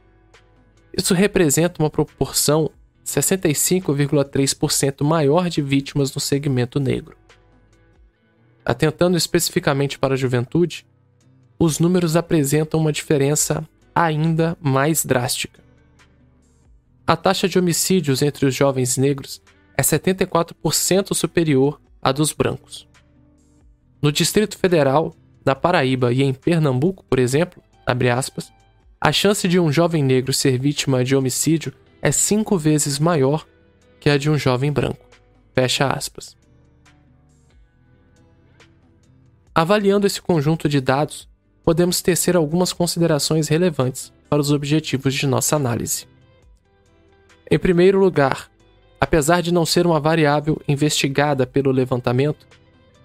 [0.96, 2.70] Isso representa uma proporção
[3.04, 7.18] 65,3% maior de vítimas no segmento negro.
[8.64, 10.86] Atentando especificamente para a juventude,
[11.58, 15.62] os números apresentam uma diferença ainda mais drástica.
[17.06, 19.42] A taxa de homicídios entre os jovens negros
[19.76, 22.88] é 74% superior à dos brancos.
[24.00, 25.14] No Distrito Federal,
[25.44, 27.62] na Paraíba e em Pernambuco, por exemplo,
[28.16, 28.52] aspas,
[29.00, 33.46] a chance de um jovem negro ser vítima de homicídio é cinco vezes maior
[33.98, 35.04] que a de um jovem branco.
[35.54, 36.36] Fecha aspas.
[39.54, 41.28] Avaliando esse conjunto de dados,
[41.64, 46.06] podemos tecer algumas considerações relevantes para os objetivos de nossa análise.
[47.50, 48.48] Em primeiro lugar,
[49.00, 52.46] apesar de não ser uma variável investigada pelo levantamento,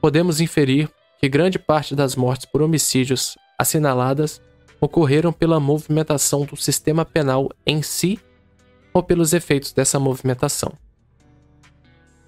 [0.04, 4.42] podemos inferir que grande parte das mortes por homicídios assinaladas
[4.82, 8.20] ocorreram pela movimentação do sistema penal em si
[8.94, 10.74] ou pelos efeitos dessa movimentação.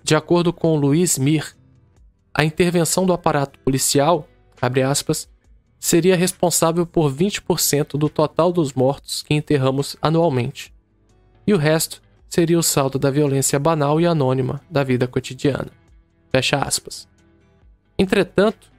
[0.01, 1.53] De acordo com Luiz Mir,
[2.33, 4.25] a intervenção do aparato policial,
[4.89, 5.27] aspas,
[5.77, 10.73] seria responsável por 20% do total dos mortos que enterramos anualmente,
[11.45, 15.71] e o resto seria o saldo da violência banal e anônima da vida cotidiana.
[16.31, 17.13] Fecha aspas.
[17.97, 18.71] Entretanto,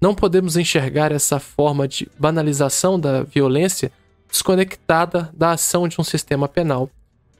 [0.00, 3.90] não podemos enxergar essa forma de banalização da violência
[4.28, 6.90] desconectada da ação de um sistema penal,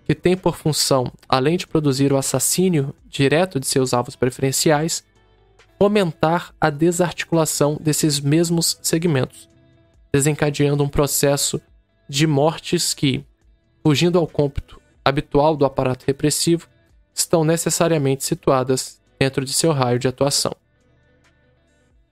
[0.04, 5.04] que tem por função, além de produzir o assassínio direto de seus alvos preferenciais,
[5.78, 9.48] fomentar a desarticulação desses mesmos segmentos,
[10.12, 11.60] desencadeando um processo
[12.08, 13.24] de mortes que,
[13.82, 16.68] fugindo ao cômputo habitual do aparato repressivo,
[17.14, 20.54] estão necessariamente situadas dentro de seu raio de atuação.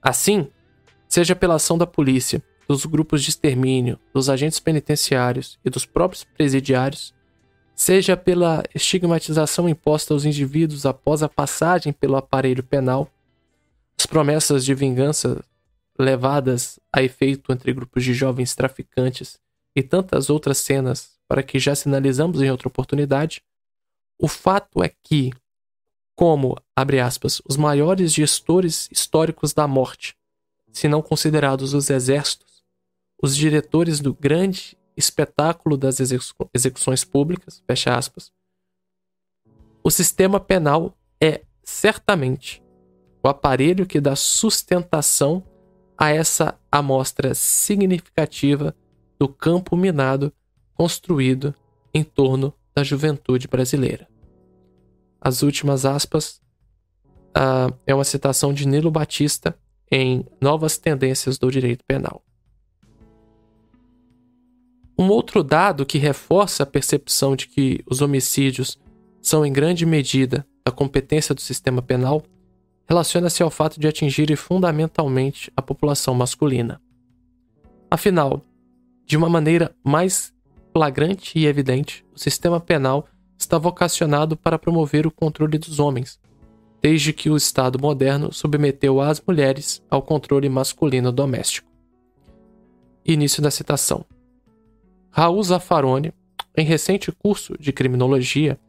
[0.03, 0.49] Assim,
[1.07, 6.25] seja pela ação da polícia, dos grupos de extermínio, dos agentes penitenciários e dos próprios
[6.25, 7.13] presidiários,
[7.73, 13.09] seja pela estigmatização imposta aos indivíduos após a passagem pelo aparelho penal,
[13.97, 15.43] as promessas de vingança
[15.97, 19.39] levadas a efeito entre grupos de jovens traficantes
[19.75, 23.41] e tantas outras cenas para que já sinalizamos em outra oportunidade,
[24.19, 25.31] o fato é que
[26.15, 30.15] como, abre aspas, os maiores gestores históricos da morte,
[30.71, 32.63] se não considerados os exércitos,
[33.21, 38.31] os diretores do grande espetáculo das execu execuções públicas, fecha aspas,
[39.83, 42.63] o sistema penal é certamente
[43.23, 45.43] o aparelho que dá sustentação
[45.97, 48.75] a essa amostra significativa
[49.17, 50.33] do campo minado
[50.73, 51.55] construído
[51.93, 54.12] em torno da juventude brasileira.
[55.25, 56.41] As últimas aspas
[57.29, 59.57] uh, é uma citação de Nilo Batista
[59.89, 62.21] em Novas Tendências do Direito Penal.
[64.99, 68.77] Um outro dado que reforça a percepção de que os homicídios
[69.21, 72.21] são em grande medida da competência do sistema penal
[72.85, 76.81] relaciona-se ao fato de atingirem fundamentalmente a população masculina.
[77.89, 78.41] Afinal,
[79.05, 80.33] de uma maneira mais
[80.73, 86.19] flagrante e evidente, o sistema penal está vocacionado para promover o controle dos homens,
[86.81, 91.71] desde que o Estado moderno submeteu as mulheres ao controle masculino doméstico.
[93.05, 94.05] Início da citação.
[95.09, 96.13] Raul Zaffaroni,
[96.55, 98.59] em recente curso de criminologia,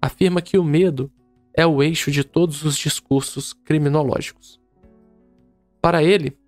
[0.00, 1.10] afirma que o medo
[1.54, 4.60] é o eixo de todos os discursos criminológicos.
[5.80, 6.38] Para ele,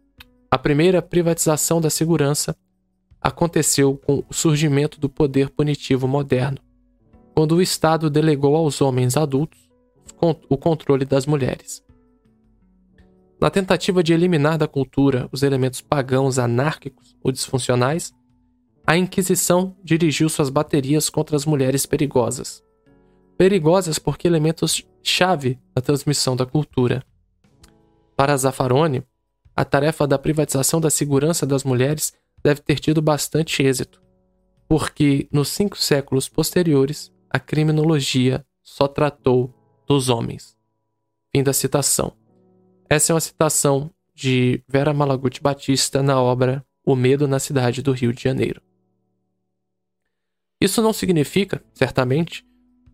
[0.50, 2.56] a primeira privatização da segurança
[3.20, 6.58] aconteceu com o surgimento do poder punitivo moderno,
[7.34, 9.58] quando o Estado delegou aos homens adultos
[10.48, 11.82] o controle das mulheres.
[13.40, 18.12] Na tentativa de eliminar da cultura os elementos pagãos anárquicos ou disfuncionais,
[18.86, 22.62] a Inquisição dirigiu suas baterias contra as mulheres perigosas.
[23.38, 27.02] Perigosas porque elementos-chave na transmissão da cultura.
[28.14, 29.02] Para Zaffaroni,
[29.56, 32.12] a tarefa da privatização da segurança das mulheres
[32.42, 34.02] deve ter tido bastante êxito,
[34.68, 39.54] porque nos cinco séculos posteriores a criminologia só tratou
[39.86, 40.56] dos homens.
[41.34, 42.12] Fim da citação.
[42.88, 47.92] Essa é uma citação de Vera Malaguti Batista na obra O Medo na Cidade do
[47.92, 48.60] Rio de Janeiro.
[50.60, 52.44] Isso não significa, certamente,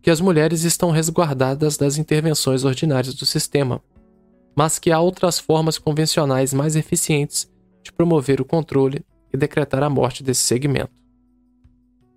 [0.01, 3.83] que as mulheres estão resguardadas das intervenções ordinárias do sistema,
[4.55, 7.51] mas que há outras formas convencionais mais eficientes
[7.83, 9.03] de promover o controle
[9.33, 10.93] e decretar a morte desse segmento.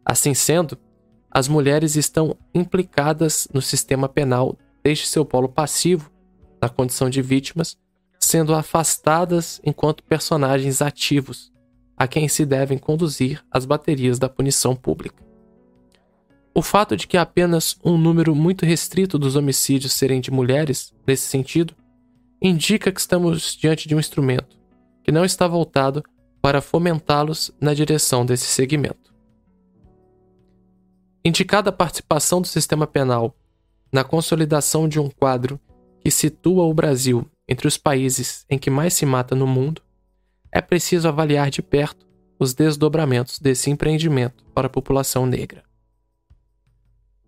[0.04, 0.78] Assim sendo,
[1.30, 6.10] as mulheres estão implicadas no sistema penal desde seu polo passivo,
[6.60, 7.78] na condição de vítimas,
[8.18, 11.52] sendo afastadas enquanto personagens ativos,
[11.96, 15.24] a quem se devem conduzir as baterias da punição pública.
[16.54, 21.28] O fato de que apenas um número muito restrito dos homicídios serem de mulheres, nesse
[21.28, 21.74] sentido,
[22.42, 24.58] indica que estamos diante de um instrumento
[25.02, 26.02] que não está voltado
[26.42, 29.09] para fomentá-los na direção desse segmento.
[31.22, 33.36] Indicada a participação do sistema penal
[33.92, 35.60] na consolidação de um quadro
[36.00, 39.82] que situa o Brasil entre os países em que mais se mata no mundo,
[40.50, 42.06] é preciso avaliar de perto
[42.38, 45.62] os desdobramentos desse empreendimento para a população negra.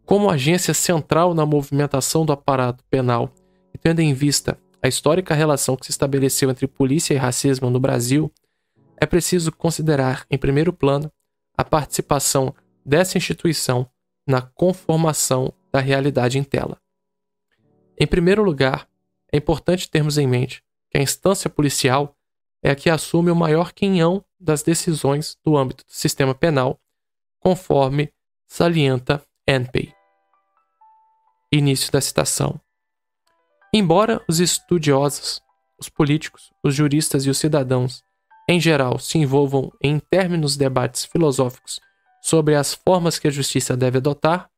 [0.07, 3.31] Como agência central na movimentação do aparato penal
[3.75, 7.79] e tendo em vista a histórica relação que se estabeleceu entre polícia e racismo no
[7.79, 8.33] Brasil,
[8.97, 11.11] é preciso considerar, em primeiro plano,
[11.57, 13.89] a participação dessa instituição
[14.27, 16.81] na conformação da realidade em tela.
[17.99, 18.89] Em primeiro lugar,
[19.33, 22.17] é importante termos em mente que a instância policial
[22.63, 26.81] é a que assume o maior quinhão das decisões do âmbito do sistema penal,
[27.41, 28.13] conforme
[28.47, 29.93] salienta ANPEI.
[31.51, 32.61] Início da citação.
[33.75, 35.41] Embora os estudiosos,
[35.79, 38.05] os políticos, os juristas e os cidadãos,
[38.49, 41.81] em geral, se envolvam em términos debates filosóficos
[42.23, 44.49] sobre as formas que a justiça deve adotar,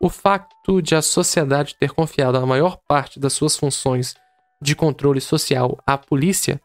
[0.00, 4.16] o facto de a sociedade ter confiado a maior parte das suas funções
[4.60, 6.60] de controle social à polícia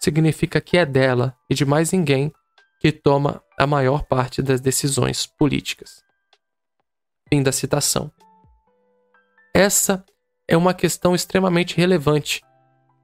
[0.00, 2.32] significa que é dela e de mais ninguém
[2.80, 6.02] que toma a maior parte das decisões políticas.
[7.28, 8.10] Fim da citação.
[9.54, 10.04] Essa
[10.48, 12.42] é uma questão extremamente relevante,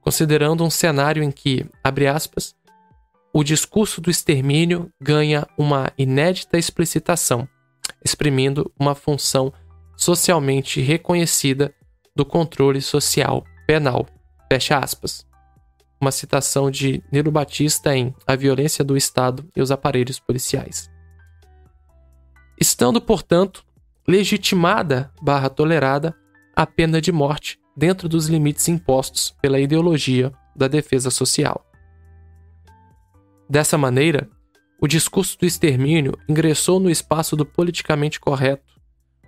[0.01, 2.53] considerando um cenário em que, abre aspas,
[3.33, 7.47] o discurso do extermínio ganha uma inédita explicitação,
[8.03, 9.53] exprimindo uma função
[9.95, 11.73] socialmente reconhecida
[12.15, 14.07] do controle social penal.
[14.51, 15.27] Fecha aspas.
[16.01, 20.89] Uma citação de Nilo Batista em A Violência do Estado e os Aparelhos Policiais.
[22.59, 23.63] Estando, portanto,
[24.07, 26.15] legitimada barra tolerada
[26.55, 31.68] a pena de morte dentro dos limites impostos pela ideologia da defesa social.
[33.49, 34.29] Dessa maneira,
[34.79, 38.79] o discurso do extermínio ingressou no espaço do politicamente correto,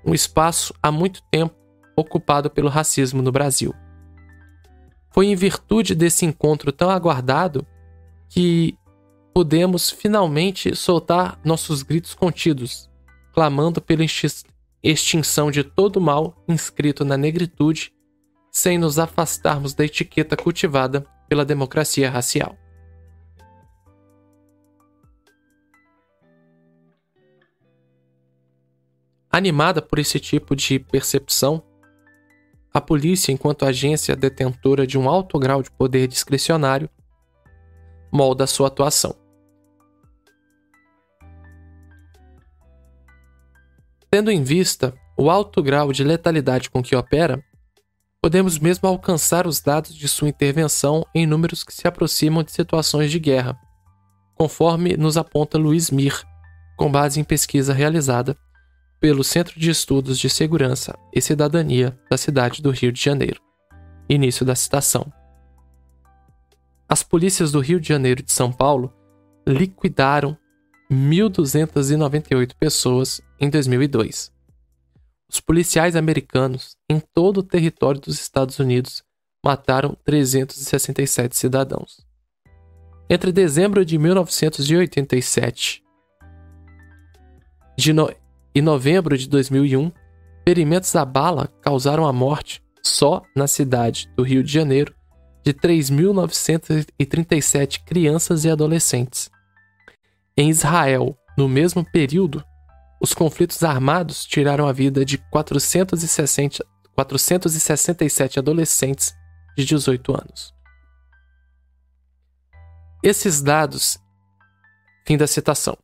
[0.05, 1.55] um espaço há muito tempo
[1.95, 3.73] ocupado pelo racismo no Brasil.
[5.09, 7.65] Foi em virtude desse encontro tão aguardado
[8.29, 8.77] que
[9.33, 12.89] pudemos finalmente soltar nossos gritos contidos,
[13.33, 14.05] clamando pela
[14.83, 17.91] extinção de todo o mal inscrito na negritude,
[18.51, 22.55] sem nos afastarmos da etiqueta cultivada pela democracia racial.
[29.31, 31.63] Animada por esse tipo de percepção,
[32.73, 36.89] a polícia, enquanto agência detentora de um alto grau de poder discricionário,
[38.11, 39.15] molda sua atuação.
[44.09, 47.41] Tendo em vista o alto grau de letalidade com que opera,
[48.21, 53.09] podemos mesmo alcançar os dados de sua intervenção em números que se aproximam de situações
[53.09, 53.57] de guerra,
[54.35, 56.21] conforme nos aponta Luiz Mir,
[56.77, 58.37] com base em pesquisa realizada
[59.01, 63.41] pelo Centro de Estudos de Segurança e Cidadania da cidade do Rio de Janeiro.
[64.07, 65.11] Início da citação.
[66.87, 68.93] As polícias do Rio de Janeiro e de São Paulo
[69.47, 70.37] liquidaram
[70.91, 74.31] 1.298 pessoas em 2002.
[75.27, 79.01] Os policiais americanos, em todo o território dos Estados Unidos,
[79.43, 82.05] mataram 367 cidadãos.
[83.09, 85.81] Entre dezembro de 1987
[87.77, 88.20] de no...
[88.53, 89.89] e novembro de 2001,
[90.47, 94.95] ferimentos à bala causaram a morte, só na cidade do Rio de Janeiro,
[95.43, 99.29] de 3.937 crianças e adolescentes.
[100.37, 102.43] Em Israel, no mesmo período,
[103.01, 106.63] os conflitos armados tiraram a vida de 460,
[106.95, 109.15] 467 adolescentes
[109.57, 110.53] de 18 anos.
[113.03, 113.97] Esses dados.
[115.07, 115.75] Fim da citação.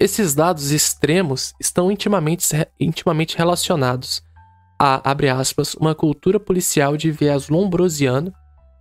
[0.00, 2.46] Esses dados extremos estão intimamente,
[2.80, 4.22] intimamente relacionados
[4.78, 8.32] a, abre aspas, uma cultura policial de viés lombrosiano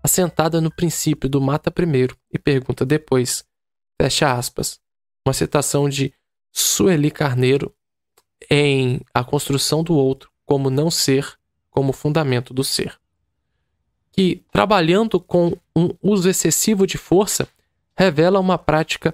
[0.01, 3.43] assentada no princípio do mata primeiro e pergunta depois,
[4.01, 4.79] fecha aspas,
[5.27, 6.13] uma citação de
[6.53, 7.75] Sueli Carneiro
[8.49, 11.37] em A Construção do Outro como Não Ser
[11.69, 12.97] como Fundamento do Ser.
[14.13, 17.45] Que, trabalhando com um uso excessivo de força,
[17.97, 19.13] revela uma prática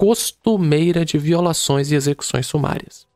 [0.00, 3.06] costumeira de violações e execuções sumárias.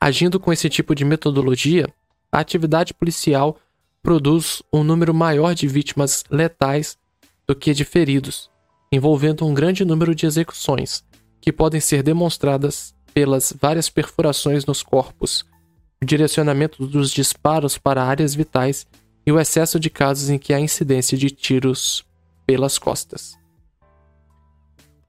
[0.00, 1.86] Agindo com esse tipo de metodologia,
[2.32, 3.58] a atividade policial
[4.02, 6.96] produz um número maior de vítimas letais
[7.46, 8.50] do que de feridos,
[8.90, 11.04] envolvendo um grande número de execuções,
[11.38, 15.44] que podem ser demonstradas pelas várias perfurações nos corpos,
[16.02, 18.86] o direcionamento dos disparos para áreas vitais
[19.26, 22.06] e o excesso de casos em que há incidência de tiros
[22.46, 23.43] pelas costas.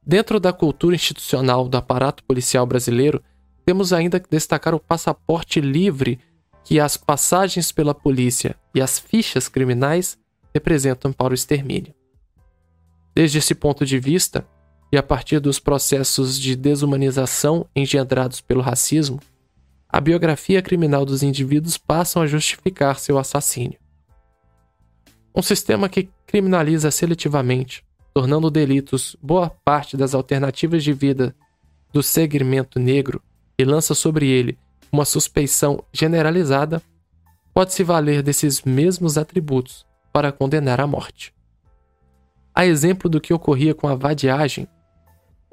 [0.05, 3.23] Dentro da cultura institucional do aparato policial brasileiro,
[3.65, 6.19] temos ainda que destacar o passaporte livre
[6.63, 10.17] que as passagens pela polícia e as fichas criminais
[10.53, 11.93] representam para o extermínio.
[13.15, 14.47] Desde esse ponto de vista,
[14.91, 19.19] e a partir dos processos de desumanização engendrados pelo racismo,
[19.89, 23.79] a biografia criminal dos indivíduos passam a justificar seu assassínio.
[25.33, 27.83] Um sistema que criminaliza seletivamente,
[28.15, 31.35] tornando delitos boa parte das alternativas de vida
[31.91, 33.21] do segmento negro
[33.59, 34.57] e lança sobre ele
[34.89, 36.81] uma suspeição generalizada,
[37.53, 41.33] pode se valer desses mesmos atributos para condenar à morte.
[42.53, 44.65] A exemplo do que ocorria com a vadiagem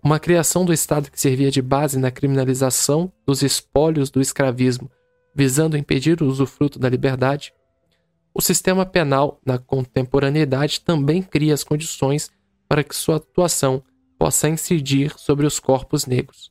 [0.01, 4.89] uma criação do Estado que servia de base na criminalização dos espólios do escravismo,
[5.35, 7.53] visando impedir o usufruto da liberdade,
[8.33, 12.31] o sistema penal na contemporaneidade também cria as condições
[12.73, 13.83] para que sua atuação
[14.19, 16.51] possa incidir sobre os corpos negros,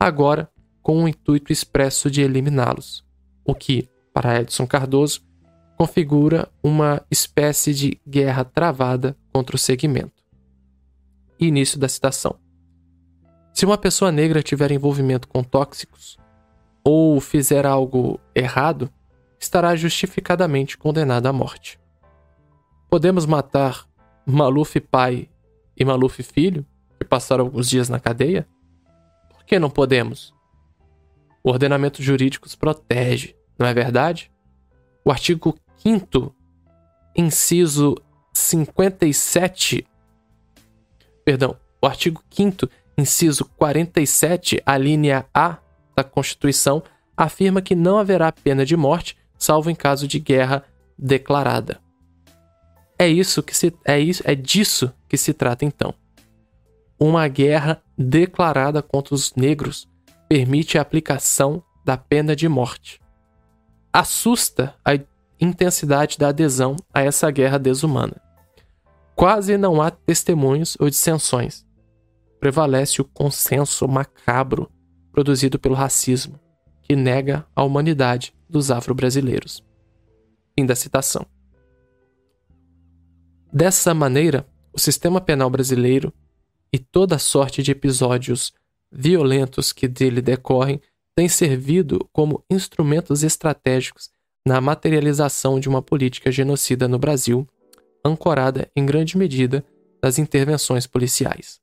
[0.00, 0.50] agora
[0.82, 3.06] com o intuito expresso de eliminá-los,
[3.44, 5.22] o que, para Edson Cardoso,
[5.78, 10.24] configura uma espécie de guerra travada contra o segmento.
[11.38, 12.34] Início da citação.
[13.54, 16.16] Se uma pessoa negra tiver envolvimento com tóxicos
[16.82, 18.90] ou fizer algo errado,
[19.38, 21.78] estará justificadamente condenada à morte.
[22.88, 23.86] Podemos matar
[24.26, 25.30] Maluf pai
[25.76, 26.64] e Maluf filho,
[26.98, 28.46] que passaram alguns dias na cadeia?
[29.28, 30.34] Por que não podemos?
[31.42, 34.30] O ordenamento jurídico os protege, não é verdade?
[35.04, 36.34] O artigo 5
[37.16, 37.96] inciso
[38.32, 39.86] 57
[41.24, 42.68] Perdão, o artigo 5
[42.98, 45.58] inciso 47, a linha A
[45.96, 46.82] da Constituição,
[47.16, 50.64] afirma que não haverá pena de morte, salvo em caso de guerra
[50.98, 51.80] declarada.
[53.00, 55.94] É isso que se é isso, é disso que se trata então.
[56.98, 59.88] Uma guerra declarada contra os negros
[60.28, 63.00] permite a aplicação da pena de morte.
[63.90, 64.90] Assusta a
[65.40, 68.20] intensidade da adesão a essa guerra desumana.
[69.16, 71.64] Quase não há testemunhos ou dissensões
[72.38, 74.70] prevalece o consenso macabro
[75.10, 76.38] produzido pelo racismo,
[76.82, 79.64] que nega a humanidade dos afro-brasileiros.
[80.54, 81.26] Fim da citação.
[83.52, 86.12] Dessa maneira, o sistema penal brasileiro
[86.72, 88.52] e toda sorte de episódios
[88.92, 90.80] violentos que dele decorrem
[91.16, 94.10] têm servido como instrumentos estratégicos
[94.46, 97.46] na materialização de uma política genocida no Brasil,
[98.04, 99.64] ancorada em grande medida
[100.02, 101.60] nas intervenções policiais.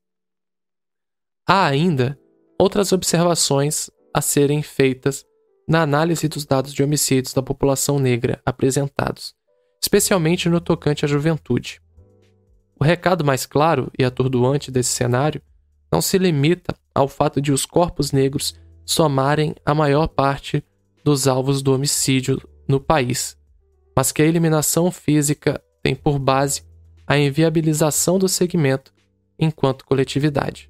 [1.47, 2.19] Há ainda
[2.59, 5.25] outras observações a serem feitas
[5.67, 9.33] na análise dos dados de homicídios da população negra apresentados,
[9.81, 11.81] especialmente no tocante à juventude.
[12.79, 15.41] O recado mais claro e atordoante desse cenário
[15.91, 18.55] não se limita ao fato de os corpos negros
[18.85, 20.63] somarem a maior parte
[21.03, 23.37] dos alvos do homicídio no país,
[23.95, 26.63] mas que a eliminação física tem por base
[27.05, 28.93] a inviabilização do segmento
[29.39, 30.69] enquanto coletividade.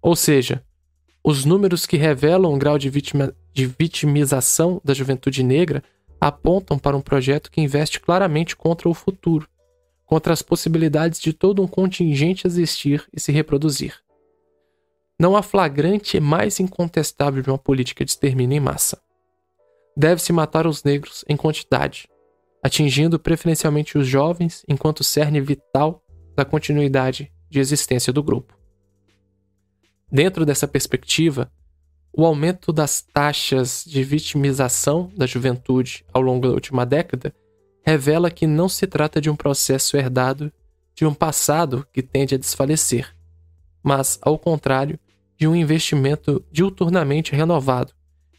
[0.00, 0.64] Ou seja,
[1.24, 5.82] os números que revelam o grau de, vitima, de vitimização da juventude negra
[6.20, 9.48] apontam para um projeto que investe claramente contra o futuro,
[10.04, 13.94] contra as possibilidades de todo um contingente existir e se reproduzir.
[15.20, 19.00] Não há flagrante mais incontestável de uma política de extermínio em massa.
[19.96, 22.08] Deve-se matar os negros em quantidade,
[22.62, 26.02] atingindo preferencialmente os jovens enquanto cerne vital
[26.36, 28.56] da continuidade de existência do grupo.
[30.10, 31.50] Dentro dessa perspectiva,
[32.18, 37.32] o aumento das taxas de vitimização da juventude ao longo da última década
[37.86, 40.52] revela que não se trata de um processo herdado
[40.96, 43.14] de um passado que tende a desfalecer,
[43.84, 44.98] mas, ao contrário,
[45.36, 47.92] de um investimento diuturnamente renovado,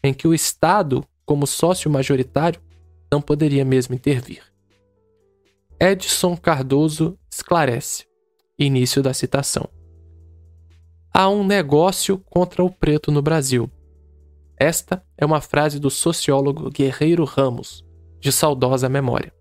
[0.04, 2.60] em que o Estado, como sócio majoritário,
[3.10, 4.42] não poderia mesmo intervir.
[5.80, 8.04] Edson Cardoso esclarece.
[8.58, 9.70] Início da citação
[11.12, 13.70] há um negócio contra o preto no Brasil.
[14.56, 17.84] Esta é uma frase do sociólogo Guerreiro Ramos,
[18.20, 19.32] de saudosa memória.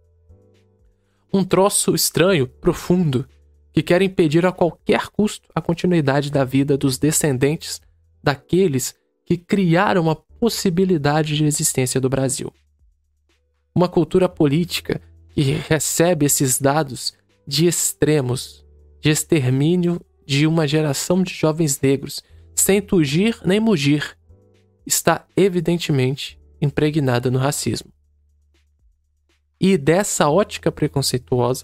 [1.32, 3.28] Um troço estranho, profundo,
[3.72, 7.82] que quer impedir a qualquer custo a continuidade da vida dos descendentes
[8.24, 12.52] daqueles que criaram a possibilidade de existência do Brasil.
[13.76, 17.14] Uma cultura política que recebe esses dados
[17.46, 18.66] de extremos,
[19.00, 22.22] de extermínio de uma geração de jovens negros,
[22.54, 24.16] sem tugir nem mugir,
[24.86, 27.92] está evidentemente impregnada no racismo.
[29.60, 31.64] E dessa ótica preconceituosa,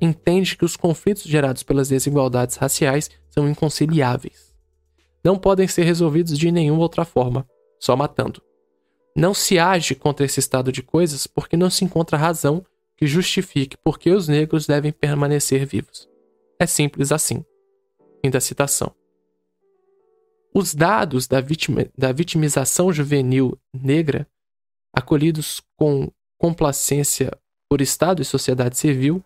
[0.00, 4.54] entende que os conflitos gerados pelas desigualdades raciais são inconciliáveis.
[5.24, 7.44] Não podem ser resolvidos de nenhuma outra forma,
[7.80, 8.40] só matando.
[9.16, 12.64] Não se age contra esse estado de coisas porque não se encontra razão
[12.96, 16.08] que justifique por que os negros devem permanecer vivos.
[16.60, 17.44] É simples assim.
[18.24, 18.94] Fim da citação.
[20.54, 24.26] Os dados da, vitima, da vitimização juvenil negra,
[24.92, 27.30] acolhidos com complacência
[27.68, 29.22] por Estado e sociedade civil,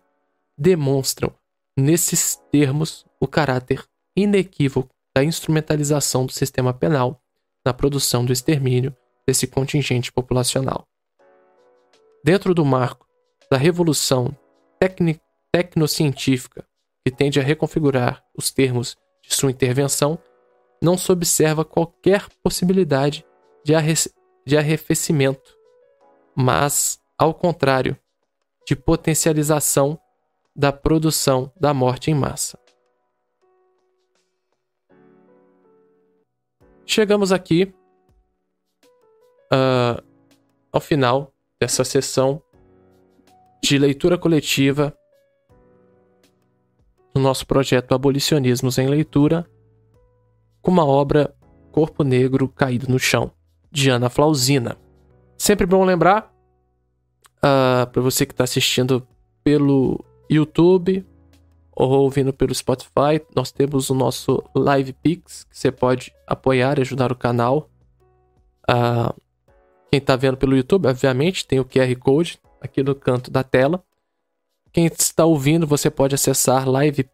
[0.57, 1.33] demonstram,
[1.77, 3.83] nesses termos, o caráter
[4.15, 7.21] inequívoco da instrumentalização do sistema penal
[7.65, 8.95] na produção do extermínio
[9.25, 10.85] desse contingente populacional.
[12.23, 13.07] Dentro do marco
[13.49, 14.35] da revolução
[15.51, 16.65] tecnocientífica
[17.05, 20.17] que tende a reconfigurar os termos de sua intervenção,
[20.81, 23.25] não se observa qualquer possibilidade
[23.63, 23.93] de, arre
[24.45, 25.57] de arrefecimento,
[26.35, 27.97] mas, ao contrário,
[28.65, 29.99] de potencialização
[30.55, 32.59] da produção da morte em massa.
[36.85, 37.73] Chegamos aqui
[39.51, 40.03] uh,
[40.71, 42.41] ao final dessa sessão
[43.63, 44.95] de leitura coletiva
[47.13, 49.45] do nosso projeto Abolicionismos em Leitura,
[50.61, 51.33] com uma obra
[51.71, 53.31] Corpo Negro Caído no Chão,
[53.71, 54.77] de Ana Flausina.
[55.37, 56.33] Sempre bom lembrar,
[57.37, 59.05] uh, para você que está assistindo
[59.43, 61.05] pelo YouTube
[61.71, 66.81] ou ouvindo pelo Spotify, nós temos o nosso Live Pix, que você pode apoiar e
[66.81, 67.69] ajudar o canal.
[68.69, 69.13] Uh,
[69.91, 73.83] quem está vendo pelo YouTube, obviamente, tem o QR Code aqui no canto da tela.
[74.73, 77.11] Quem está ouvindo, você pode acessar livepix.gg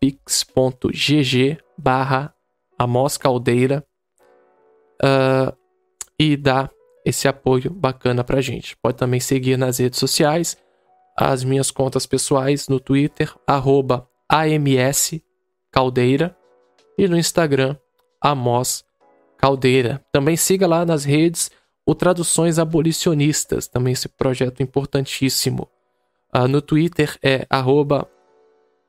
[1.77, 2.33] barra
[2.79, 3.85] Amos Caldeira
[5.03, 5.53] uh,
[6.17, 6.71] e dar
[7.03, 8.77] esse apoio bacana pra gente.
[8.77, 10.55] Pode também seguir nas redes sociais,
[11.17, 14.07] as minhas contas pessoais no Twitter, arroba
[15.69, 16.37] Caldeira
[16.97, 17.75] e no Instagram,
[18.23, 18.85] Amos
[19.37, 20.01] Caldeira.
[20.13, 21.51] Também siga lá nas redes
[21.85, 25.67] o Traduções Abolicionistas, também esse projeto importantíssimo.
[26.35, 27.47] Uh, no Twitter é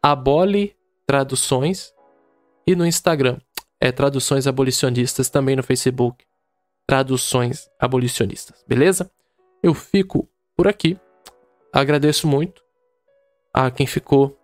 [0.03, 1.93] abolitraduções
[2.67, 3.39] e no Instagram
[3.81, 6.25] é Traduções Abolicionistas, também no Facebook,
[6.87, 9.11] Traduções Abolicionistas, beleza?
[9.63, 10.99] Eu fico por aqui.
[11.73, 12.63] Agradeço muito
[13.55, 14.39] a quem ficou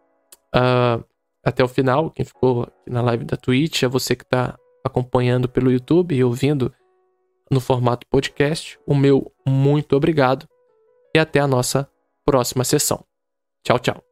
[0.54, 1.04] uh,
[1.44, 5.70] até o final, quem ficou na live da Twitch, a você que está acompanhando pelo
[5.70, 6.72] YouTube e ouvindo
[7.50, 8.78] no formato podcast.
[8.86, 10.48] O meu muito obrigado
[11.14, 11.88] e até a nossa
[12.26, 13.06] próxima sessão.
[13.64, 14.05] Tchau, tchau.